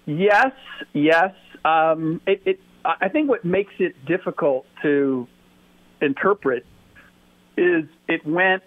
Yes, 0.06 0.52
yes. 0.92 1.34
Um, 1.64 2.20
it, 2.26 2.40
it, 2.44 2.60
I 2.84 3.08
think 3.08 3.28
what 3.28 3.44
makes 3.44 3.74
it 3.78 3.94
difficult 4.06 4.66
to 4.82 5.26
interpret 6.00 6.64
is 7.58 7.84
it 8.08 8.24
went 8.24 8.62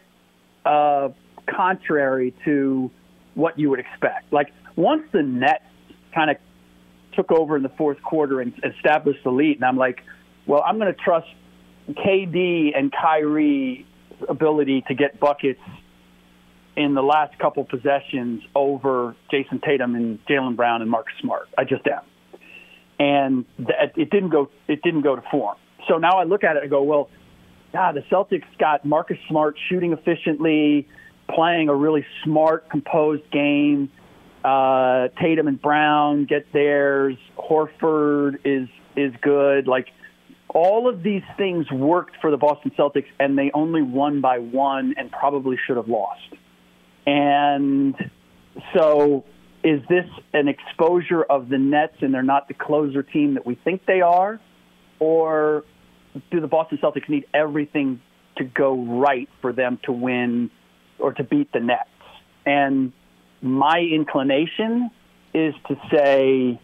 uh, 0.65 1.09
contrary 1.47 2.33
to 2.45 2.91
what 3.35 3.57
you 3.57 3.69
would 3.69 3.79
expect. 3.79 4.31
Like 4.31 4.51
once 4.75 5.03
the 5.11 5.23
Nets 5.23 5.63
kind 6.13 6.29
of 6.29 6.37
took 7.13 7.31
over 7.31 7.57
in 7.57 7.63
the 7.63 7.71
fourth 7.77 8.01
quarter 8.01 8.41
and 8.41 8.53
established 8.63 9.23
the 9.23 9.31
lead, 9.31 9.57
and 9.57 9.65
I'm 9.65 9.77
like, 9.77 10.01
well, 10.45 10.63
I'm 10.65 10.77
going 10.77 10.93
to 10.93 10.99
trust 10.99 11.27
KD 11.89 12.77
and 12.77 12.91
Kyrie's 12.91 13.85
ability 14.27 14.83
to 14.87 14.93
get 14.93 15.19
buckets 15.19 15.59
in 16.75 16.93
the 16.93 17.01
last 17.01 17.37
couple 17.39 17.65
possessions 17.65 18.41
over 18.55 19.15
Jayson 19.31 19.61
Tatum 19.63 19.95
and 19.95 20.19
Jaylen 20.25 20.55
Brown 20.55 20.81
and 20.81 20.89
Marcus 20.89 21.13
Smart. 21.21 21.49
I 21.57 21.63
just 21.63 21.85
am, 21.87 22.01
and 22.99 23.45
it 23.67 24.09
didn't 24.09 24.29
go. 24.29 24.49
It 24.67 24.81
didn't 24.81 25.01
go 25.01 25.15
to 25.15 25.23
form. 25.29 25.57
So 25.87 25.97
now 25.97 26.11
I 26.13 26.23
look 26.23 26.43
at 26.43 26.55
it 26.55 26.61
and 26.61 26.71
go, 26.71 26.83
well, 26.83 27.09
ah, 27.73 27.91
the 27.91 28.01
Celtics 28.11 28.45
got 28.57 28.85
Marcus 28.85 29.17
Smart 29.27 29.57
shooting 29.69 29.93
efficiently, 29.93 30.87
playing 31.29 31.69
a 31.69 31.75
really 31.75 32.05
smart, 32.23 32.69
composed 32.69 33.29
game. 33.31 33.89
Uh, 34.43 35.09
Tatum 35.21 35.47
and 35.47 35.61
Brown 35.61 36.25
get 36.25 36.51
theirs. 36.51 37.17
Horford 37.37 38.39
is 38.43 38.67
is 38.95 39.13
good. 39.21 39.67
Like 39.67 39.87
all 40.49 40.89
of 40.89 41.03
these 41.03 41.23
things 41.37 41.71
worked 41.71 42.17
for 42.19 42.31
the 42.31 42.37
Boston 42.37 42.71
Celtics, 42.77 43.07
and 43.19 43.37
they 43.37 43.51
only 43.53 43.81
won 43.81 44.21
by 44.21 44.39
one, 44.39 44.95
and 44.97 45.11
probably 45.11 45.57
should 45.65 45.77
have 45.77 45.87
lost. 45.87 46.27
And 47.05 47.95
so, 48.73 49.23
is 49.63 49.81
this 49.87 50.05
an 50.33 50.47
exposure 50.47 51.23
of 51.23 51.49
the 51.49 51.57
Nets, 51.57 51.95
and 52.01 52.13
they're 52.13 52.23
not 52.23 52.47
the 52.47 52.53
closer 52.53 53.03
team 53.03 53.35
that 53.35 53.45
we 53.45 53.55
think 53.55 53.85
they 53.85 54.01
are, 54.01 54.39
or 54.99 55.63
do 56.31 56.39
the 56.39 56.47
Boston 56.47 56.79
Celtics 56.81 57.09
need 57.09 57.25
everything 57.33 58.01
to 58.37 58.43
go 58.43 58.75
right 59.01 59.29
for 59.41 59.53
them 59.53 59.79
to 59.83 59.91
win 59.91 60.51
or 60.99 61.13
to 61.13 61.23
beat 61.23 61.51
the 61.51 61.59
Nets? 61.59 61.89
And 62.45 62.93
my 63.41 63.79
inclination 63.79 64.89
is 65.33 65.53
to 65.67 65.75
say 65.91 66.59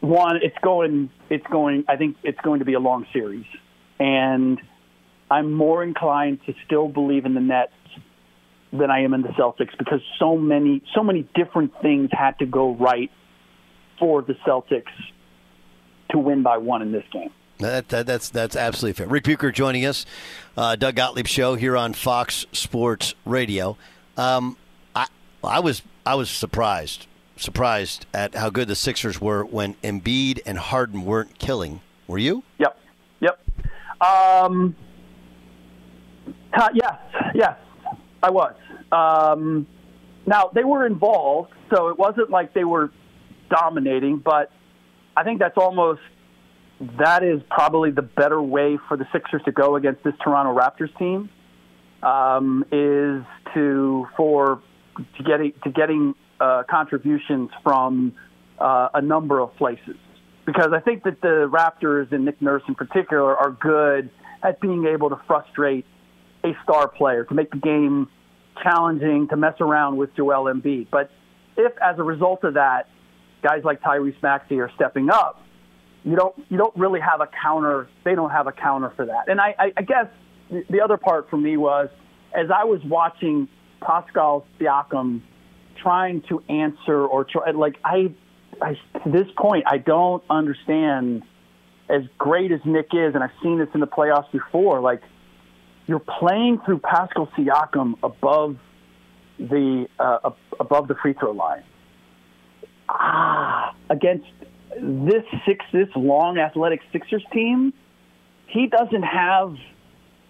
one, 0.00 0.36
it's 0.42 0.56
going, 0.62 1.10
it's 1.28 1.46
going. 1.46 1.84
I 1.88 1.96
think 1.96 2.16
it's 2.22 2.40
going 2.40 2.60
to 2.60 2.64
be 2.64 2.74
a 2.74 2.80
long 2.80 3.06
series, 3.12 3.46
and 3.98 4.60
I'm 5.30 5.52
more 5.52 5.82
inclined 5.82 6.40
to 6.46 6.54
still 6.66 6.88
believe 6.88 7.24
in 7.26 7.34
the 7.34 7.40
Nets 7.40 7.72
than 8.72 8.90
I 8.90 9.02
am 9.02 9.14
in 9.14 9.22
the 9.22 9.30
Celtics 9.30 9.76
because 9.78 10.00
so 10.18 10.36
many, 10.36 10.82
so 10.94 11.02
many 11.02 11.28
different 11.34 11.72
things 11.80 12.10
had 12.12 12.38
to 12.38 12.46
go 12.46 12.74
right 12.74 13.10
for 13.98 14.22
the 14.22 14.34
Celtics 14.46 14.92
to 16.10 16.18
win 16.18 16.42
by 16.42 16.58
one 16.58 16.82
in 16.82 16.92
this 16.92 17.04
game. 17.12 17.30
That, 17.58 17.88
that, 17.88 18.06
that's 18.06 18.28
that's 18.28 18.54
absolutely 18.54 18.94
fair. 18.94 19.08
Ric 19.08 19.24
Bucher 19.24 19.50
joining 19.50 19.84
us, 19.84 20.06
uh, 20.56 20.76
Doug 20.76 20.94
Gottlieb 20.94 21.26
show 21.26 21.56
here 21.56 21.76
on 21.76 21.92
Fox 21.92 22.46
Sports 22.52 23.14
Radio. 23.24 23.76
Um, 24.16 24.56
I 24.94 25.06
I 25.42 25.60
was 25.60 25.82
I 26.06 26.14
was 26.14 26.30
surprised 26.30 27.06
surprised 27.36 28.06
at 28.12 28.34
how 28.34 28.50
good 28.50 28.68
the 28.68 28.74
Sixers 28.74 29.20
were 29.20 29.44
when 29.44 29.74
Embiid 29.76 30.40
and 30.44 30.58
Harden 30.58 31.04
weren't 31.04 31.38
killing. 31.38 31.80
Were 32.06 32.18
you? 32.18 32.42
Yep, 32.58 32.78
yep. 33.20 33.40
Um, 34.00 34.74
uh, 36.52 36.68
yes, 36.74 36.94
yes, 37.34 37.56
I 38.22 38.30
was. 38.30 38.54
Um, 38.90 39.66
now 40.26 40.50
they 40.54 40.64
were 40.64 40.86
involved, 40.86 41.52
so 41.70 41.88
it 41.88 41.98
wasn't 41.98 42.30
like 42.30 42.54
they 42.54 42.64
were 42.64 42.90
dominating, 43.50 44.18
but 44.18 44.50
I 45.16 45.24
think 45.24 45.38
that's 45.38 45.58
almost 45.58 46.00
that 46.98 47.22
is 47.22 47.40
probably 47.50 47.90
the 47.90 48.02
better 48.02 48.40
way 48.40 48.78
for 48.88 48.96
the 48.96 49.06
Sixers 49.12 49.42
to 49.44 49.52
go 49.52 49.76
against 49.76 50.04
this 50.04 50.14
Toronto 50.22 50.56
Raptors 50.56 50.96
team 50.98 51.28
um, 52.02 52.64
is 52.70 53.24
to 53.54 54.06
for 54.16 54.62
to 55.16 55.22
getting 55.24 55.52
to 55.64 55.70
getting 55.70 56.14
uh, 56.40 56.62
contributions 56.70 57.50
from 57.62 58.12
uh, 58.58 58.88
a 58.94 59.02
number 59.02 59.40
of 59.40 59.54
places 59.56 59.96
because 60.46 60.70
I 60.72 60.80
think 60.80 61.04
that 61.04 61.20
the 61.20 61.48
Raptors 61.50 62.12
and 62.12 62.24
Nick 62.24 62.40
Nurse 62.40 62.62
in 62.68 62.74
particular 62.74 63.36
are 63.36 63.50
good 63.50 64.10
at 64.42 64.60
being 64.60 64.86
able 64.86 65.10
to 65.10 65.20
frustrate 65.26 65.84
a 66.44 66.52
star 66.62 66.88
player 66.88 67.24
to 67.24 67.34
make 67.34 67.50
the 67.50 67.58
game 67.58 68.08
challenging 68.62 69.28
to 69.28 69.36
mess 69.36 69.54
around 69.60 69.96
with 69.96 70.14
Joel 70.16 70.52
Embiid. 70.52 70.88
But 70.90 71.10
if 71.56 71.72
as 71.82 71.98
a 71.98 72.02
result 72.02 72.44
of 72.44 72.54
that, 72.54 72.88
guys 73.42 73.62
like 73.64 73.80
Tyrese 73.82 74.20
Maxey 74.22 74.60
are 74.60 74.70
stepping 74.76 75.10
up, 75.10 75.42
you 76.08 76.16
don't 76.16 76.34
you 76.48 76.56
don't 76.56 76.74
really 76.74 77.00
have 77.00 77.20
a 77.20 77.28
counter. 77.42 77.86
They 78.02 78.14
don't 78.14 78.30
have 78.30 78.46
a 78.46 78.52
counter 78.52 78.90
for 78.96 79.04
that. 79.06 79.28
And 79.28 79.40
I, 79.40 79.54
I, 79.58 79.72
I 79.76 79.82
guess 79.82 80.06
the 80.70 80.80
other 80.80 80.96
part 80.96 81.28
for 81.28 81.36
me 81.36 81.58
was 81.58 81.90
as 82.34 82.46
I 82.50 82.64
was 82.64 82.80
watching 82.84 83.46
Pascal 83.82 84.46
Siakam 84.58 85.20
trying 85.82 86.22
to 86.30 86.42
answer 86.48 87.06
or 87.06 87.24
try, 87.24 87.50
like 87.50 87.76
I, 87.84 88.14
I 88.62 88.78
to 89.04 89.10
this 89.10 89.26
point 89.36 89.64
I 89.66 89.76
don't 89.76 90.22
understand 90.30 91.24
as 91.90 92.02
great 92.16 92.52
as 92.52 92.60
Nick 92.64 92.88
is, 92.92 93.14
and 93.14 93.22
I've 93.22 93.30
seen 93.42 93.58
this 93.58 93.68
in 93.74 93.80
the 93.80 93.86
playoffs 93.86 94.32
before. 94.32 94.80
Like 94.80 95.02
you're 95.86 95.98
playing 95.98 96.60
through 96.64 96.78
Pascal 96.78 97.28
Siakam 97.36 97.96
above 98.02 98.56
the 99.38 99.86
uh, 99.98 100.30
above 100.58 100.88
the 100.88 100.94
free 100.94 101.12
throw 101.12 101.32
line. 101.32 101.64
Ah, 102.88 103.74
against 103.90 104.24
this 104.80 105.24
six 105.46 105.64
this 105.72 105.88
long 105.96 106.38
athletic 106.38 106.80
Sixers 106.92 107.24
team, 107.32 107.72
he 108.46 108.66
doesn't 108.66 109.02
have 109.02 109.54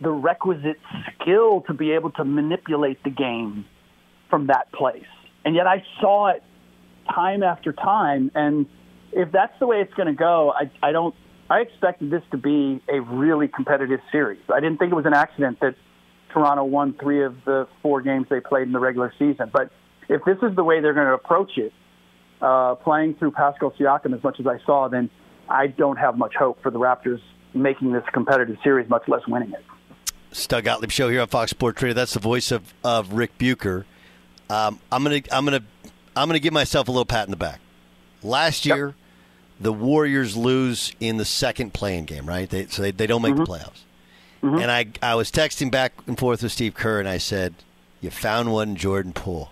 the 0.01 0.11
requisite 0.11 0.79
skill 1.15 1.63
to 1.63 1.75
be 1.75 1.93
able 1.93 2.11
to 2.13 2.25
manipulate 2.25 3.03
the 3.05 3.11
game 3.11 3.65
from 4.31 4.47
that 4.49 4.71
place. 4.73 5.05
And 5.45 5.55
yet 5.55 5.67
I 5.67 5.85
saw 6.01 6.29
it 6.29 6.43
time 7.13 7.43
after 7.43 7.73
time. 7.73 8.31
And 8.35 8.67
if 9.13 9.33
that's 9.33 9.59
the 9.59 9.67
way 9.67 9.81
it's 9.81 9.95
going 9.95 10.09
to 10.09 10.15
go, 10.15 10.53
I, 10.53 10.71
I 10.83 10.93
don't. 10.93 11.15
I 11.51 11.61
expected 11.61 12.11
this 12.11 12.23
to 12.33 12.37
be 12.37 12.83
a 12.93 13.01
really 13.01 13.49
competitive 13.49 14.01
series. 14.13 14.41
I 14.53 14.61
didn't 14.61 14.77
think 14.77 14.93
it 14.93 14.95
was 14.95 15.07
an 15.07 15.15
accident 15.15 15.59
that 15.61 15.77
Toronto 16.31 16.65
won 16.65 16.95
three 17.01 17.25
of 17.25 17.37
the 17.47 17.67
four 17.81 18.03
games 18.03 18.27
they 18.29 18.41
played 18.41 18.67
in 18.67 18.73
the 18.73 18.79
regular 18.79 19.15
season. 19.19 19.51
But 19.51 19.71
if 20.11 20.23
this 20.27 20.37
is 20.43 20.55
the 20.57 20.65
way 20.65 20.83
they're 20.83 20.93
going 20.93 21.07
to 21.07 21.15
approach 21.15 21.53
it, 21.57 21.73
uh, 22.41 22.75
play-in 22.77 23.15
through 23.15 23.33
Pascal 23.33 23.73
Siakam 23.73 24.15
as 24.15 24.23
much 24.23 24.41
as 24.41 24.47
I 24.47 24.59
saw, 24.65 24.89
then 24.89 25.11
I 25.49 25.67
don't 25.67 25.97
have 25.97 26.17
much 26.17 26.35
hope 26.35 26.63
for 26.63 26.71
the 26.71 26.79
Raptors 26.79 27.21
making 27.55 27.93
this 27.93 28.05
competitive 28.13 28.59
series, 28.63 28.89
much 28.89 29.09
less 29.09 29.27
winning 29.27 29.53
it. 29.53 29.65
Doug 30.49 30.65
Gottlieb 30.65 30.91
show 30.91 31.09
here 31.09 31.23
on 31.23 31.29
Fox 31.29 31.51
Sports 31.51 31.83
Radio. 31.83 31.95
That's 31.95 32.15
the 32.15 32.21
voice 32.21 32.51
of, 32.51 32.75
of 32.85 33.15
Ric 33.15 33.39
Bucher. 33.39 33.87
Um, 34.51 34.79
I'm 34.93 35.03
gonna 35.03 35.21
I'm 35.31 35.45
gonna 35.45 35.65
I'm 36.17 36.29
gonna 36.29 36.39
give 36.39 36.53
myself 36.53 36.89
a 36.89 36.91
little 36.91 37.05
pat 37.05 37.27
in 37.27 37.31
the 37.31 37.37
back. 37.37 37.61
Last 38.23 38.67
year, 38.67 38.89
yep. 38.89 38.95
the 39.61 39.73
Warriors 39.73 40.37
lose 40.37 40.93
in 41.01 41.17
the 41.17 41.25
second 41.25 41.75
playing 41.75 42.07
game, 42.07 42.27
right? 42.27 42.49
They, 42.49 42.67
so 42.67 42.83
they, 42.83 42.91
they 42.91 43.07
don't 43.07 43.23
make 43.23 43.35
mm-hmm. 43.35 43.45
the 43.45 43.51
playoffs. 43.51 43.83
Mm-hmm. 44.43 44.59
And 44.59 44.71
I 44.71 44.87
I 45.03 45.15
was 45.17 45.31
texting 45.31 45.71
back 45.71 45.93
and 46.07 46.19
forth 46.19 46.43
with 46.43 46.53
Steve 46.53 46.75
Kerr, 46.75 47.01
and 47.01 47.09
I 47.09 47.19
said, 47.19 47.55
"You 48.01 48.11
found 48.11 48.53
one, 48.53 48.77
Jordan 48.77 49.13
Poole." 49.13 49.51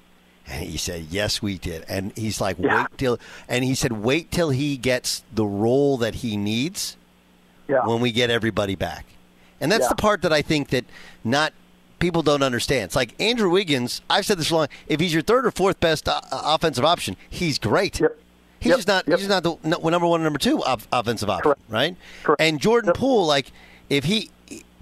And 0.48 0.64
he 0.64 0.76
said, 0.76 1.06
"Yes, 1.10 1.42
we 1.42 1.58
did." 1.58 1.84
And 1.88 2.16
he's 2.16 2.40
like, 2.40 2.56
yeah. 2.58 2.82
"Wait 2.82 2.98
till," 2.98 3.18
and 3.48 3.64
he 3.64 3.74
said, 3.74 3.92
"Wait 3.92 4.30
till 4.30 4.50
he 4.50 4.76
gets 4.76 5.24
the 5.34 5.44
role 5.44 5.96
that 5.98 6.16
he 6.16 6.36
needs 6.36 6.96
yeah. 7.68 7.84
when 7.84 8.00
we 8.00 8.12
get 8.12 8.30
everybody 8.30 8.76
back." 8.76 9.06
And 9.60 9.72
that's 9.72 9.84
yeah. 9.84 9.88
the 9.88 9.96
part 9.96 10.22
that 10.22 10.32
I 10.32 10.42
think 10.42 10.68
that 10.68 10.84
not 11.24 11.52
people 11.98 12.22
don't 12.22 12.42
understand. 12.42 12.84
It's 12.84 12.96
like 12.96 13.14
Andrew 13.20 13.50
Wiggins. 13.50 14.02
I've 14.08 14.26
said 14.26 14.38
this 14.38 14.50
long. 14.50 14.68
If 14.86 15.00
he's 15.00 15.12
your 15.12 15.22
third 15.22 15.46
or 15.46 15.50
fourth 15.50 15.80
best 15.80 16.08
uh, 16.08 16.20
offensive 16.30 16.84
option, 16.84 17.16
he's 17.28 17.58
great. 17.58 18.00
Yep. 18.00 18.18
He's 18.60 18.70
yep. 18.70 18.78
just 18.78 18.88
not. 18.88 19.08
Yep. 19.08 19.18
He's 19.18 19.28
just 19.28 19.44
not 19.44 19.62
the 19.62 19.68
no, 19.68 19.88
number 19.88 20.06
one, 20.06 20.22
number 20.22 20.38
two 20.38 20.62
off, 20.62 20.86
offensive 20.92 21.30
option, 21.30 21.42
Correct. 21.42 21.60
right? 21.68 21.96
Correct. 22.22 22.40
And 22.40 22.60
Jordan 22.60 22.92
Poole, 22.92 23.26
like 23.26 23.52
if 23.88 24.04
he. 24.04 24.30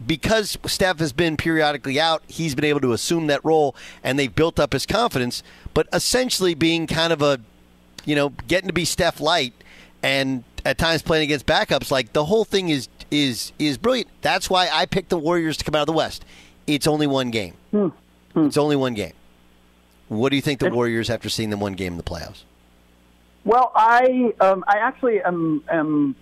Because 0.05 0.59
Steph 0.66 0.99
has 0.99 1.12
been 1.12 1.36
periodically 1.36 2.01
out, 2.01 2.22
he's 2.26 2.55
been 2.55 2.64
able 2.64 2.80
to 2.80 2.92
assume 2.92 3.28
that 3.28 3.45
role, 3.45 3.76
and 4.03 4.18
they've 4.18 4.34
built 4.34 4.59
up 4.59 4.72
his 4.72 4.86
confidence. 4.86 5.42
But 5.72 5.88
essentially, 5.92 6.55
being 6.55 6.86
kind 6.86 7.12
of 7.12 7.22
a, 7.22 7.40
you 8.05 8.16
know, 8.16 8.30
getting 8.49 8.66
to 8.66 8.72
be 8.72 8.84
Steph 8.84 9.20
light, 9.20 9.55
and 10.03 10.42
at 10.64 10.78
times 10.78 11.03
playing 11.03 11.24
against 11.24 11.47
backups, 11.47 11.90
like 11.90 12.12
the 12.12 12.24
whole 12.24 12.45
thing 12.45 12.70
is 12.70 12.88
is 13.11 13.53
is 13.59 13.78
brilliant. 13.78 14.09
That's 14.20 14.51
why 14.51 14.68
I 14.72 14.86
picked 14.86 15.11
the 15.11 15.18
Warriors 15.18 15.57
to 15.59 15.64
come 15.64 15.76
out 15.76 15.82
of 15.82 15.86
the 15.86 15.92
West. 15.92 16.24
It's 16.66 16.86
only 16.86 17.07
one 17.07 17.30
game. 17.30 17.55
Hmm. 17.70 17.88
Hmm. 18.32 18.47
It's 18.47 18.57
only 18.57 18.76
one 18.76 18.95
game. 18.95 19.12
What 20.09 20.30
do 20.30 20.36
you 20.36 20.42
think 20.42 20.61
the 20.61 20.70
Warriors 20.70 21.09
after 21.09 21.28
seeing 21.28 21.51
them 21.51 21.61
one 21.61 21.74
game 21.74 21.92
in 21.92 21.97
the 21.97 22.03
playoffs? 22.05 22.42
Well, 23.45 23.72
I 23.74 24.32
um, 24.40 24.64
I 24.66 24.78
actually 24.78 25.22
am 25.22 25.62
am 25.68 26.16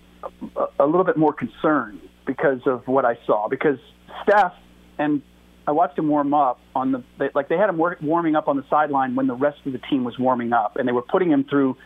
a 0.79 0.85
little 0.85 1.03
bit 1.03 1.17
more 1.17 1.33
concerned 1.33 1.99
because 2.25 2.61
of 2.65 2.87
what 2.87 3.05
I 3.05 3.17
saw. 3.25 3.47
Because 3.47 3.79
Steph 4.23 4.53
and 4.97 5.21
I 5.65 5.71
watched 5.71 5.97
him 5.97 6.07
warm 6.07 6.33
up 6.33 6.59
on 6.75 6.91
the 6.91 7.03
they, 7.17 7.29
like 7.33 7.47
they 7.49 7.57
had 7.57 7.69
him 7.69 7.77
warming 8.01 8.35
up 8.35 8.47
on 8.47 8.57
the 8.57 8.65
sideline 8.69 9.15
when 9.15 9.27
the 9.27 9.35
rest 9.35 9.59
of 9.65 9.71
the 9.71 9.79
team 9.89 10.03
was 10.03 10.17
warming 10.19 10.53
up, 10.53 10.75
and 10.75 10.87
they 10.87 10.91
were 10.91 11.01
putting 11.01 11.31
him 11.31 11.45
through 11.45 11.77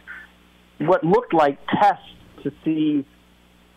what 0.79 1.03
looked 1.03 1.33
like 1.33 1.59
tests 1.67 2.05
to 2.43 2.51
see 2.63 3.05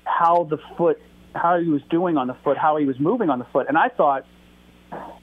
how 0.04 0.44
the 0.44 0.58
foot 0.76 1.00
how 1.34 1.60
he 1.60 1.68
was 1.68 1.82
doing 1.90 2.16
on 2.16 2.26
the 2.26 2.36
foot, 2.42 2.56
how 2.56 2.76
he 2.76 2.86
was 2.86 2.98
moving 2.98 3.30
on 3.30 3.38
the 3.38 3.44
foot, 3.46 3.66
and 3.68 3.78
I 3.78 3.88
thought, 3.88 4.26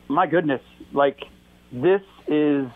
my 0.08 0.28
goodness, 0.28 0.62
like 0.94 1.24
this 1.72 2.02
is 2.28 2.68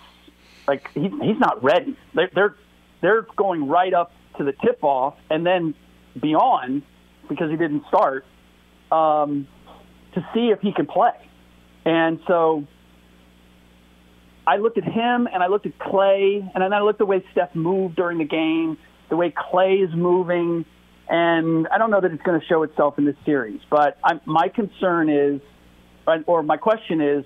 like 0.68 0.90
he, 0.94 1.10
he's 1.22 1.40
not 1.40 1.64
ready. 1.64 1.98
They're, 2.14 2.30
they're 2.34 2.56
they're 3.02 3.22
going 3.36 3.68
right 3.68 3.94
up 3.94 4.12
to 4.38 4.44
the 4.44 4.54
tip 4.54 4.84
off 4.84 5.16
and 5.30 5.46
then 5.46 5.76
beyond 6.20 6.84
because 7.30 7.50
he 7.50 7.58
didn't 7.58 7.86
start 7.88 8.26
um, 8.92 9.48
to 10.14 10.22
see 10.34 10.50
if 10.50 10.60
he 10.62 10.74
can 10.74 10.86
play. 10.86 11.14
And 11.86 12.20
so 12.28 12.68
I 14.46 14.58
looked 14.58 14.78
at 14.78 14.84
him 14.84 15.28
and 15.32 15.42
I 15.42 15.48
looked 15.48 15.66
at 15.66 15.78
Clay 15.80 16.42
and 16.54 16.64
then 16.64 16.74
I 16.74 16.82
looked 16.82 16.96
at 16.96 17.00
the 17.00 17.06
way 17.06 17.24
Steph 17.32 17.56
moved 17.56 17.96
during 17.96 18.18
the 18.18 18.26
game, 18.26 18.78
the 19.10 19.16
way 19.16 19.34
Clay 19.36 19.76
is 19.76 19.94
moving. 19.96 20.66
And 21.10 21.68
I 21.68 21.78
don't 21.78 21.92
know 21.92 22.02
that 22.02 22.12
it's 22.12 22.24
going 22.24 22.40
to 22.40 22.46
show 22.46 22.64
itself 22.64 22.98
in 22.98 23.06
this 23.06 23.16
series, 23.26 23.60
but 23.70 23.98
I'm, 24.04 24.22
my 24.26 24.48
concern 24.48 25.10
is, 25.10 25.42
or 26.26 26.42
my 26.44 26.58
question 26.58 27.02
is, 27.02 27.26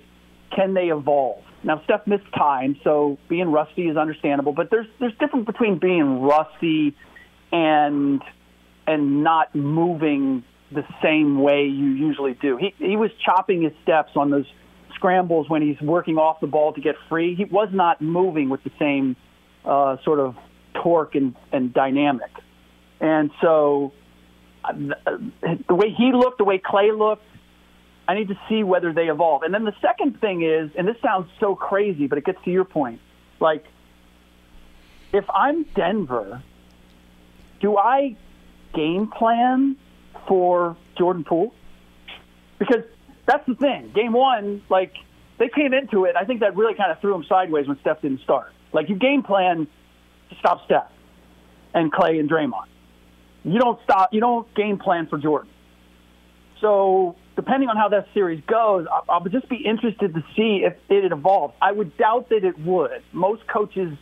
can 0.54 0.74
they 0.74 0.88
evolve? 0.88 1.42
Now 1.62 1.82
Steph 1.84 2.06
missed 2.06 2.32
time, 2.36 2.76
so 2.84 3.18
being 3.28 3.50
rusty 3.50 3.88
is 3.88 3.96
understandable. 3.96 4.52
But 4.52 4.70
there's 4.70 4.86
there's 5.00 5.16
difference 5.18 5.46
between 5.46 5.78
being 5.78 6.20
rusty 6.20 6.94
and 7.50 8.22
and 8.86 9.24
not 9.24 9.54
moving 9.54 10.44
the 10.72 10.84
same 11.02 11.40
way 11.40 11.64
you 11.66 11.86
usually 11.86 12.34
do. 12.34 12.56
He 12.56 12.74
he 12.78 12.96
was 12.96 13.10
chopping 13.24 13.62
his 13.62 13.72
steps 13.82 14.12
on 14.16 14.30
those 14.30 14.46
scrambles 14.94 15.48
when 15.48 15.62
he's 15.62 15.80
working 15.80 16.16
off 16.16 16.40
the 16.40 16.46
ball 16.46 16.72
to 16.72 16.80
get 16.80 16.96
free. 17.08 17.34
He 17.34 17.44
was 17.44 17.68
not 17.72 18.00
moving 18.00 18.48
with 18.48 18.64
the 18.64 18.72
same 18.78 19.16
uh, 19.64 19.96
sort 20.04 20.18
of 20.18 20.36
torque 20.82 21.14
and, 21.14 21.34
and 21.52 21.72
dynamic. 21.72 22.30
And 23.00 23.30
so 23.40 23.92
uh, 24.64 24.72
the 24.72 25.74
way 25.74 25.94
he 25.96 26.12
looked, 26.12 26.38
the 26.38 26.44
way 26.44 26.58
Clay 26.64 26.90
looked, 26.92 27.26
I 28.08 28.14
need 28.14 28.28
to 28.28 28.38
see 28.48 28.62
whether 28.62 28.92
they 28.92 29.08
evolve. 29.08 29.42
And 29.42 29.52
then 29.52 29.64
the 29.64 29.74
second 29.80 30.20
thing 30.20 30.42
is, 30.42 30.70
and 30.76 30.88
this 30.88 30.96
sounds 31.02 31.28
so 31.40 31.54
crazy, 31.54 32.06
but 32.06 32.18
it 32.18 32.24
gets 32.24 32.42
to 32.44 32.50
your 32.50 32.64
point. 32.64 33.00
Like 33.38 33.64
if 35.12 35.24
I'm 35.30 35.64
Denver, 35.74 36.42
do 37.60 37.76
I 37.76 38.16
game 38.74 39.08
plan 39.08 39.76
for 40.26 40.76
Jordan 40.96 41.24
Poole? 41.24 41.54
Because 42.58 42.84
that's 43.26 43.46
the 43.46 43.54
thing. 43.54 43.92
Game 43.94 44.12
one, 44.12 44.62
like 44.68 44.94
they 45.38 45.48
came 45.48 45.74
into 45.74 46.04
it. 46.04 46.16
I 46.16 46.24
think 46.24 46.40
that 46.40 46.56
really 46.56 46.74
kind 46.74 46.90
of 46.90 47.00
threw 47.00 47.12
them 47.12 47.24
sideways 47.28 47.68
when 47.68 47.78
Steph 47.80 48.02
didn't 48.02 48.22
start. 48.22 48.52
Like 48.72 48.88
you 48.88 48.96
game 48.96 49.22
plan 49.22 49.66
to 50.30 50.36
stop 50.38 50.64
Steph 50.64 50.90
and 51.74 51.92
Clay 51.92 52.18
and 52.18 52.30
Draymond. 52.30 52.66
You 53.44 53.58
don't 53.58 53.78
stop. 53.84 54.12
You 54.12 54.20
don't 54.20 54.52
game 54.54 54.78
plan 54.78 55.06
for 55.06 55.18
Jordan. 55.18 55.50
So 56.60 57.16
depending 57.36 57.68
on 57.68 57.76
how 57.76 57.88
that 57.90 58.08
series 58.14 58.42
goes, 58.46 58.86
I, 59.08 59.18
would 59.18 59.30
just 59.30 59.48
be 59.48 59.56
interested 59.56 60.14
to 60.14 60.24
see 60.34 60.64
if 60.64 60.74
it 60.88 61.12
evolves. 61.12 61.54
I 61.60 61.70
would 61.70 61.96
doubt 61.96 62.30
that 62.30 62.44
it 62.44 62.58
would. 62.58 63.02
Most 63.12 63.46
coaches 63.46 63.96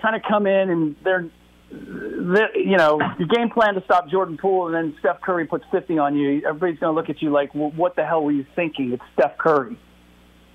kind 0.00 0.14
of 0.14 0.22
come 0.22 0.46
in 0.46 0.70
and 0.70 0.96
they're, 1.02 1.26
they're 1.74 2.56
you 2.56 2.76
know, 2.76 3.00
your 3.18 3.28
game 3.28 3.50
plan 3.50 3.74
to 3.74 3.84
stop 3.84 4.08
Jordan 4.08 4.36
Poole, 4.36 4.66
and 4.66 4.74
then 4.74 4.96
Steph 5.00 5.20
Curry 5.20 5.46
puts 5.46 5.64
50 5.70 5.98
on 5.98 6.16
you. 6.16 6.42
Everybody's 6.46 6.78
going 6.78 6.94
to 6.94 7.00
look 7.00 7.10
at 7.10 7.20
you 7.22 7.30
like, 7.30 7.54
well, 7.54 7.70
what 7.70 7.96
the 7.96 8.04
hell 8.04 8.22
were 8.22 8.32
you 8.32 8.46
thinking? 8.54 8.92
It's 8.92 9.02
Steph 9.14 9.36
Curry. 9.38 9.78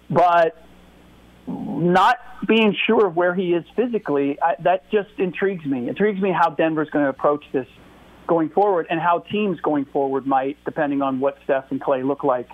But 0.09 0.61
not 1.47 2.17
being 2.47 2.75
sure 2.87 3.07
of 3.07 3.15
where 3.15 3.35
he 3.35 3.53
is 3.53 3.63
physically, 3.75 4.37
I, 4.41 4.55
that 4.63 4.89
just 4.91 5.09
intrigues 5.17 5.65
me. 5.65 5.89
Intrigues 5.89 6.21
me 6.21 6.31
how 6.31 6.49
Denver's 6.49 6.89
going 6.89 7.05
to 7.05 7.09
approach 7.09 7.43
this 7.51 7.67
going 8.27 8.49
forward 8.49 8.87
and 8.89 8.99
how 8.99 9.19
teams 9.19 9.59
going 9.61 9.85
forward 9.85 10.25
might, 10.25 10.57
depending 10.65 11.01
on 11.01 11.19
what 11.19 11.37
Steph 11.43 11.65
and 11.71 11.81
Clay 11.81 12.03
look 12.03 12.23
like 12.23 12.49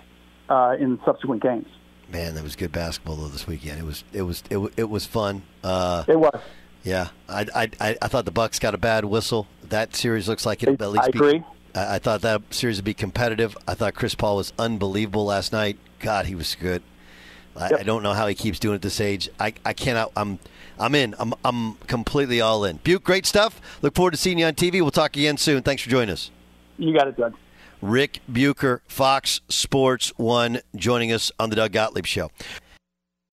uh, 0.48 0.76
in 0.78 0.98
subsequent 1.04 1.42
games. 1.42 1.66
Man, 2.08 2.34
that 2.34 2.44
was 2.44 2.54
good 2.56 2.72
basketball 2.72 3.16
though 3.16 3.28
this 3.28 3.46
weekend. 3.46 3.80
It 3.80 3.84
was 3.84 4.04
it 4.12 4.22
was 4.22 4.42
it, 4.48 4.58
it 4.76 4.88
was 4.88 5.06
fun. 5.06 5.42
Uh, 5.64 6.04
it 6.06 6.18
was. 6.18 6.40
Yeah, 6.86 7.08
I, 7.28 7.46
I 7.52 7.70
I 7.80 7.96
I 8.00 8.08
thought 8.08 8.26
the 8.26 8.30
Bucks 8.30 8.60
got 8.60 8.72
a 8.72 8.78
bad 8.78 9.04
whistle. 9.04 9.48
That 9.64 9.96
series 9.96 10.28
looks 10.28 10.46
like 10.46 10.62
it 10.62 10.80
at 10.80 10.90
least. 10.90 11.04
I 11.04 11.10
be- 11.10 11.18
agree. 11.18 11.42
I, 11.74 11.96
I 11.96 11.98
thought 11.98 12.22
that 12.22 12.42
series 12.50 12.76
would 12.78 12.84
be 12.84 12.94
competitive. 12.94 13.58
I 13.66 13.74
thought 13.74 13.94
Chris 13.94 14.14
Paul 14.14 14.36
was 14.36 14.52
unbelievable 14.56 15.24
last 15.24 15.52
night. 15.52 15.78
God, 15.98 16.26
he 16.26 16.36
was 16.36 16.54
good. 16.54 16.84
I, 17.56 17.70
I 17.80 17.82
don't 17.82 18.04
know 18.04 18.12
how 18.12 18.28
he 18.28 18.36
keeps 18.36 18.60
doing 18.60 18.74
it 18.74 18.76
at 18.76 18.82
this 18.82 19.00
age. 19.00 19.28
I, 19.40 19.54
I 19.64 19.72
cannot. 19.72 20.12
I'm 20.16 20.38
I'm 20.78 20.94
in. 20.94 21.16
I'm 21.18 21.34
I'm 21.44 21.74
completely 21.88 22.40
all 22.40 22.64
in. 22.64 22.76
Buke, 22.76 23.02
great 23.02 23.26
stuff. 23.26 23.60
Look 23.82 23.96
forward 23.96 24.12
to 24.12 24.16
seeing 24.16 24.38
you 24.38 24.46
on 24.46 24.54
TV. 24.54 24.74
We'll 24.74 24.92
talk 24.92 25.16
again 25.16 25.38
soon. 25.38 25.62
Thanks 25.62 25.82
for 25.82 25.90
joining 25.90 26.10
us. 26.10 26.30
You 26.78 26.94
got 26.96 27.08
it, 27.08 27.16
Doug. 27.16 27.34
Ric 27.82 28.20
Bucher, 28.28 28.82
Fox 28.86 29.40
Sports 29.48 30.12
One, 30.16 30.60
joining 30.76 31.10
us 31.10 31.32
on 31.40 31.50
the 31.50 31.56
Doug 31.56 31.72
Gottlieb 31.72 32.06
Show. 32.06 32.30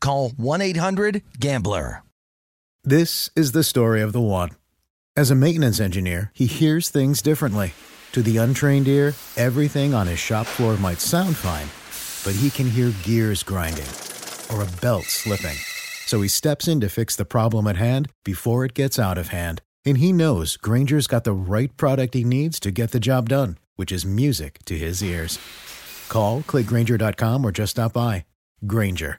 call 0.00 0.30
1-800-GAMBLER. 0.30 2.02
This 2.82 3.30
is 3.34 3.52
the 3.52 3.64
story 3.64 4.02
of 4.02 4.12
the 4.12 4.20
one. 4.20 4.50
As 5.16 5.30
a 5.30 5.34
maintenance 5.34 5.80
engineer, 5.80 6.30
he 6.34 6.46
hears 6.46 6.90
things 6.90 7.22
differently. 7.22 7.72
To 8.12 8.20
the 8.20 8.36
untrained 8.36 8.88
ear, 8.88 9.14
everything 9.36 9.94
on 9.94 10.06
his 10.06 10.18
shop 10.18 10.46
floor 10.46 10.76
might 10.76 11.00
sound 11.00 11.36
fine, 11.36 11.68
but 12.24 12.38
he 12.38 12.50
can 12.50 12.68
hear 12.68 12.92
gears 13.02 13.42
grinding 13.42 13.88
or 14.52 14.62
a 14.62 14.80
belt 14.80 15.04
slipping. 15.04 15.56
So 16.06 16.20
he 16.20 16.28
steps 16.28 16.68
in 16.68 16.80
to 16.80 16.88
fix 16.88 17.16
the 17.16 17.24
problem 17.24 17.66
at 17.66 17.76
hand 17.76 18.10
before 18.24 18.64
it 18.64 18.74
gets 18.74 18.98
out 18.98 19.16
of 19.16 19.28
hand. 19.28 19.62
And 19.86 19.98
he 19.98 20.12
knows 20.12 20.56
Grainger's 20.56 21.06
got 21.06 21.24
the 21.24 21.32
right 21.32 21.74
product 21.76 22.14
he 22.14 22.24
needs 22.24 22.60
to 22.60 22.70
get 22.70 22.90
the 22.90 23.00
job 23.00 23.28
done, 23.28 23.56
which 23.76 23.90
is 23.90 24.04
music 24.04 24.58
to 24.66 24.76
his 24.78 25.02
ears. 25.02 25.38
Call, 26.08 26.42
clickgrainger.com, 26.42 27.44
or 27.44 27.50
just 27.50 27.72
stop 27.72 27.94
by. 27.94 28.26
Grainger, 28.66 29.18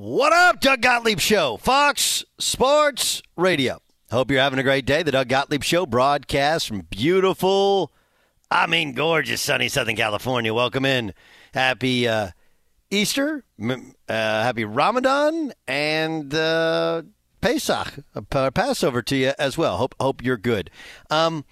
What 0.00 0.32
up, 0.32 0.62
Doug 0.62 0.80
Gottlieb 0.80 1.20
Show, 1.20 1.58
Fox 1.58 2.24
Sports 2.38 3.20
Radio. 3.36 3.82
Hope 4.10 4.30
you're 4.30 4.40
having 4.40 4.58
a 4.58 4.62
great 4.62 4.86
day. 4.86 5.02
The 5.02 5.12
Doug 5.12 5.28
Gottlieb 5.28 5.62
Show 5.62 5.84
broadcast 5.84 6.68
from 6.68 6.86
beautiful, 6.88 7.92
I 8.50 8.66
mean, 8.66 8.94
gorgeous, 8.94 9.42
sunny 9.42 9.68
Southern 9.68 9.96
California. 9.96 10.54
Welcome 10.54 10.86
in. 10.86 11.12
Happy 11.52 12.08
uh, 12.08 12.30
Easter, 12.90 13.44
uh, 13.62 13.74
happy 14.08 14.64
Ramadan, 14.64 15.52
and 15.68 16.34
uh, 16.34 17.02
Pesach, 17.42 17.98
uh, 18.14 18.50
Passover 18.52 19.02
to 19.02 19.16
you 19.16 19.34
as 19.38 19.58
well. 19.58 19.76
Hope 19.76 19.94
hope 20.00 20.24
you're 20.24 20.38
good. 20.38 20.70
Um, 21.10 21.44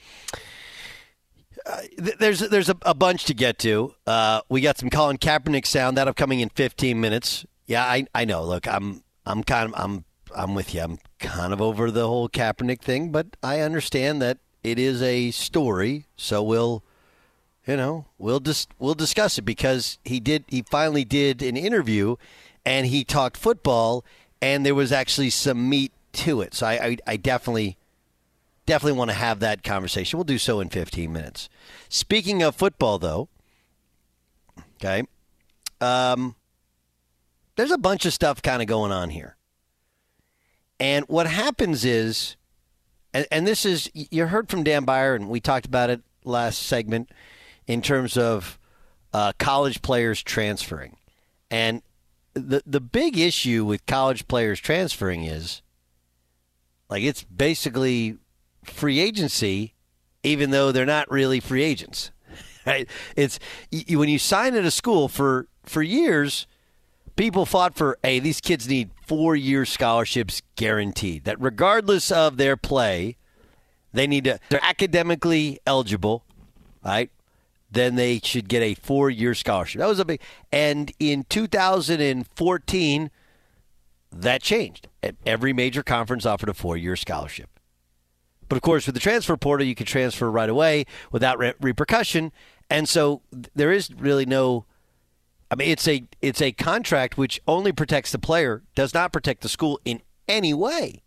uh, 1.67 1.83
th- 2.03 2.17
there's 2.19 2.41
there's 2.41 2.71
a, 2.71 2.79
a 2.81 2.95
bunch 2.95 3.25
to 3.25 3.35
get 3.35 3.59
to. 3.59 3.95
Uh, 4.07 4.41
we 4.49 4.63
got 4.63 4.79
some 4.79 4.89
Colin 4.89 5.19
Kaepernick 5.19 5.67
sound 5.67 5.99
that 5.99 6.09
upcoming 6.09 6.41
in 6.41 6.49
15 6.49 6.99
minutes. 6.99 7.45
Yeah, 7.69 7.85
I 7.85 8.07
I 8.15 8.25
know. 8.25 8.43
Look, 8.43 8.67
I'm 8.67 9.05
I'm 9.25 9.45
kind 9.45 9.73
of 9.73 9.81
I'm 9.81 10.05
I'm 10.35 10.55
with 10.55 10.75
you. 10.75 10.81
I'm 10.81 10.99
kind 11.21 11.53
of 11.53 11.61
over 11.61 11.91
the 11.91 12.09
whole 12.09 12.29
Kaepernick 12.29 12.81
thing, 12.81 13.13
but 13.13 13.37
I 13.43 13.61
understand 13.61 14.21
that 14.23 14.39
it 14.65 14.79
is 14.79 15.03
a 15.03 15.31
story. 15.31 16.07
So 16.17 16.43
we'll 16.43 16.83
you 17.67 17.77
know 17.77 18.07
we'll 18.17 18.41
just 18.41 18.71
we'll 18.79 18.95
discuss 18.95 19.37
it 19.39 19.43
because 19.43 19.99
he 20.03 20.19
did 20.19 20.45
he 20.49 20.63
finally 20.63 21.05
did 21.05 21.43
an 21.43 21.59
interview 21.59 22.17
and 22.65 22.87
he 22.87 23.05
talked 23.05 23.37
football 23.37 24.03
and 24.41 24.65
there 24.65 24.75
was 24.75 24.91
actually 24.91 25.31
some 25.31 25.69
meat 25.69 25.93
to 26.15 26.41
it. 26.41 26.55
So 26.55 26.67
I 26.67 26.73
I, 26.73 26.97
I 27.07 27.17
definitely 27.17 27.77
definitely 28.65 28.99
want 28.99 29.11
to 29.11 29.17
have 29.17 29.41
that 29.41 29.63
conversation. 29.63 30.19
We'll 30.19 30.25
do 30.25 30.39
so 30.39 30.61
in 30.61 30.71
15 30.71 31.13
minutes. 31.13 31.51
Speaking 31.91 32.43
of 32.43 32.57
football, 32.57 32.99
though, 32.99 33.29
okay, 34.77 35.05
um, 35.83 36.35
there's 37.59 37.73
a 37.73 37.79
bunch 37.79 38.07
of 38.07 38.13
stuff 38.13 38.41
kind 38.41 38.63
of 38.63 38.69
going 38.69 38.93
on 38.93 39.11
here. 39.11 39.37
And 40.79 41.05
what 41.09 41.27
happens 41.27 41.85
is, 41.85 42.37
and, 43.13 43.27
and 43.33 43.49
this 43.49 43.67
is, 43.67 43.91
you 43.95 44.27
heard 44.27 44.49
from 44.49 44.63
Dan 44.63 44.85
Beyer, 44.85 45.17
and 45.17 45.29
we 45.29 45.41
talked 45.41 45.67
about 45.67 45.91
it 45.91 46.01
last 46.23 46.63
segment 46.63 47.11
in 47.67 47.83
terms 47.83 48.17
of 48.17 48.61
uh, 49.13 49.33
college 49.41 49.83
players 49.83 50.23
transferring. 50.23 50.99
And 51.51 51.83
the 52.35 52.63
the 52.65 52.81
big 52.81 53.19
issue 53.19 53.65
with 53.65 53.85
college 53.87 54.29
players 54.29 54.61
transferring 54.61 55.25
is 55.25 55.63
like 56.89 57.03
it's 57.03 57.25
basically 57.25 58.19
free 58.63 59.01
agency, 59.01 59.75
even 60.23 60.51
though 60.51 60.71
they're 60.71 60.87
not 60.87 61.11
really 61.11 61.41
free 61.41 61.65
agents. 61.65 62.13
Right? 62.67 62.87
It's 63.17 63.39
you, 63.71 63.99
when 63.99 64.11
you 64.11 64.19
sign 64.19 64.55
at 64.55 64.67
a 64.67 64.71
school 64.71 65.09
for 65.09 65.47
for 65.65 65.81
years, 65.81 66.47
people 67.19 67.45
fought 67.45 67.75
for, 67.75 67.99
hey, 68.03 68.21
these 68.21 68.41
kids 68.41 68.67
need 68.67 68.91
four 69.07 69.37
year 69.37 69.67
scholarships 69.67 70.41
guaranteed. 70.57 71.25
That 71.25 71.39
regardless 71.39 72.11
of 72.11 72.39
their 72.39 72.57
play, 72.57 73.17
they 73.93 74.07
need 74.07 74.25
to 74.25 74.39
they're 74.49 74.65
academically 74.65 75.59
eligible, 75.67 76.25
right? 76.83 77.11
Then 77.71 77.97
they 77.97 78.21
should 78.23 78.49
get 78.49 78.63
a 78.63 78.75
four 78.75 79.11
year 79.11 79.35
scholarship. 79.35 79.81
That 79.81 79.89
was 79.89 79.99
a 79.99 80.05
big 80.05 80.23
and 80.51 80.91
in 80.99 81.25
2014 81.29 83.11
that 84.11 84.43
changed. 84.43 84.89
Every 85.27 85.53
major 85.53 85.83
conference 85.83 86.25
offered 86.25 86.49
a 86.49 86.55
four 86.55 86.77
year 86.77 86.97
scholarship. 86.97 87.51
But 88.49 88.57
of 88.57 88.63
course, 88.63 88.87
with 88.87 88.95
the 88.95 89.01
transfer 89.01 89.37
portal, 89.37 89.67
you 89.67 89.75
can 89.75 89.85
transfer 89.85 90.31
right 90.31 90.49
away 90.49 90.87
without 91.13 91.39
re- 91.39 91.53
repercussion, 91.61 92.33
and 92.71 92.89
so 92.89 93.21
there 93.31 93.71
is 93.71 93.93
really 93.93 94.25
no. 94.25 94.65
I 95.51 95.55
mean, 95.55 95.71
it's 95.71 95.89
a 95.89 96.05
it's 96.21 96.43
a 96.43 96.53
contract 96.53 97.17
which 97.17 97.41
only 97.47 97.73
protects 97.73 98.13
the 98.13 98.19
player, 98.19 98.63
does 98.75 98.93
not 98.93 99.13
protect 99.13 99.43
the 99.43 99.49
school 99.49 99.81
in 99.85 100.03
any 100.27 100.53
way. 100.53 101.03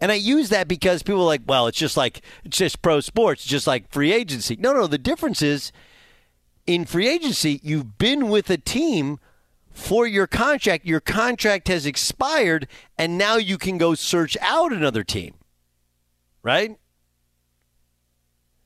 And 0.00 0.10
I 0.10 0.16
use 0.16 0.48
that 0.48 0.66
because 0.66 1.02
people 1.02 1.22
are 1.22 1.26
like, 1.26 1.42
well, 1.46 1.66
it's 1.66 1.78
just 1.78 1.96
like 1.96 2.22
it's 2.44 2.56
just 2.56 2.82
pro 2.82 3.00
sports, 3.00 3.44
just 3.44 3.66
like 3.66 3.90
free 3.90 4.12
agency. 4.12 4.56
No, 4.56 4.72
no, 4.72 4.86
the 4.86 4.98
difference 4.98 5.42
is 5.42 5.70
in 6.66 6.84
free 6.84 7.08
agency, 7.08 7.60
you've 7.62 7.98
been 7.98 8.28
with 8.28 8.48
a 8.48 8.56
team 8.56 9.18
for 9.70 10.06
your 10.06 10.26
contract. 10.26 10.84
Your 10.86 11.00
contract 11.00 11.68
has 11.68 11.86
expired, 11.86 12.68
and 12.96 13.18
now 13.18 13.36
you 13.36 13.58
can 13.58 13.78
go 13.78 13.94
search 13.94 14.36
out 14.40 14.72
another 14.72 15.04
team 15.04 15.34
right? 16.42 16.76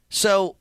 So 0.09 0.57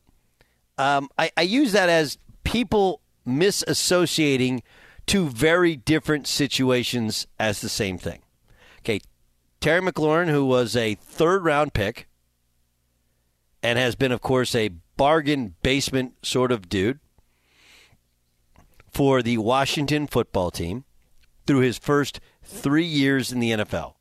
um, 0.78 1.10
I, 1.18 1.32
I 1.38 1.42
use 1.44 1.72
that 1.72 1.90
as 1.90 2.18
people 2.44 3.02
misassociating 3.28 4.62
two 5.06 5.30
very 5.30 5.76
different 5.76 6.28
situations 6.28 7.28
as 7.40 7.62
the 7.62 7.70
same 7.70 7.98
thing. 7.98 8.22
Okay, 8.80 9.02
Terry 9.60 9.82
McLaurin, 9.82 10.30
who 10.30 10.46
was 10.46 10.76
a 10.76 10.96
third 10.96 11.44
round 11.44 11.74
pick 11.74 12.08
and 13.64 13.80
has 13.80 13.96
been, 13.96 14.12
of 14.12 14.22
course, 14.22 14.54
a 14.56 14.70
bargain 14.98 15.56
basement 15.62 16.14
sort 16.26 16.52
of 16.52 16.70
dude 16.70 17.00
for 18.92 19.22
the 19.22 19.38
Washington 19.38 20.08
football 20.08 20.52
team 20.52 20.86
through 21.46 21.60
his 21.60 21.78
first 21.78 22.20
three 22.44 22.86
years 22.86 23.32
in 23.32 23.40
the 23.40 23.52
NFL. 23.52 23.96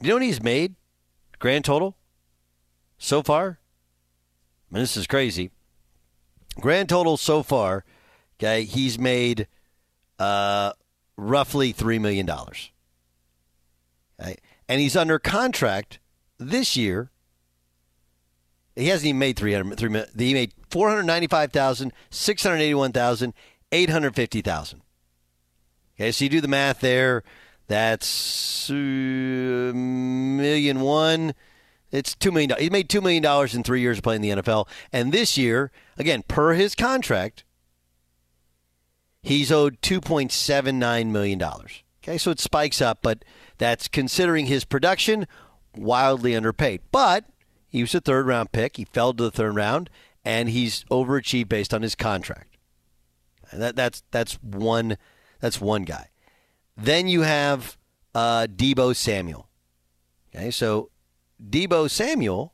You 0.00 0.08
know 0.08 0.14
what 0.14 0.22
he's 0.22 0.42
made? 0.42 0.74
Grand 1.38 1.64
total 1.64 1.96
so 2.96 3.22
far? 3.22 3.58
I 4.70 4.74
mean, 4.74 4.82
this 4.82 4.96
is 4.96 5.06
crazy. 5.06 5.50
Grand 6.60 6.88
total 6.88 7.16
so 7.16 7.42
far, 7.42 7.84
okay, 8.38 8.64
he's 8.64 8.98
made 8.98 9.46
uh, 10.18 10.72
roughly 11.16 11.72
$3 11.72 12.00
million. 12.00 12.28
Okay? 14.20 14.36
And 14.68 14.80
he's 14.80 14.96
under 14.96 15.18
contract 15.18 15.98
this 16.38 16.76
year. 16.76 17.10
He 18.76 18.88
hasn't 18.88 19.06
even 19.06 19.18
made 19.18 19.36
300, 19.36 19.78
3 19.78 19.88
million. 19.88 20.10
He 20.18 20.34
made 20.34 20.52
495,000, 20.70 21.92
681,000, 22.10 23.34
850,000. 23.70 24.82
Okay, 25.96 26.10
so 26.10 26.24
you 26.24 26.28
do 26.28 26.40
the 26.40 26.48
math 26.48 26.80
there. 26.80 27.22
That's 27.68 28.68
uh, 28.68 28.74
million 28.74 30.80
one. 30.80 31.34
It's 31.90 32.14
two 32.14 32.32
million. 32.32 32.52
He 32.58 32.68
made 32.68 32.88
two 32.88 33.00
million 33.00 33.22
dollars 33.22 33.54
in 33.54 33.62
three 33.62 33.80
years 33.80 33.98
of 33.98 34.04
playing 34.04 34.20
the 34.20 34.30
NFL, 34.30 34.68
and 34.92 35.12
this 35.12 35.38
year, 35.38 35.70
again, 35.96 36.24
per 36.26 36.54
his 36.54 36.74
contract, 36.74 37.44
he's 39.24 39.50
owed 39.50 39.82
two 39.82 40.00
point 40.00 40.30
seven 40.30 40.78
nine 40.78 41.10
million 41.10 41.38
dollars. 41.38 41.82
Okay, 42.02 42.18
so 42.18 42.30
it 42.30 42.38
spikes 42.38 42.80
up, 42.80 42.98
but 43.02 43.24
that's 43.58 43.88
considering 43.88 44.46
his 44.46 44.64
production 44.64 45.26
wildly 45.74 46.36
underpaid. 46.36 46.82
But 46.92 47.24
he 47.66 47.80
was 47.80 47.94
a 47.94 48.00
third 48.00 48.26
round 48.26 48.52
pick. 48.52 48.76
He 48.76 48.84
fell 48.84 49.12
to 49.14 49.24
the 49.24 49.30
third 49.30 49.56
round, 49.56 49.90
and 50.24 50.48
he's 50.50 50.84
overachieved 50.90 51.48
based 51.48 51.74
on 51.74 51.82
his 51.82 51.94
contract. 51.94 52.56
And 53.50 53.60
that, 53.62 53.74
that's 53.74 54.02
that's 54.10 54.34
one 54.42 54.98
that's 55.40 55.60
one 55.60 55.82
guy. 55.82 56.10
Then 56.76 57.08
you 57.08 57.22
have 57.22 57.78
uh, 58.14 58.46
Deebo 58.54 58.94
Samuel. 58.94 59.48
Okay, 60.34 60.50
so 60.50 60.90
Deebo 61.42 61.90
Samuel 61.90 62.52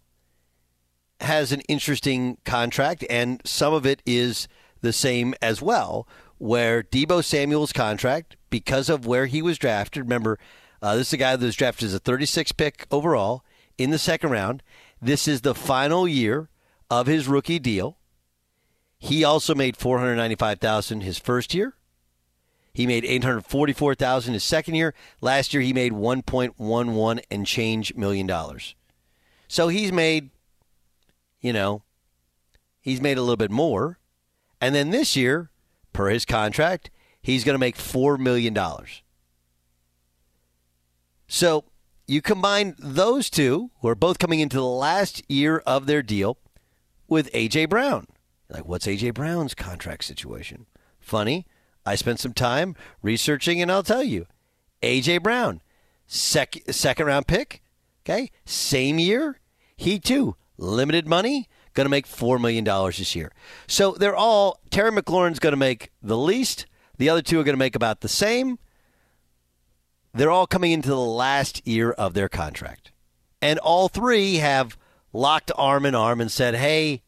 has 1.20 1.52
an 1.52 1.60
interesting 1.62 2.38
contract, 2.44 3.04
and 3.10 3.42
some 3.44 3.74
of 3.74 3.84
it 3.84 4.02
is 4.06 4.48
the 4.80 4.92
same 4.92 5.34
as 5.42 5.60
well. 5.60 6.06
Where 6.40 6.82
Deebo 6.82 7.22
Samuel's 7.22 7.72
contract, 7.72 8.36
because 8.48 8.88
of 8.88 9.06
where 9.06 9.26
he 9.26 9.42
was 9.42 9.58
drafted, 9.58 10.04
remember, 10.04 10.38
uh, 10.80 10.96
this 10.96 11.08
is 11.08 11.12
a 11.12 11.18
guy 11.18 11.36
that 11.36 11.44
was 11.44 11.54
drafted 11.54 11.86
as 11.86 11.94
a 11.94 11.98
36 11.98 12.52
pick 12.52 12.86
overall 12.90 13.44
in 13.76 13.90
the 13.90 13.98
second 13.98 14.30
round. 14.30 14.62
This 15.02 15.28
is 15.28 15.42
the 15.42 15.54
final 15.54 16.08
year 16.08 16.48
of 16.90 17.06
his 17.06 17.28
rookie 17.28 17.58
deal. 17.58 17.98
He 18.98 19.22
also 19.22 19.54
made 19.54 19.76
495,000 19.76 21.02
his 21.02 21.18
first 21.18 21.52
year. 21.52 21.74
He 22.72 22.86
made 22.86 23.04
844,000 23.04 24.32
his 24.32 24.44
second 24.44 24.74
year. 24.76 24.94
Last 25.20 25.52
year 25.52 25.62
he 25.62 25.72
made 25.72 25.92
1.11 25.92 27.22
and 27.30 27.46
change 27.46 27.94
million 27.94 28.26
dollars. 28.26 28.74
So 29.46 29.68
he's 29.68 29.92
made 29.92 30.30
you 31.40 31.52
know, 31.52 31.82
he's 32.80 33.00
made 33.00 33.18
a 33.18 33.22
little 33.22 33.36
bit 33.36 33.50
more. 33.50 33.98
And 34.60 34.74
then 34.74 34.90
this 34.90 35.16
year, 35.16 35.50
per 35.92 36.08
his 36.08 36.24
contract, 36.24 36.90
he's 37.22 37.44
going 37.44 37.54
to 37.54 37.58
make 37.58 37.76
4 37.76 38.18
million 38.18 38.54
dollars. 38.54 39.02
So, 41.28 41.64
you 42.08 42.20
combine 42.20 42.74
those 42.76 43.30
two, 43.30 43.70
who 43.80 43.88
are 43.88 43.94
both 43.94 44.18
coming 44.18 44.40
into 44.40 44.56
the 44.56 44.64
last 44.64 45.22
year 45.30 45.58
of 45.64 45.86
their 45.86 46.02
deal, 46.02 46.38
with 47.06 47.30
A.J. 47.32 47.66
Brown. 47.66 48.06
Like, 48.48 48.66
what's 48.66 48.88
A.J. 48.88 49.10
Brown's 49.10 49.54
contract 49.54 50.02
situation? 50.04 50.66
Funny, 50.98 51.46
I 51.86 51.94
spent 51.94 52.18
some 52.18 52.32
time 52.32 52.74
researching, 53.00 53.62
and 53.62 53.70
I'll 53.70 53.84
tell 53.84 54.02
you. 54.02 54.26
A.J. 54.82 55.18
Brown, 55.18 55.62
sec- 56.06 56.62
second 56.68 57.06
round 57.06 57.28
pick, 57.28 57.62
okay, 58.04 58.30
same 58.44 58.98
year. 58.98 59.38
He 59.76 60.00
too, 60.00 60.34
limited 60.58 61.06
money, 61.06 61.48
going 61.74 61.84
to 61.84 61.90
make 61.90 62.06
$4 62.06 62.40
million 62.40 62.64
this 62.64 63.14
year. 63.14 63.32
So 63.66 63.92
they're 63.92 64.16
all, 64.16 64.60
Terry 64.70 64.90
McLaurin's 64.90 65.38
going 65.38 65.52
to 65.52 65.56
make 65.56 65.90
the 66.02 66.16
least. 66.16 66.66
The 66.98 67.08
other 67.08 67.22
two 67.22 67.40
are 67.40 67.44
going 67.44 67.54
to 67.54 67.58
make 67.58 67.76
about 67.76 68.00
the 68.00 68.08
same. 68.08 68.58
They're 70.12 70.30
all 70.30 70.46
coming 70.46 70.72
into 70.72 70.88
the 70.88 70.98
last 70.98 71.66
year 71.66 71.92
of 71.92 72.14
their 72.14 72.28
contract. 72.28 72.92
And 73.40 73.58
all 73.60 73.88
three 73.88 74.36
have 74.36 74.76
locked 75.12 75.50
arm 75.56 75.86
in 75.86 75.94
arm 75.94 76.20
and 76.20 76.30
said, 76.30 76.54
hey, 76.54 77.02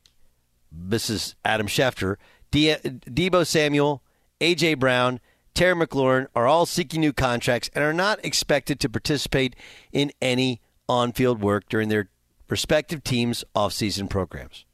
this 0.70 1.10
is 1.10 1.34
Adam 1.44 1.66
Schefter, 1.66 2.16
De- 2.50 2.76
Deebo 2.76 3.46
Samuel, 3.46 4.02
A.J. 4.40 4.74
Brown, 4.74 5.20
Terry 5.54 5.74
McLaurin 5.74 6.28
are 6.34 6.46
all 6.46 6.64
seeking 6.64 7.00
new 7.00 7.12
contracts 7.12 7.70
and 7.74 7.84
are 7.84 7.92
not 7.92 8.24
expected 8.24 8.80
to 8.80 8.88
participate 8.88 9.54
in 9.92 10.12
any 10.22 10.60
on 10.88 11.12
field 11.12 11.42
work 11.42 11.68
during 11.68 11.88
their 11.88 12.08
respective 12.52 13.02
teams' 13.02 13.44
offseason 13.56 14.10
programs. 14.10 14.66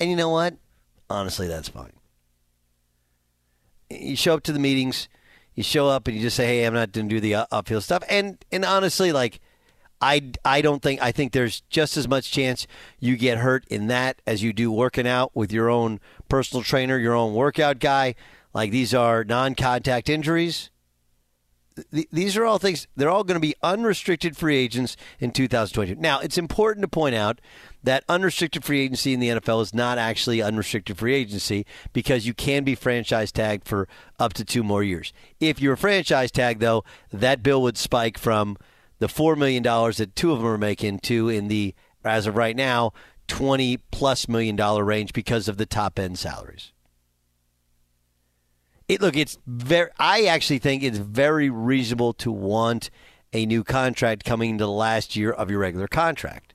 And 0.00 0.08
you 0.08 0.16
know 0.16 0.30
what? 0.30 0.56
Honestly, 1.10 1.46
that's 1.46 1.68
fine. 1.68 1.92
You 3.90 4.16
show 4.16 4.32
up 4.32 4.42
to 4.44 4.52
the 4.52 4.58
meetings, 4.58 5.10
you 5.54 5.62
show 5.62 5.88
up 5.88 6.08
and 6.08 6.16
you 6.16 6.22
just 6.22 6.36
say, 6.36 6.46
"Hey, 6.46 6.64
I'm 6.64 6.72
not 6.72 6.92
going 6.92 7.06
to 7.06 7.14
do 7.14 7.20
the 7.20 7.34
uh, 7.34 7.46
upfield 7.52 7.82
stuff." 7.82 8.02
And 8.08 8.42
and 8.50 8.64
honestly, 8.64 9.12
like 9.12 9.40
I 10.00 10.30
I 10.42 10.62
don't 10.62 10.82
think 10.82 11.02
I 11.02 11.12
think 11.12 11.32
there's 11.32 11.60
just 11.68 11.98
as 11.98 12.08
much 12.08 12.30
chance 12.30 12.66
you 12.98 13.16
get 13.18 13.38
hurt 13.38 13.66
in 13.68 13.88
that 13.88 14.22
as 14.26 14.42
you 14.42 14.54
do 14.54 14.72
working 14.72 15.06
out 15.06 15.36
with 15.36 15.52
your 15.52 15.68
own 15.68 16.00
personal 16.30 16.62
trainer, 16.62 16.98
your 16.98 17.14
own 17.14 17.34
workout 17.34 17.78
guy. 17.78 18.14
Like 18.54 18.70
these 18.70 18.94
are 18.94 19.22
non-contact 19.22 20.08
injuries. 20.08 20.70
Th- 21.92 22.08
these 22.12 22.36
are 22.36 22.44
all 22.44 22.58
things. 22.58 22.86
They're 22.96 23.10
all 23.10 23.24
going 23.24 23.36
to 23.36 23.40
be 23.40 23.54
unrestricted 23.62 24.36
free 24.36 24.56
agents 24.56 24.96
in 25.18 25.30
2022. 25.30 26.00
Now, 26.00 26.20
it's 26.20 26.38
important 26.38 26.82
to 26.82 26.88
point 26.88 27.14
out 27.14 27.40
that 27.82 28.04
unrestricted 28.08 28.64
free 28.64 28.80
agency 28.80 29.14
in 29.14 29.20
the 29.20 29.28
NFL 29.28 29.62
is 29.62 29.74
not 29.74 29.98
actually 29.98 30.42
unrestricted 30.42 30.98
free 30.98 31.14
agency 31.14 31.64
because 31.92 32.26
you 32.26 32.34
can 32.34 32.64
be 32.64 32.74
franchise 32.74 33.32
tagged 33.32 33.66
for 33.66 33.88
up 34.18 34.32
to 34.34 34.44
two 34.44 34.62
more 34.62 34.82
years. 34.82 35.12
If 35.40 35.60
you're 35.60 35.76
franchise 35.76 36.30
tagged, 36.30 36.60
though, 36.60 36.84
that 37.12 37.42
bill 37.42 37.62
would 37.62 37.78
spike 37.78 38.18
from 38.18 38.56
the 38.98 39.06
$4 39.06 39.36
million 39.36 39.62
that 39.62 40.12
two 40.16 40.32
of 40.32 40.38
them 40.38 40.48
are 40.48 40.58
making 40.58 40.98
to, 41.00 41.28
in 41.28 41.48
the, 41.48 41.74
as 42.04 42.26
of 42.26 42.36
right 42.36 42.56
now, 42.56 42.92
20 43.28 43.76
plus 43.90 44.26
million 44.28 44.56
dollar 44.56 44.84
range 44.84 45.12
because 45.12 45.48
of 45.48 45.56
the 45.56 45.66
top 45.66 45.98
end 45.98 46.18
salaries. 46.18 46.72
It, 48.88 49.02
look, 49.02 49.16
it's 49.16 49.38
very. 49.46 49.90
I 49.98 50.24
actually 50.24 50.58
think 50.58 50.82
it's 50.82 50.98
very 50.98 51.50
reasonable 51.50 52.14
to 52.14 52.32
want 52.32 52.90
a 53.32 53.44
new 53.44 53.62
contract 53.62 54.24
coming 54.24 54.50
into 54.50 54.64
the 54.64 54.70
last 54.70 55.14
year 55.14 55.30
of 55.30 55.50
your 55.50 55.60
regular 55.60 55.86
contract. 55.86 56.54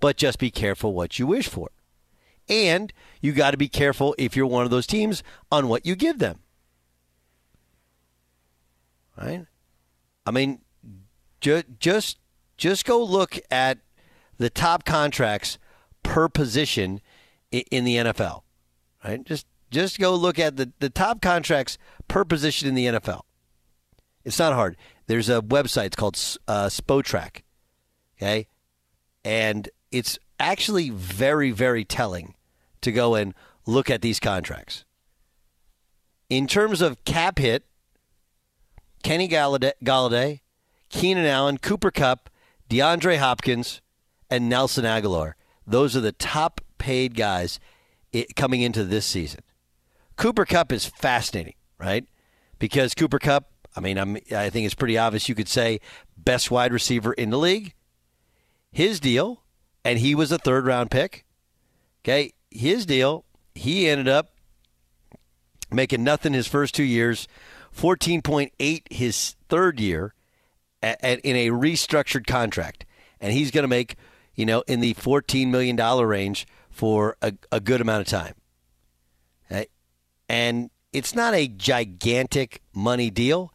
But 0.00 0.16
just 0.16 0.38
be 0.38 0.50
careful 0.50 0.92
what 0.92 1.18
you 1.18 1.26
wish 1.26 1.48
for. 1.48 1.70
And 2.48 2.92
you 3.20 3.32
got 3.32 3.50
to 3.50 3.56
be 3.56 3.68
careful 3.68 4.14
if 4.18 4.36
you're 4.36 4.46
one 4.46 4.64
of 4.64 4.70
those 4.70 4.86
teams 4.86 5.22
on 5.50 5.68
what 5.68 5.84
you 5.84 5.96
give 5.96 6.18
them. 6.18 6.40
Right? 9.16 9.46
I 10.24 10.30
mean, 10.30 10.60
ju- 11.40 11.64
just 11.80 12.18
just 12.56 12.84
go 12.84 13.02
look 13.02 13.38
at 13.50 13.78
the 14.36 14.50
top 14.50 14.84
contracts 14.84 15.58
per 16.02 16.28
position 16.28 17.00
in 17.50 17.84
the 17.84 17.96
NFL. 17.96 18.42
Right? 19.04 19.24
Just 19.24 19.46
just 19.70 19.98
go 19.98 20.14
look 20.14 20.38
at 20.38 20.56
the, 20.56 20.72
the 20.80 20.90
top 20.90 21.20
contracts 21.20 21.78
per 22.06 22.24
position 22.24 22.68
in 22.68 22.74
the 22.74 22.86
NFL. 22.86 23.22
It's 24.24 24.38
not 24.38 24.52
hard. 24.52 24.76
There's 25.06 25.28
a 25.28 25.40
website 25.40 25.86
it's 25.86 25.96
called 25.96 26.14
uh, 26.46 26.66
Spotrac. 26.66 27.42
Okay? 28.18 28.46
And 29.24 29.68
it's 29.90 30.18
actually 30.38 30.90
very, 30.90 31.50
very 31.50 31.84
telling 31.84 32.34
to 32.80 32.92
go 32.92 33.14
and 33.14 33.34
look 33.66 33.90
at 33.90 34.02
these 34.02 34.20
contracts. 34.20 34.84
In 36.28 36.46
terms 36.46 36.80
of 36.80 37.04
cap 37.04 37.38
hit, 37.38 37.64
Kenny 39.02 39.28
Golladay, 39.28 39.72
Golladay 39.82 40.40
Keenan 40.88 41.26
Allen, 41.26 41.58
Cooper 41.58 41.90
Kupp, 41.90 42.30
DeAndre 42.68 43.18
Hopkins, 43.18 43.80
and 44.30 44.48
Nelson 44.48 44.84
Agholor. 44.84 45.34
Those 45.66 45.96
are 45.96 46.00
the 46.00 46.12
top 46.12 46.60
paid 46.78 47.14
guys 47.14 47.60
coming 48.36 48.62
into 48.62 48.84
this 48.84 49.06
season. 49.06 49.40
Cooper 50.18 50.44
Kupp 50.44 50.72
is 50.72 50.84
fascinating, 50.84 51.54
right? 51.78 52.04
Because 52.58 52.92
Cooper 52.92 53.20
Kupp, 53.20 53.52
I 53.76 53.80
mean, 53.80 53.96
I'm, 53.96 54.16
I 54.34 54.50
think 54.50 54.66
it's 54.66 54.74
pretty 54.74 54.98
obvious 54.98 55.28
you 55.28 55.36
could 55.36 55.48
say 55.48 55.80
best 56.16 56.50
wide 56.50 56.72
receiver 56.72 57.12
in 57.12 57.30
the 57.30 57.38
league. 57.38 57.72
His 58.72 58.98
deal, 58.98 59.44
and 59.84 60.00
he 60.00 60.16
was 60.16 60.32
a 60.32 60.38
third 60.38 60.66
round 60.66 60.90
pick. 60.90 61.24
Okay, 62.02 62.32
his 62.50 62.84
deal, 62.84 63.24
he 63.54 63.88
ended 63.88 64.08
up 64.08 64.30
making 65.70 66.02
nothing 66.02 66.32
his 66.32 66.48
first 66.48 66.74
two 66.74 66.82
years, 66.82 67.28
14.8 67.76 68.82
his 68.92 69.36
third 69.48 69.78
year 69.78 70.14
at, 70.82 71.02
at, 71.02 71.20
in 71.20 71.36
a 71.36 71.48
restructured 71.50 72.26
contract. 72.26 72.84
And 73.20 73.32
he's 73.32 73.52
going 73.52 73.62
to 73.62 73.68
make, 73.68 73.94
you 74.34 74.46
know, 74.46 74.64
in 74.66 74.80
the 74.80 74.94
$14 74.94 75.48
million 75.48 75.76
range 75.76 76.46
for 76.70 77.16
a, 77.22 77.34
a 77.52 77.60
good 77.60 77.80
amount 77.80 78.00
of 78.00 78.08
time. 78.08 78.34
And 80.28 80.70
it's 80.92 81.14
not 81.14 81.34
a 81.34 81.48
gigantic 81.48 82.62
money 82.74 83.10
deal. 83.10 83.52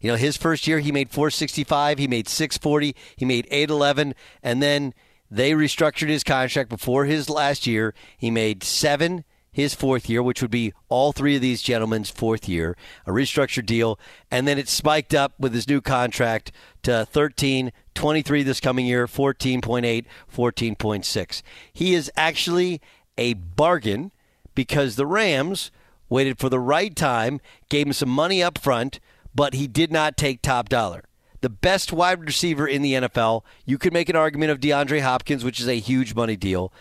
You 0.00 0.10
know, 0.10 0.16
his 0.16 0.36
first 0.36 0.66
year 0.66 0.80
he 0.80 0.92
made 0.92 1.10
465, 1.10 1.98
he 1.98 2.08
made 2.08 2.28
640, 2.28 2.94
he 3.16 3.24
made 3.24 3.46
811, 3.50 4.14
and 4.42 4.62
then 4.62 4.92
they 5.30 5.52
restructured 5.52 6.08
his 6.08 6.22
contract 6.22 6.68
before 6.68 7.06
his 7.06 7.30
last 7.30 7.66
year. 7.66 7.94
He 8.16 8.30
made 8.30 8.62
7 8.62 9.24
his 9.54 9.72
fourth 9.72 10.10
year, 10.10 10.22
which 10.22 10.42
would 10.42 10.50
be 10.50 10.74
all 10.88 11.12
three 11.12 11.36
of 11.36 11.40
these 11.40 11.62
gentlemen's 11.62 12.10
fourth 12.10 12.48
year, 12.48 12.76
a 13.06 13.12
restructured 13.12 13.64
deal, 13.64 13.98
and 14.30 14.46
then 14.46 14.58
it 14.58 14.68
spiked 14.68 15.14
up 15.14 15.32
with 15.38 15.54
his 15.54 15.68
new 15.68 15.80
contract 15.80 16.50
to 16.82 17.06
13, 17.06 17.72
23 17.94 18.42
this 18.42 18.60
coming 18.60 18.84
year, 18.84 19.06
14.8, 19.06 20.04
14.6. 20.34 21.42
He 21.72 21.94
is 21.94 22.10
actually 22.16 22.80
a 23.16 23.34
bargain 23.34 24.10
because 24.56 24.96
the 24.96 25.06
Rams 25.06 25.70
waited 26.08 26.38
for 26.38 26.48
the 26.48 26.60
right 26.60 26.94
time, 26.94 27.40
gave 27.68 27.86
him 27.86 27.92
some 27.92 28.08
money 28.08 28.42
up 28.42 28.58
front, 28.58 29.00
but 29.34 29.54
he 29.54 29.66
did 29.66 29.92
not 29.92 30.16
take 30.16 30.42
top 30.42 30.68
dollar. 30.68 31.04
The 31.40 31.50
best 31.50 31.92
wide 31.92 32.24
receiver 32.24 32.66
in 32.66 32.82
the 32.82 32.94
NFL, 32.94 33.42
you 33.66 33.76
could 33.78 33.92
make 33.92 34.08
an 34.08 34.16
argument 34.16 34.50
of 34.50 34.60
DeAndre 34.60 35.02
Hopkins, 35.02 35.44
which 35.44 35.60
is 35.60 35.68
a 35.68 35.78
huge 35.78 36.14
money 36.14 36.36
deal, 36.36 36.72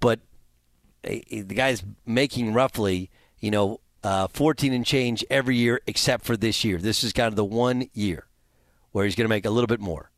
but 0.00 0.20
the 1.02 1.44
guy's 1.44 1.82
making 2.06 2.52
roughly, 2.52 3.10
you 3.40 3.50
know, 3.50 3.80
uh, 4.04 4.28
14 4.28 4.72
and 4.72 4.84
change 4.84 5.24
every 5.30 5.56
year 5.56 5.80
except 5.86 6.24
for 6.24 6.36
this 6.36 6.64
year. 6.64 6.78
This 6.78 7.02
is 7.02 7.12
kind 7.12 7.28
of 7.28 7.36
the 7.36 7.44
one 7.44 7.88
year 7.92 8.26
where 8.92 9.04
he's 9.04 9.14
going 9.14 9.24
to 9.24 9.28
make 9.28 9.46
a 9.46 9.50
little 9.50 9.66
bit 9.66 9.80
more. 9.80 10.11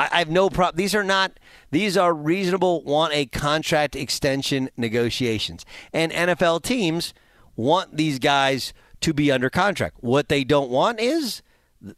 I, 0.00 0.08
I 0.10 0.18
have 0.20 0.30
no 0.30 0.48
problem. 0.48 0.78
These 0.78 0.94
are 0.94 1.04
not. 1.04 1.38
These 1.70 1.96
are 1.96 2.14
reasonable. 2.14 2.82
Want 2.84 3.12
a 3.12 3.26
contract 3.26 3.94
extension 3.94 4.70
negotiations, 4.76 5.66
and 5.92 6.10
NFL 6.10 6.62
teams 6.62 7.12
want 7.54 7.98
these 7.98 8.18
guys 8.18 8.72
to 9.02 9.12
be 9.12 9.30
under 9.30 9.50
contract. 9.50 9.96
What 10.00 10.28
they 10.30 10.42
don't 10.42 10.70
want 10.70 11.00
is 11.00 11.42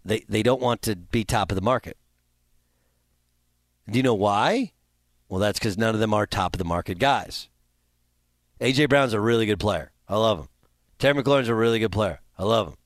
they 0.05 0.25
they 0.29 0.43
don't 0.43 0.61
want 0.61 0.83
to 0.83 0.97
be 0.97 1.25
top 1.25 1.53
of 1.53 1.55
the 1.55 1.63
market. 1.63 1.97
Do 3.89 3.99
you 3.99 4.03
know 4.03 4.15
why? 4.15 4.73
Well, 5.29 5.41
that's 5.41 5.61
because 5.61 5.79
none 5.79 5.95
of 5.95 6.01
them 6.01 6.13
are 6.13 6.27
top 6.27 6.55
of 6.55 6.59
the 6.59 6.65
market 6.65 6.99
guys. 6.99 7.49
AJ 8.61 8.89
Brown's 8.89 9.13
a 9.13 9.21
really 9.21 9.47
good 9.47 9.61
player. 9.61 9.93
I 10.09 10.17
love 10.17 10.41
him. 10.41 10.49
Terry 10.99 11.23
McLaurin's 11.23 11.49
a 11.49 11.55
really 11.55 11.79
good 11.79 11.93
player. 11.93 12.21
I 12.37 12.45
love 12.45 12.69
him. 12.69 12.77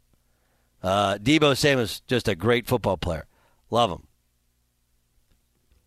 Uh, 0.82 1.18
Deebo 1.18 1.56
Samuel's 1.56 2.00
just 2.06 2.28
a 2.28 2.34
great 2.34 2.66
football 2.66 2.96
player. 2.96 3.26
Love 3.70 3.90
him. 3.90 4.05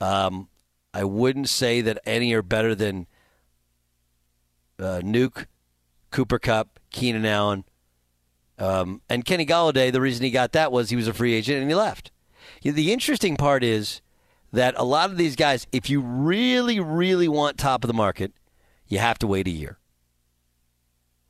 Um, 0.01 0.49
I 0.93 1.03
wouldn't 1.03 1.49
say 1.49 1.81
that 1.81 1.99
any 2.05 2.33
are 2.33 2.41
better 2.41 2.73
than 2.73 3.07
uh, 4.79 5.01
Nuk, 5.03 5.45
Cooper 6.11 6.39
Kupp, 6.39 6.79
Keenan 6.91 7.25
Allen, 7.25 7.63
um, 8.57 9.01
and 9.09 9.25
Kenny 9.25 9.45
Golladay. 9.45 9.91
The 9.91 10.01
reason 10.01 10.23
he 10.23 10.31
got 10.31 10.53
that 10.53 10.71
was 10.71 10.89
he 10.89 10.95
was 10.95 11.07
a 11.07 11.13
free 11.13 11.33
agent 11.33 11.61
and 11.61 11.69
he 11.69 11.75
left. 11.75 12.11
The 12.63 12.91
interesting 12.91 13.37
part 13.37 13.63
is 13.63 14.01
that 14.51 14.73
a 14.77 14.83
lot 14.83 15.11
of 15.11 15.17
these 15.17 15.35
guys, 15.35 15.67
if 15.71 15.89
you 15.89 16.01
really, 16.01 16.79
really 16.79 17.27
want 17.27 17.57
top 17.57 17.83
of 17.83 17.87
the 17.87 17.93
market, 17.93 18.33
you 18.87 18.97
have 18.97 19.19
to 19.19 19.27
wait 19.27 19.47
a 19.47 19.51
year. 19.51 19.77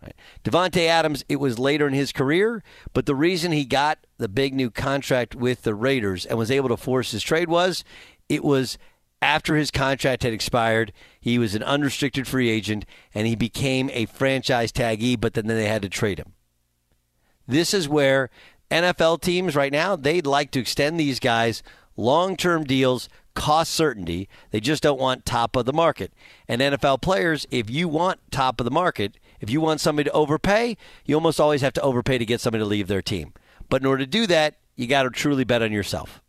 Right. 0.01 0.15
Davante 0.45 0.87
Adams, 0.87 1.25
it 1.27 1.41
was 1.41 1.59
later 1.59 1.85
in 1.85 1.93
his 1.93 2.13
career, 2.13 2.63
but 2.93 3.05
the 3.05 3.15
reason 3.15 3.51
he 3.51 3.65
got 3.65 4.07
the 4.17 4.29
big 4.29 4.53
new 4.53 4.71
contract 4.71 5.35
with 5.35 5.63
the 5.63 5.75
Raiders 5.75 6.25
and 6.25 6.37
was 6.37 6.49
able 6.49 6.69
to 6.69 6.77
force 6.77 7.11
his 7.11 7.21
trade 7.21 7.49
was 7.49 7.83
it 8.29 8.43
was 8.43 8.77
after 9.21 9.55
his 9.55 9.71
contract 9.71 10.23
had 10.23 10.33
expired. 10.33 10.93
He 11.19 11.37
was 11.37 11.55
an 11.55 11.63
unrestricted 11.63 12.27
free 12.27 12.49
agent 12.49 12.85
and 13.13 13.27
he 13.27 13.35
became 13.35 13.89
a 13.91 14.05
franchise 14.05 14.71
taggee, 14.71 15.19
but 15.19 15.33
then 15.33 15.47
they 15.47 15.65
had 15.65 15.81
to 15.81 15.89
trade 15.89 16.19
him. 16.19 16.33
This 17.47 17.73
is 17.73 17.89
where 17.89 18.29
NFL 18.71 19.21
teams 19.21 19.55
right 19.55 19.71
now, 19.71 19.95
they'd 19.95 20.27
like 20.27 20.51
to 20.51 20.59
extend 20.59 20.99
these 20.99 21.19
guys 21.19 21.63
long 21.97 22.37
term 22.37 22.63
deals, 22.63 23.09
cost 23.33 23.73
certainty. 23.73 24.29
They 24.51 24.59
just 24.59 24.83
don't 24.83 24.99
want 24.99 25.25
top 25.25 25.55
of 25.55 25.65
the 25.65 25.73
market. 25.73 26.13
And 26.47 26.61
NFL 26.61 27.01
players, 27.01 27.47
if 27.49 27.69
you 27.69 27.87
want 27.87 28.19
top 28.31 28.61
of 28.61 28.65
the 28.65 28.71
market, 28.71 29.17
if 29.41 29.49
you 29.49 29.61
want 29.61 29.81
somebody 29.81 30.09
to 30.09 30.15
overpay, 30.15 30.77
you 31.05 31.15
almost 31.15 31.39
always 31.39 31.61
have 31.61 31.73
to 31.73 31.81
overpay 31.81 32.17
to 32.17 32.25
get 32.25 32.41
somebody 32.41 32.63
to 32.63 32.67
leave 32.67 32.87
their 32.87 33.01
team. 33.01 33.33
But 33.69 33.81
in 33.81 33.87
order 33.87 34.03
to 34.03 34.09
do 34.09 34.27
that, 34.27 34.55
you 34.75 34.87
got 34.87 35.03
to 35.03 35.09
truly 35.09 35.43
bet 35.43 35.61
on 35.61 35.71
yourself. 35.71 36.21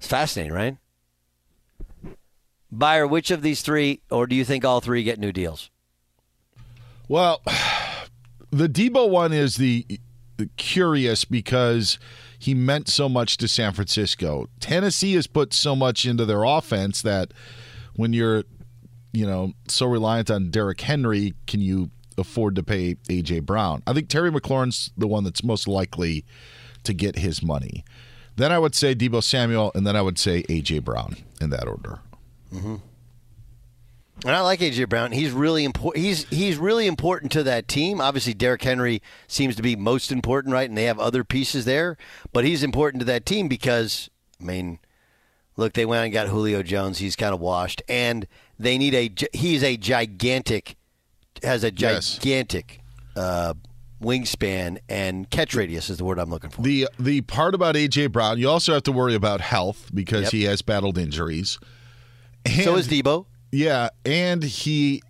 It's 0.00 0.08
fascinating, 0.08 0.54
right? 0.54 0.78
Beyer, 2.72 3.06
which 3.06 3.30
of 3.30 3.42
these 3.42 3.60
three, 3.60 4.00
or 4.10 4.26
do 4.26 4.34
you 4.34 4.46
think 4.46 4.64
all 4.64 4.80
three 4.80 5.02
get 5.02 5.18
new 5.18 5.30
deals? 5.30 5.68
Well, 7.06 7.42
the 8.50 8.66
Deebo 8.66 9.10
one 9.10 9.34
is 9.34 9.56
the, 9.56 9.84
the 10.38 10.48
curious 10.56 11.26
because 11.26 11.98
he 12.38 12.54
meant 12.54 12.88
so 12.88 13.10
much 13.10 13.36
to 13.38 13.46
San 13.48 13.74
Francisco. 13.74 14.48
Tennessee 14.58 15.12
has 15.14 15.26
put 15.26 15.52
so 15.52 15.76
much 15.76 16.06
into 16.06 16.24
their 16.24 16.44
offense 16.44 17.02
that 17.02 17.34
when 17.94 18.14
you're, 18.14 18.44
you 19.12 19.26
know, 19.26 19.52
so 19.68 19.84
reliant 19.84 20.30
on 20.30 20.50
Derrick 20.50 20.80
Henry, 20.80 21.34
can 21.46 21.60
you 21.60 21.90
afford 22.16 22.54
to 22.54 22.62
pay 22.62 22.94
AJ 23.10 23.44
Brown? 23.44 23.82
I 23.86 23.92
think 23.92 24.08
Terry 24.08 24.30
McLaurin's 24.30 24.92
the 24.96 25.08
one 25.08 25.24
that's 25.24 25.44
most 25.44 25.68
likely 25.68 26.24
to 26.84 26.94
get 26.94 27.16
his 27.18 27.42
money. 27.42 27.84
Then 28.36 28.52
I 28.52 28.58
would 28.58 28.74
say 28.74 28.94
Deebo 28.94 29.22
Samuel, 29.22 29.72
and 29.74 29.86
then 29.86 29.96
I 29.96 30.02
would 30.02 30.18
say 30.18 30.42
AJ 30.44 30.84
Brown 30.84 31.16
in 31.40 31.50
that 31.50 31.66
order. 31.66 32.00
Mm-hmm. 32.52 32.76
And 34.24 34.36
I 34.36 34.40
like 34.40 34.60
AJ 34.60 34.88
Brown. 34.88 35.12
He's 35.12 35.32
really 35.32 35.64
important. 35.64 36.04
He's 36.04 36.24
he's 36.28 36.58
really 36.58 36.86
important 36.86 37.32
to 37.32 37.42
that 37.44 37.68
team. 37.68 38.00
Obviously, 38.00 38.34
Derrick 38.34 38.62
Henry 38.62 39.00
seems 39.26 39.56
to 39.56 39.62
be 39.62 39.76
most 39.76 40.12
important, 40.12 40.52
right? 40.52 40.68
And 40.68 40.76
they 40.76 40.84
have 40.84 40.98
other 40.98 41.24
pieces 41.24 41.64
there, 41.64 41.96
but 42.32 42.44
he's 42.44 42.62
important 42.62 43.00
to 43.00 43.06
that 43.06 43.24
team 43.24 43.48
because 43.48 44.10
I 44.38 44.44
mean, 44.44 44.78
look, 45.56 45.72
they 45.72 45.86
went 45.86 46.04
and 46.04 46.12
got 46.12 46.28
Julio 46.28 46.62
Jones. 46.62 46.98
He's 46.98 47.16
kind 47.16 47.32
of 47.32 47.40
washed, 47.40 47.82
and 47.88 48.26
they 48.58 48.76
need 48.76 48.94
a. 48.94 49.10
He's 49.32 49.62
a 49.62 49.78
gigantic, 49.78 50.76
has 51.42 51.64
a 51.64 51.70
gigantic 51.70 52.80
uh, 53.16 53.54
wingspan 54.00 54.78
and 54.88 55.28
catch 55.30 55.54
radius 55.54 55.90
is 55.90 55.98
the 55.98 56.04
word 56.04 56.18
I'm 56.18 56.30
looking 56.30 56.50
for. 56.50 56.62
The 56.62 56.88
the 56.98 57.20
part 57.22 57.54
about 57.54 57.74
AJ 57.74 58.12
Brown, 58.12 58.38
you 58.38 58.48
also 58.48 58.72
have 58.74 58.82
to 58.84 58.92
worry 58.92 59.14
about 59.14 59.40
health 59.40 59.90
because 59.92 60.24
Yep. 60.24 60.32
he 60.32 60.44
has 60.44 60.62
battled 60.62 60.98
injuries. 60.98 61.58
So 62.64 62.76
is 62.76 62.88
Deebo. 62.88 63.26
Yeah, 63.52 63.90
and 64.06 64.42
he 64.42 65.02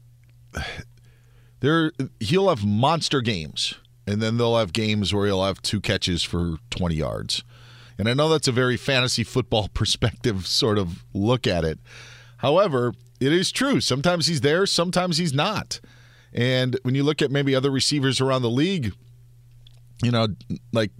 there 1.60 1.92
he'll 2.20 2.48
have 2.48 2.64
monster 2.64 3.20
games, 3.20 3.74
and 4.06 4.20
then 4.22 4.36
they'll 4.38 4.56
have 4.56 4.72
games 4.72 5.12
where 5.12 5.26
he'll 5.26 5.44
have 5.44 5.60
two 5.62 5.80
catches 5.80 6.22
for 6.22 6.56
twenty 6.70 6.96
yards. 6.96 7.44
And 7.98 8.08
I 8.08 8.14
know 8.14 8.28
that's 8.30 8.48
a 8.48 8.52
very 8.52 8.76
fantasy 8.78 9.24
football 9.24 9.68
perspective 9.74 10.46
sort 10.46 10.78
of 10.78 11.04
look 11.12 11.46
at 11.46 11.64
it. 11.64 11.78
However, 12.38 12.94
it 13.20 13.32
is 13.32 13.52
true. 13.52 13.80
Sometimes 13.82 14.26
he's 14.26 14.40
there, 14.40 14.64
sometimes 14.64 15.18
he's 15.18 15.34
not. 15.34 15.80
And 16.32 16.78
when 16.82 16.94
you 16.94 17.02
look 17.02 17.22
at 17.22 17.30
maybe 17.30 17.54
other 17.54 17.70
receivers 17.70 18.20
around 18.20 18.42
the 18.42 18.50
league, 18.50 18.92
you 20.02 20.10
know, 20.10 20.28
like 20.72 20.90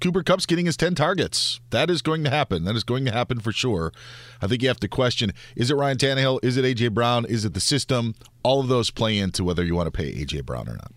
Cooper 0.00 0.22
Kupp's 0.24 0.46
getting 0.46 0.66
his 0.66 0.76
10 0.76 0.94
targets. 0.96 1.60
That 1.70 1.88
is 1.88 2.02
going 2.02 2.24
to 2.24 2.30
happen. 2.30 2.64
That 2.64 2.74
is 2.74 2.82
going 2.82 3.04
to 3.04 3.12
happen 3.12 3.38
for 3.38 3.52
sure. 3.52 3.92
I 4.40 4.48
think 4.48 4.60
you 4.62 4.68
have 4.68 4.80
to 4.80 4.88
question 4.88 5.32
is 5.54 5.70
it 5.70 5.74
Ryan 5.74 5.96
Tannehill? 5.98 6.40
Is 6.42 6.56
it 6.56 6.64
A.J. 6.64 6.88
Brown? 6.88 7.24
Is 7.26 7.44
it 7.44 7.54
the 7.54 7.60
system? 7.60 8.14
All 8.42 8.60
of 8.60 8.68
those 8.68 8.90
play 8.90 9.18
into 9.18 9.44
whether 9.44 9.64
you 9.64 9.76
want 9.76 9.86
to 9.86 9.92
pay 9.92 10.08
A.J. 10.20 10.40
Brown 10.40 10.68
or 10.68 10.74
not. 10.74 10.92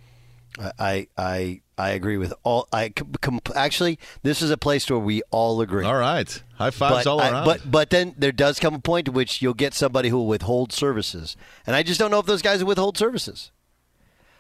I 0.79 1.07
I 1.17 1.61
I 1.77 1.89
agree 1.89 2.15
with 2.17 2.33
all. 2.43 2.67
I 2.71 2.89
com- 2.89 3.41
actually, 3.55 3.99
this 4.23 4.41
is 4.41 4.49
a 4.51 4.57
place 4.57 4.89
where 4.89 4.97
we 4.97 5.21
all 5.29 5.59
agree. 5.59 5.83
All 5.86 5.97
right, 5.97 6.41
high 6.57 6.69
fives 6.71 7.03
but 7.03 7.07
all 7.07 7.19
I- 7.19 7.29
around. 7.29 7.45
but 7.45 7.69
but 7.69 7.89
then 7.89 8.15
there 8.17 8.31
does 8.31 8.57
come 8.59 8.73
a 8.73 8.79
point 8.79 9.09
at 9.09 9.13
which 9.13 9.41
you'll 9.41 9.53
get 9.53 9.73
somebody 9.73 10.07
who 10.07 10.15
will 10.17 10.27
withhold 10.27 10.71
services, 10.71 11.36
and 11.67 11.75
I 11.75 11.83
just 11.83 11.99
don't 11.99 12.09
know 12.09 12.19
if 12.19 12.25
those 12.25 12.41
guys 12.41 12.59
will 12.63 12.69
withhold 12.69 12.97
services. 12.97 13.51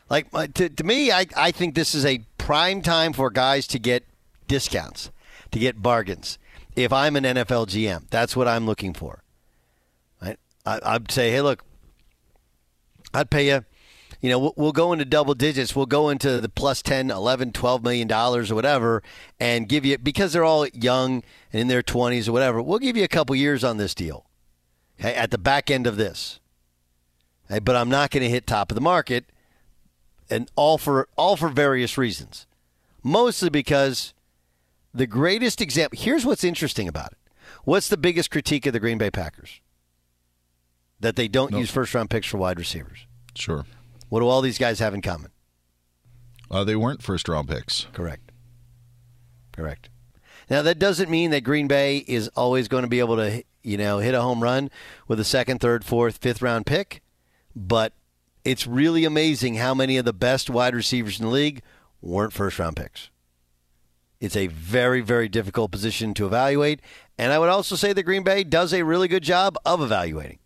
Like 0.09 0.27
uh, 0.33 0.47
to, 0.53 0.69
to 0.69 0.83
me, 0.83 1.11
I, 1.11 1.25
I 1.35 1.51
think 1.51 1.75
this 1.75 1.95
is 1.95 2.05
a 2.05 2.19
prime 2.37 2.81
time 2.81 3.13
for 3.13 3.29
guys 3.29 3.67
to 3.67 3.79
get 3.79 4.05
discounts, 4.47 5.11
to 5.51 5.59
get 5.59 5.81
bargains. 5.81 6.37
If 6.75 6.91
I'm 6.93 7.15
an 7.15 7.23
NFL 7.23 7.67
GM, 7.67 8.09
that's 8.09 8.35
what 8.35 8.47
I'm 8.47 8.65
looking 8.65 8.93
for. 8.93 9.23
Right? 10.21 10.37
I, 10.65 10.79
I'd 10.83 11.11
say, 11.11 11.31
hey, 11.31 11.41
look, 11.41 11.63
I'd 13.13 13.29
pay 13.29 13.47
you. 13.47 13.65
You 14.21 14.29
know, 14.29 14.39
we'll, 14.39 14.53
we'll 14.57 14.71
go 14.71 14.93
into 14.93 15.05
double 15.05 15.33
digits. 15.33 15.75
We'll 15.75 15.85
go 15.85 16.09
into 16.09 16.39
the 16.39 16.49
plus 16.49 16.81
10, 16.81 17.11
11, 17.11 17.51
12 17.51 17.83
million 17.83 18.07
dollars 18.07 18.51
or 18.51 18.55
whatever 18.55 19.03
and 19.39 19.67
give 19.67 19.85
you 19.85 19.97
because 19.97 20.33
they're 20.33 20.43
all 20.43 20.67
young 20.67 21.23
and 21.51 21.61
in 21.61 21.67
their 21.67 21.83
20s 21.83 22.27
or 22.27 22.31
whatever. 22.31 22.61
We'll 22.61 22.79
give 22.79 22.97
you 22.97 23.03
a 23.03 23.09
couple 23.09 23.35
years 23.35 23.63
on 23.63 23.77
this 23.77 23.93
deal. 23.95 24.25
Okay, 24.99 25.13
at 25.13 25.31
the 25.31 25.37
back 25.37 25.69
end 25.69 25.87
of 25.87 25.97
this. 25.97 26.39
Okay, 27.49 27.59
but 27.59 27.75
I'm 27.75 27.89
not 27.89 28.11
going 28.11 28.23
to 28.23 28.29
hit 28.29 28.47
top 28.47 28.71
of 28.71 28.75
the 28.75 28.81
market 28.81 29.25
and 30.29 30.49
all 30.55 30.77
for 30.77 31.07
all 31.15 31.35
for 31.37 31.49
various 31.49 31.97
reasons. 31.97 32.45
Mostly 33.03 33.49
because 33.49 34.13
the 34.93 35.07
greatest 35.07 35.61
example, 35.61 35.99
here's 36.01 36.25
what's 36.25 36.43
interesting 36.43 36.87
about 36.87 37.11
it. 37.11 37.17
What's 37.63 37.89
the 37.89 37.97
biggest 37.97 38.31
critique 38.31 38.65
of 38.65 38.73
the 38.73 38.79
Green 38.79 38.97
Bay 38.97 39.11
Packers? 39.11 39.59
That 40.99 41.15
they 41.15 41.27
don't 41.27 41.51
Nope. 41.51 41.59
use 41.61 41.69
first 41.71 41.93
round 41.93 42.09
picks 42.09 42.27
for 42.27 42.37
wide 42.37 42.57
receivers. 42.57 43.05
Sure. 43.35 43.65
What 44.09 44.21
do 44.21 44.27
all 44.27 44.41
these 44.41 44.57
guys 44.57 44.79
have 44.79 44.93
in 44.93 45.01
common? 45.01 45.31
Uh, 46.49 46.63
they 46.63 46.75
weren't 46.75 47.01
first 47.03 47.27
round 47.27 47.47
picks. 47.49 47.87
Correct. 47.93 48.31
Correct. 49.51 49.89
Now 50.49 50.61
that 50.61 50.79
doesn't 50.79 51.09
mean 51.09 51.31
that 51.31 51.41
Green 51.41 51.67
Bay 51.67 51.97
is 52.07 52.27
always 52.29 52.67
going 52.67 52.83
to 52.83 52.87
be 52.89 52.99
able 52.99 53.15
to, 53.17 53.43
you 53.63 53.77
know, 53.77 53.99
hit 53.99 54.13
a 54.13 54.21
home 54.21 54.41
run 54.43 54.69
with 55.07 55.19
a 55.19 55.23
second, 55.23 55.59
third, 55.59 55.83
fourth, 55.83 56.17
fifth 56.17 56.41
round 56.41 56.65
pick, 56.65 57.01
but 57.55 57.93
it's 58.45 58.67
really 58.67 59.03
amazing 59.03 59.55
how 59.55 59.73
many 59.73 59.97
of 59.97 60.05
the 60.05 60.13
best 60.13 60.49
wide 60.49 60.75
receivers 60.75 61.19
in 61.19 61.25
the 61.25 61.31
league 61.31 61.61
weren't 62.01 62.31
first 62.31 62.59
round 62.59 62.77
picks. 62.77 63.09
It's 64.21 64.35
a 64.35 64.47
very, 64.47 65.01
very 65.01 65.27
difficult 65.27 65.71
position 65.71 66.13
to 66.13 66.25
evaluate, 66.25 66.79
and 67.17 67.33
I 67.33 67.39
would 67.39 67.49
also 67.49 67.75
say 67.75 67.91
that 67.91 68.03
Green 68.03 68.23
Bay 68.23 68.43
does 68.43 68.73
a 68.73 68.83
really 68.83 69.07
good 69.07 69.23
job 69.23 69.57
of 69.65 69.81
evaluating. 69.81 70.39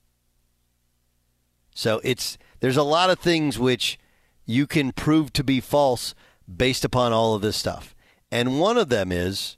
So 1.76 2.02
it's 2.04 2.38
there's 2.62 2.78
a 2.78 2.84
lot 2.84 3.10
of 3.10 3.20
things 3.20 3.60
which 3.60 4.00
you 4.46 4.66
can 4.66 4.92
prove 4.92 5.32
to 5.34 5.44
be 5.44 5.60
false 5.60 6.16
based 6.54 6.84
upon 6.84 7.14
all 7.14 7.36
of 7.36 7.42
this 7.42 7.58
stuff. 7.58 7.96
And 8.32 8.60
one 8.60 8.78
of 8.78 8.90
them 8.90 9.12
is 9.12 9.58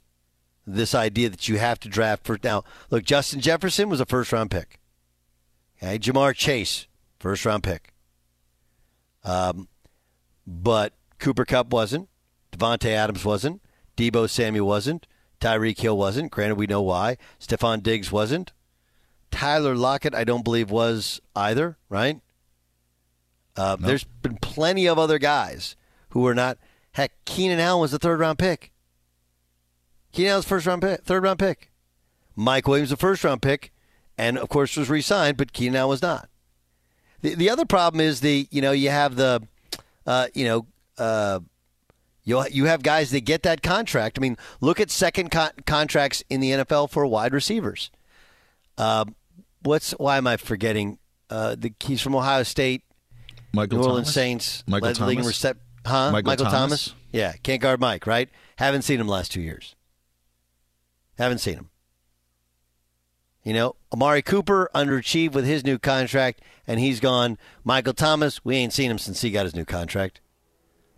this 0.66 0.94
idea 0.94 1.30
that 1.30 1.48
you 1.48 1.58
have 1.58 1.80
to 1.80 1.88
draft 1.88 2.24
first. 2.24 2.44
Now, 2.44 2.64
look, 2.90 3.04
Justin 3.04 3.40
Jefferson 3.40 3.88
was 3.88 4.00
a 4.00 4.06
first 4.06 4.32
round 4.32 4.50
pick. 4.50 4.78
Okay, 5.82 5.98
Ja'Marr 5.98 6.34
Chase, 6.34 6.86
first 7.18 7.44
round 7.44 7.62
pick. 7.62 7.91
Um, 9.24 9.68
but 10.46 10.94
Cooper 11.18 11.44
Kupp 11.44 11.72
wasn't. 11.72 12.08
Davante 12.52 12.90
Adams 12.90 13.24
wasn't. 13.24 13.62
Deebo 13.96 14.28
Samuel 14.28 14.66
wasn't. 14.66 15.06
Tyreek 15.40 15.78
Hill 15.78 15.96
wasn't. 15.96 16.30
Granted, 16.30 16.56
we 16.56 16.66
know 16.66 16.82
why. 16.82 17.16
Stefon 17.40 17.82
Diggs 17.82 18.12
wasn't. 18.12 18.52
Tyler 19.30 19.74
Lockett, 19.74 20.14
I 20.14 20.24
don't 20.24 20.44
believe, 20.44 20.70
was 20.70 21.20
either, 21.34 21.78
right? 21.88 22.20
Uh, 23.56 23.76
There's 23.76 24.04
been 24.04 24.36
plenty 24.36 24.86
of 24.86 24.98
other 24.98 25.18
guys 25.18 25.76
who 26.10 26.20
were 26.20 26.34
not. 26.34 26.58
Heck, 26.92 27.12
Keenan 27.24 27.58
Allen 27.58 27.80
was 27.80 27.90
the 27.90 27.98
third 27.98 28.20
round 28.20 28.38
pick. 28.38 28.72
Keenan 30.12 30.32
Allen's 30.32 30.46
first 30.46 30.66
round 30.66 30.82
pick, 30.82 31.02
third 31.04 31.22
round 31.22 31.38
pick. 31.38 31.70
Mike 32.36 32.66
Williams, 32.68 32.90
the 32.90 32.96
first 32.96 33.24
round 33.24 33.42
pick, 33.42 33.72
and 34.16 34.38
of 34.38 34.48
course 34.48 34.76
was 34.76 34.90
re-signed, 34.90 35.36
but 35.36 35.52
Keenan 35.52 35.76
Allen 35.76 35.90
was 35.90 36.02
not. 36.02 36.28
The, 37.22 37.34
the 37.34 37.50
other 37.50 37.64
problem 37.64 38.00
is 38.00 38.20
the 38.20 38.46
you 38.50 38.60
know 38.60 38.72
you 38.72 38.90
have 38.90 39.16
the 39.16 39.42
uh, 40.06 40.26
you 40.34 40.44
know 40.44 40.66
uh, 40.98 41.40
you 42.24 42.44
you 42.50 42.64
have 42.66 42.82
guys 42.82 43.10
that 43.12 43.20
get 43.22 43.42
that 43.44 43.62
contract. 43.62 44.18
I 44.18 44.20
mean, 44.20 44.36
look 44.60 44.80
at 44.80 44.90
second 44.90 45.30
con- 45.30 45.52
contracts 45.66 46.22
in 46.28 46.40
the 46.40 46.50
NFL 46.50 46.90
for 46.90 47.06
wide 47.06 47.32
receivers. 47.32 47.90
Uh, 48.76 49.04
what's 49.62 49.92
why 49.92 50.16
am 50.18 50.26
I 50.26 50.36
forgetting? 50.36 50.98
Uh, 51.30 51.56
the 51.58 51.72
he's 51.80 52.02
from 52.02 52.14
Ohio 52.14 52.42
State. 52.42 52.82
Michael 53.54 53.78
New 53.78 53.84
Orleans 53.84 54.06
Thomas? 54.06 54.14
Saints. 54.14 54.64
Michael 54.66 54.88
led 54.88 54.98
league 55.00 55.18
Thomas? 55.18 55.38
recep- 55.38 55.58
huh? 55.86 56.10
Michael 56.12 56.46
Thomas? 56.46 56.94
Yeah, 57.12 57.32
can't 57.42 57.60
guard 57.60 57.80
Mike, 57.80 58.06
right? 58.06 58.30
Haven't 58.56 58.82
seen 58.82 58.98
him 58.98 59.08
last 59.08 59.30
two 59.32 59.42
years. 59.42 59.74
Haven't 61.18 61.38
seen 61.38 61.54
him. 61.54 61.68
You 63.42 63.54
know, 63.54 63.76
Amari 63.92 64.22
Cooper 64.22 64.70
underachieved 64.74 65.32
with 65.32 65.44
his 65.44 65.64
new 65.64 65.78
contract, 65.78 66.40
and 66.66 66.78
he's 66.78 67.00
gone. 67.00 67.38
Michael 67.64 67.92
Thomas, 67.92 68.44
we 68.44 68.56
ain't 68.56 68.72
seen 68.72 68.90
him 68.90 68.98
since 68.98 69.20
he 69.20 69.30
got 69.30 69.44
his 69.46 69.56
new 69.56 69.64
contract. 69.64 70.20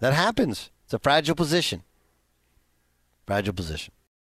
That 0.01 0.13
happens. 0.13 0.71
It's 0.85 0.93
a 0.93 0.99
fragile 0.99 1.35
position. 1.35 1.83
Fragile 3.27 3.55
position. 3.55 3.95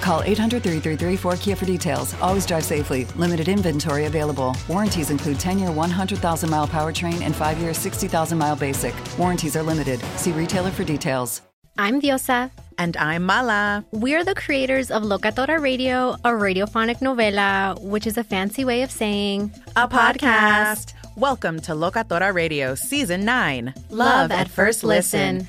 Call 0.00 0.22
800 0.22 0.62
333 0.62 1.16
4KIA 1.30 1.56
for 1.56 1.64
details. 1.66 2.14
Always 2.20 2.46
drive 2.46 2.64
safely. 2.64 3.04
Limited 3.16 3.48
inventory 3.48 4.06
available. 4.06 4.56
Warranties 4.68 5.10
include 5.10 5.38
10 5.38 5.58
year 5.58 5.70
100,000 5.70 6.50
mile 6.50 6.66
powertrain 6.66 7.20
and 7.22 7.34
5 7.36 7.58
year 7.58 7.74
60,000 7.74 8.38
mile 8.38 8.56
basic. 8.56 8.94
Warranties 9.18 9.56
are 9.56 9.62
limited. 9.62 10.00
See 10.16 10.32
retailer 10.32 10.70
for 10.70 10.84
details. 10.84 11.42
I'm 11.78 12.00
Diosa. 12.00 12.50
And 12.78 12.96
I'm 12.96 13.24
Mala. 13.24 13.84
We're 13.92 14.24
the 14.24 14.34
creators 14.34 14.90
of 14.90 15.02
Locatora 15.02 15.60
Radio, 15.60 16.12
a 16.24 16.30
radiophonic 16.30 17.00
novela, 17.00 17.78
which 17.82 18.06
is 18.06 18.16
a 18.16 18.24
fancy 18.24 18.64
way 18.64 18.82
of 18.82 18.90
saying 18.90 19.52
a 19.76 19.86
podcast. 19.86 20.94
Welcome 21.16 21.60
to 21.60 21.72
Locatora 21.72 22.32
Radio 22.32 22.74
Season 22.74 23.24
9 23.26 23.74
Love, 23.90 23.90
Love 23.90 24.30
at, 24.32 24.48
First 24.48 24.82
listen. 24.82 25.38
listen. 25.40 25.48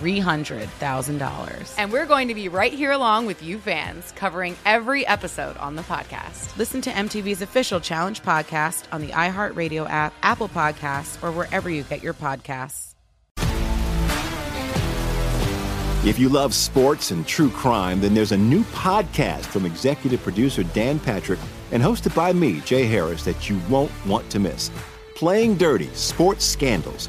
$300,000. 0.00 1.74
And 1.78 1.92
we're 1.92 2.06
going 2.06 2.28
to 2.28 2.34
be 2.34 2.48
right 2.48 2.72
here 2.72 2.92
along 2.92 3.26
with 3.26 3.42
you 3.42 3.58
fans, 3.58 4.12
covering 4.12 4.56
every 4.64 5.06
episode 5.06 5.56
on 5.56 5.76
the 5.76 5.82
podcast. 5.82 6.56
Listen 6.56 6.80
to 6.82 6.90
MTV's 6.90 7.42
official 7.42 7.80
Challenge 7.80 8.22
podcast 8.22 8.84
on 8.92 9.00
the 9.00 9.08
iHeartRadio 9.08 9.88
app, 9.88 10.14
Apple 10.22 10.48
Podcasts, 10.48 11.22
or 11.22 11.30
wherever 11.32 11.68
you 11.70 11.82
get 11.82 12.02
your 12.02 12.14
podcasts. 12.14 12.94
If 16.06 16.20
you 16.20 16.28
love 16.28 16.54
sports 16.54 17.10
and 17.10 17.26
true 17.26 17.50
crime, 17.50 18.00
then 18.00 18.14
there's 18.14 18.30
a 18.30 18.36
new 18.36 18.62
podcast 18.64 19.46
from 19.46 19.66
executive 19.66 20.22
producer 20.22 20.62
Dan 20.62 21.00
Patrick 21.00 21.40
and 21.72 21.82
hosted 21.82 22.14
by 22.14 22.32
me, 22.32 22.60
Jay 22.60 22.84
Harris, 22.84 23.24
that 23.24 23.50
you 23.50 23.60
won't 23.68 23.90
want 24.06 24.30
to 24.30 24.38
miss. 24.38 24.70
Playing 25.16 25.56
Dirty 25.56 25.88
Sports 25.94 26.44
Scandals. 26.44 27.08